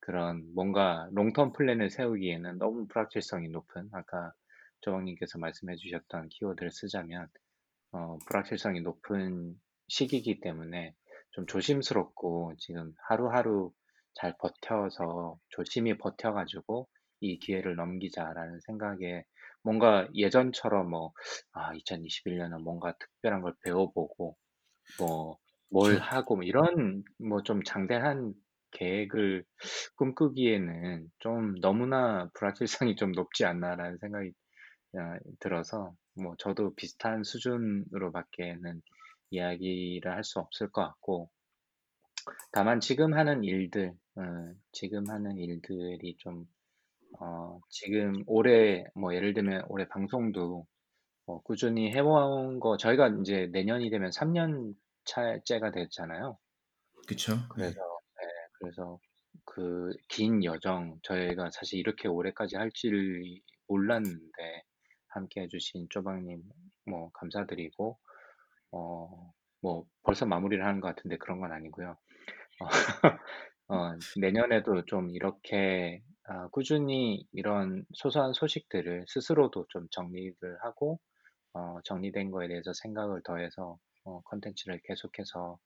[0.00, 4.32] 그런 뭔가 롱텀 플랜을 세우기에는 너무 불확실성이 높은 아까
[4.82, 7.28] 조왕님께서 말씀해 주셨던 키워드를 쓰자면
[7.92, 9.54] 어, 불확실성이 높은
[9.88, 10.94] 시기이기 때문에
[11.32, 13.72] 좀 조심스럽고 지금 하루하루
[14.14, 16.88] 잘 버텨서 조심히 버텨가지고
[17.20, 19.24] 이 기회를 넘기자라는 생각에
[19.62, 21.12] 뭔가 예전처럼 뭐,
[21.52, 24.36] 아, 2021년은 뭔가 특별한 걸 배워보고
[24.98, 25.38] 뭐,
[25.70, 25.98] 뭘.
[25.98, 28.34] 하고 뭐 이런 뭐 좀 장대한
[28.72, 29.44] 계획을
[29.96, 34.30] 꿈꾸기에는 좀 너무나 불확실성이 좀 높지 않나라는 생각이
[34.94, 38.82] 어, 들어서 뭐 저도 비슷한 수준으로밖에는
[39.30, 41.30] 이야기를 할 수 없을 것 같고
[42.52, 44.22] 다만 지금 하는 일들, 어,
[44.72, 46.44] 지금 하는 일들이 좀
[47.20, 50.66] 어, 지금 올해 뭐 예를 들면 올해 방송도
[51.26, 54.74] 뭐 꾸준히 해온 거 저희가 이제 내년이 되면 3 년
[55.06, 56.38] 차째가 됐잖아요.
[57.06, 57.34] 그쵸?
[57.56, 57.64] 네.
[57.64, 57.80] 그래서 네,
[58.60, 59.00] 그래서
[59.46, 63.22] 그 긴 여정 저희가 사실 이렇게 오래까지 할 줄
[63.68, 64.64] 몰랐는데
[65.08, 66.42] 함께 해주신 쪼박님
[66.86, 67.98] 뭐 감사드리고
[68.72, 69.32] 어,
[69.62, 71.96] 뭐 벌써 마무리를 하는 것 같은데 그런 건 아니고요.
[72.60, 72.66] 어,
[73.68, 81.00] 어, 내년에도 좀 이렇게 아, 꾸준히 이런 소소한 소식들을 스스로도 좀 정리를 하고
[81.54, 85.58] 어, 정리된 거에 대해서 생각을 더해서 어, 컨텐츠를 계속해서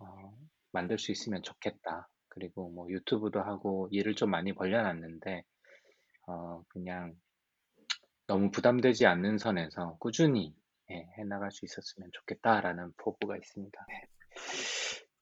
[0.00, 0.32] 어,
[0.72, 2.08] 만들 수 있으면 좋겠다.
[2.30, 5.42] 그리고 뭐 유튜브도 하고 일을 좀 많이 벌려놨는데
[6.26, 7.14] 어, 그냥
[8.26, 10.54] 너무 부담되지 않는 선에서 꾸준히
[10.90, 13.86] 예, 해나갈 수 있었으면 좋겠다라는 포부가 있습니다.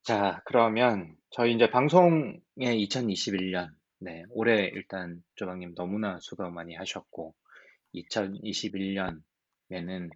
[0.03, 3.69] 자, 그러면 저희 이제 방송의 2021년,
[4.01, 7.35] 네, 올해 일단 조방님 너무나 수고 많이 하셨고,
[7.95, 10.11] 2021년에는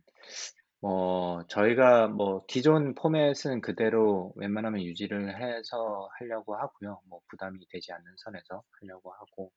[0.83, 7.01] 뭐 저희가 뭐 기존 포맷은 그대로 웬만하면 유지를 해서 하려고 하고요.
[7.09, 9.53] 뭐 부담이 되지 않는 선에서 하려고 하고,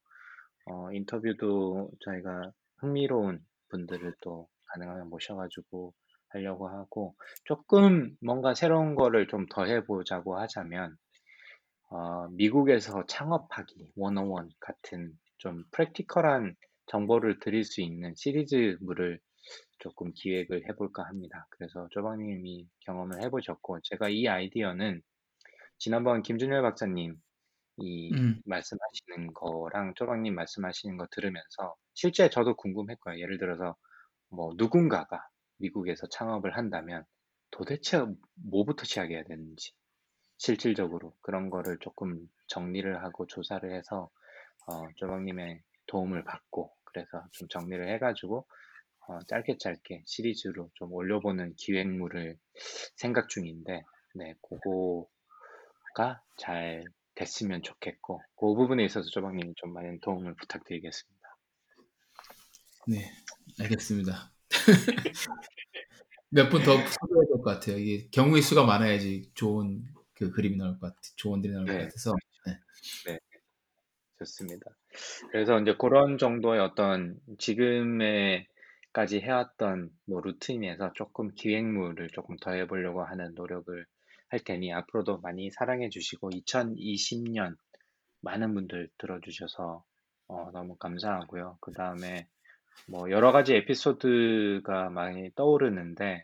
[0.67, 5.93] 어, 인터뷰도 저희가 흥미로운 분들을 또 가능하면 모셔 가지고
[6.29, 7.15] 하려고 하고,
[7.45, 10.97] 조금 뭔가 새로운 거를 좀 더 해 보자고 하자면,
[11.89, 16.55] 어, 미국에서 창업하기 101 같은 좀 프랙티컬한
[16.87, 19.19] 정보를 드릴 수 있는 시리즈물을
[19.79, 21.47] 조금 기획을 해볼까 합니다.
[21.51, 25.01] 그래서 조방님이 경험을 해보셨고, 제가 이 아이디어는
[25.77, 27.17] 지난번 김준열 박사님
[27.77, 33.19] 이 음, 말씀하시는 거랑 조방님 말씀하시는 거 들으면서 실제 저도 궁금했고요.
[33.19, 33.75] 예를 들어서
[34.29, 35.27] 뭐 누군가가
[35.57, 37.03] 미국에서 창업을 한다면
[37.51, 38.05] 도대체
[38.35, 39.73] 뭐부터 시작해야 되는지
[40.37, 44.09] 실질적으로 그런 거를 조금 정리를 하고 조사를 해서
[44.67, 48.47] 어, 조방님의 도움을 받고 그래서 좀 정리를 해가지고
[49.07, 52.37] 어, 짧게 짧게 시리즈로 좀 올려보는 기획물을
[52.95, 53.83] 생각 중인데
[54.15, 56.83] 네 그거가 잘
[57.15, 61.15] 됐으면 좋겠고 그 부분에 있어서 조방님이 좀 많은 도움을 부탁드리겠습니다.
[62.87, 63.11] 네,
[63.59, 64.31] 알겠습니다.
[66.29, 67.77] 몇 분더 써줘야 될 것 같아요.
[67.77, 71.83] 이게 경우의 수가 많아야지 좋은 그 그림이 나올 것 같아, 조언들이 나올 것 네.
[71.83, 72.13] 같아서.
[72.45, 72.59] 네.
[73.07, 73.19] 네.
[74.19, 74.71] 좋습니다.
[75.31, 78.47] 그래서 이제 그런 정도의 어떤 지금에
[78.95, 83.85] 까지 해왔던 뭐 루틴에서 조금 기획물을 조금 더 해보려고 하는 노력을
[84.29, 87.57] 할 테니 앞으로도 많이 사랑해 주시고 2020년
[88.21, 89.83] 많은 분들 들어주셔서
[90.29, 91.57] 어, 너무 감사하고요.
[91.59, 92.29] 그 다음에
[92.87, 96.23] 뭐 여러 가지 에피소드가 많이 떠오르는데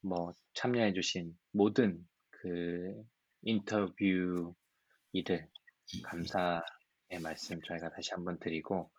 [0.00, 3.04] 뭐 참여해 주신 모든 그
[3.42, 4.52] 인터뷰
[5.12, 5.46] 이들
[6.02, 8.90] 감사의 말씀 저희가 다시 한번 드리고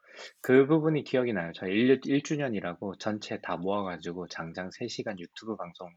[0.41, 1.51] 그 부분이 기억이 나요.
[1.55, 5.89] 저희 1, 1주년이라고 전체 다 모아가지고 장장 3시간 유튜브 방송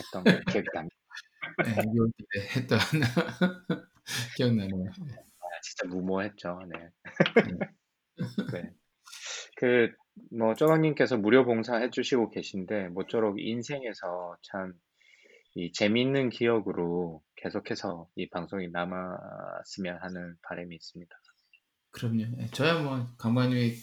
[0.00, 0.96] 했던 게 기억이 납니다.
[1.64, 2.78] 네, 6월 달에 했던
[4.36, 4.90] 기억나네요.
[4.90, 6.60] 아, 진짜 무모했죠.
[6.72, 6.90] 네.
[8.52, 8.70] 네.
[9.56, 9.90] 그,
[10.30, 14.74] 뭐, 쪼박님께서 무료 봉사 해주시고 계신데, 모쪼록 인생에서 참,
[15.54, 21.16] 이 재미있는 기억으로 계속해서 이 방송이 남았으면 하는 바람이 있습니다.
[21.90, 22.24] 그럼요.
[22.40, 23.74] 예, 저야 뭐 강관님이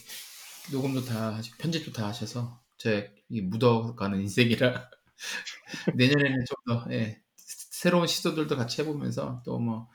[0.72, 4.90] 녹음도 다 하시고 편집도 다 하셔서 제 이 묻어가는 인생이라
[5.96, 9.90] 내년에는 좀 더 예, 새로운 시도들도 같이 해보면서 또 뭐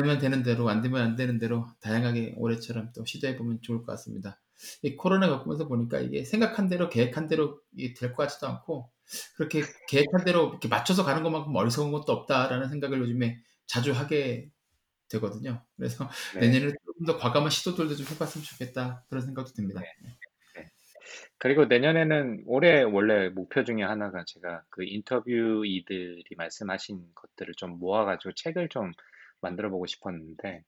[0.00, 3.86] 되면 되는 대로 안 되면 안 되는 대로 다양하게 올해처럼 또 시도해 보면 좋을 것
[3.92, 4.40] 같습니다.
[4.82, 7.60] 이 코로나 겪으면서 보니까 이게 생각한 대로 계획한 대로
[7.98, 8.90] 될 것 같지도 않고
[9.36, 14.50] 그렇게 계획한 대로 이렇게 맞춰서 가는 것만큼 어리석은 것도 없다라는 생각을 요즘에 자주 하게
[15.14, 15.62] 되거든요.
[15.76, 16.40] 그래서 네.
[16.40, 19.80] 내년에는 조금 더 과감한 시도들도 좀 해봤으면 좋겠다 그런 생각도 듭니다.
[21.38, 28.68] 그리고 내년에는 올해 원래 목표 중에 하나가 제가 그 interviewee들이 말씀하신 것들을 좀 모아가지고 책을
[28.68, 28.92] 좀
[29.40, 30.62] 만들어 보고 싶었는데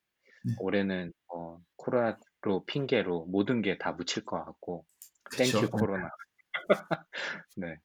[0.44, 0.55] 네.
[0.60, 4.85] 올해는 어, 코로나로 핑계로 모든 게 다 묻힐 것 같고
[5.23, 5.60] 그쵸.
[5.61, 6.10] Thank you 코로나.
[7.56, 7.77] 네.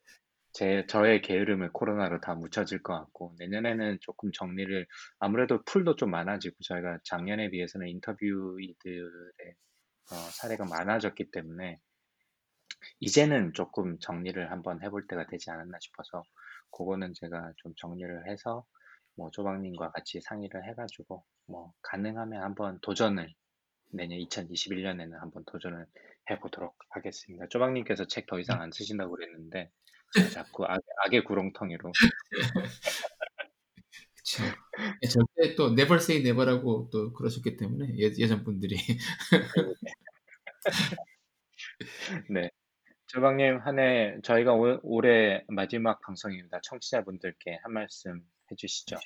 [0.53, 4.85] 제 저의 게으름을 코로나로 다 묻혀질 것 같고 내년에는 조금 정리를
[5.19, 9.55] 아무래도 풀도 좀 많아지고 저희가 작년에 비해서는 인터뷰이들의
[10.11, 11.79] 어, 사례가 많아졌기 때문에
[12.99, 16.23] 이제는 조금 정리를 한번 해볼 때가 되지 않았나 싶어서
[16.71, 18.65] 그거는 제가 좀 정리를 해서
[19.15, 23.33] 뭐 조박님과 같이 상의를 해가지고 뭐 가능하면 한번 도전을
[23.93, 25.85] 내년 2021년에는 한번 도전을
[26.29, 27.47] 해보도록 하겠습니다.
[27.49, 29.69] 조박님께서 책 더 이상 안 쓰신다고 그랬는데
[30.33, 31.91] 자꾸 악, 악의 구렁텅이로
[34.15, 34.43] 그쵸.
[35.03, 38.75] 예, 절대 또 never say never라고 또 그러셨기 때문에 예, 예전 분들이
[42.29, 42.49] 네.
[43.07, 46.59] 조박님 한 해 저희가 올, 올해 마지막 방송입니다.
[46.63, 48.21] 청취자분들께 한 말씀
[48.51, 48.97] 해주시죠.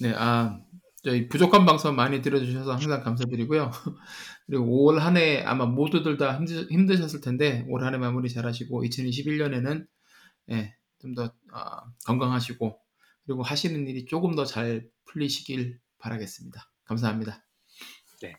[0.00, 0.60] 네, 아,
[1.02, 3.70] 저희 부족한 방송 많이 들어주셔서 항상 감사드리고요.
[4.46, 8.84] 그리고 올 한 해 아마 모두들 다 힘드, 힘드셨을 텐데 올 한 해 마무리 잘하시고
[8.84, 9.86] 2021년에는
[10.52, 11.32] 예, 좀더
[12.06, 12.80] 건강하시고
[13.24, 16.70] 그리고 하시는 일이 조금 더 잘 풀리시길 바라겠습니다.
[16.84, 17.44] 감사합니다.
[18.22, 18.34] 네.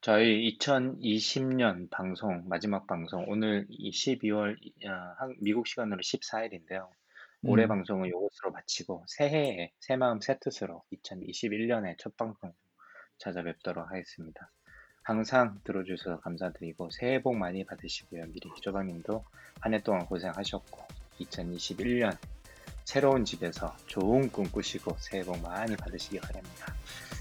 [0.00, 4.56] 저희 2020년 방송, 마지막 방송, 오늘 12월,
[4.86, 6.88] 어, 미국 시간으로 14일인데요.
[7.44, 7.68] 올해 음.
[7.68, 12.52] 방송은 이것으로 마치고 새해에 새 마음 새 뜻으로 2021년의 첫 방송
[13.18, 14.50] 찾아뵙도록 하겠습니다.
[15.02, 18.26] 항상 들어주셔서 감사드리고 새해 복 많이 받으시고요.
[18.26, 19.24] 미리 조방님도
[19.60, 20.80] 한 해 동안 고생하셨고
[21.20, 22.16] 2021년
[22.84, 26.74] 새로운 집에서 좋은 꿈 꾸시고 새해 복 많이 받으시기 바랍니다.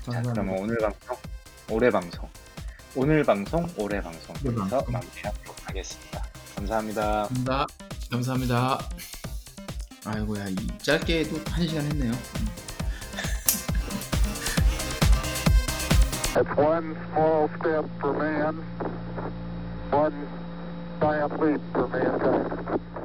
[0.06, 0.34] 자, 감사합니다.
[0.34, 1.18] 그러면 오늘 방송,
[1.70, 2.30] 올해 방송,
[2.96, 4.84] 오늘 방송, 올해 방송 여기서.
[4.90, 6.24] 마무리하도록 하겠습니다.
[6.56, 7.28] 감사합니다.
[7.28, 7.66] 감사합니다.
[8.10, 8.80] 감사합니다.
[10.06, 12.14] 아이고야, 이 짧게도 한 시간 했네요.
[12.14, 12.68] 음.
[16.38, 18.64] It's one small step for man,
[19.92, 20.28] one
[21.02, 22.97] giant leap for mankind.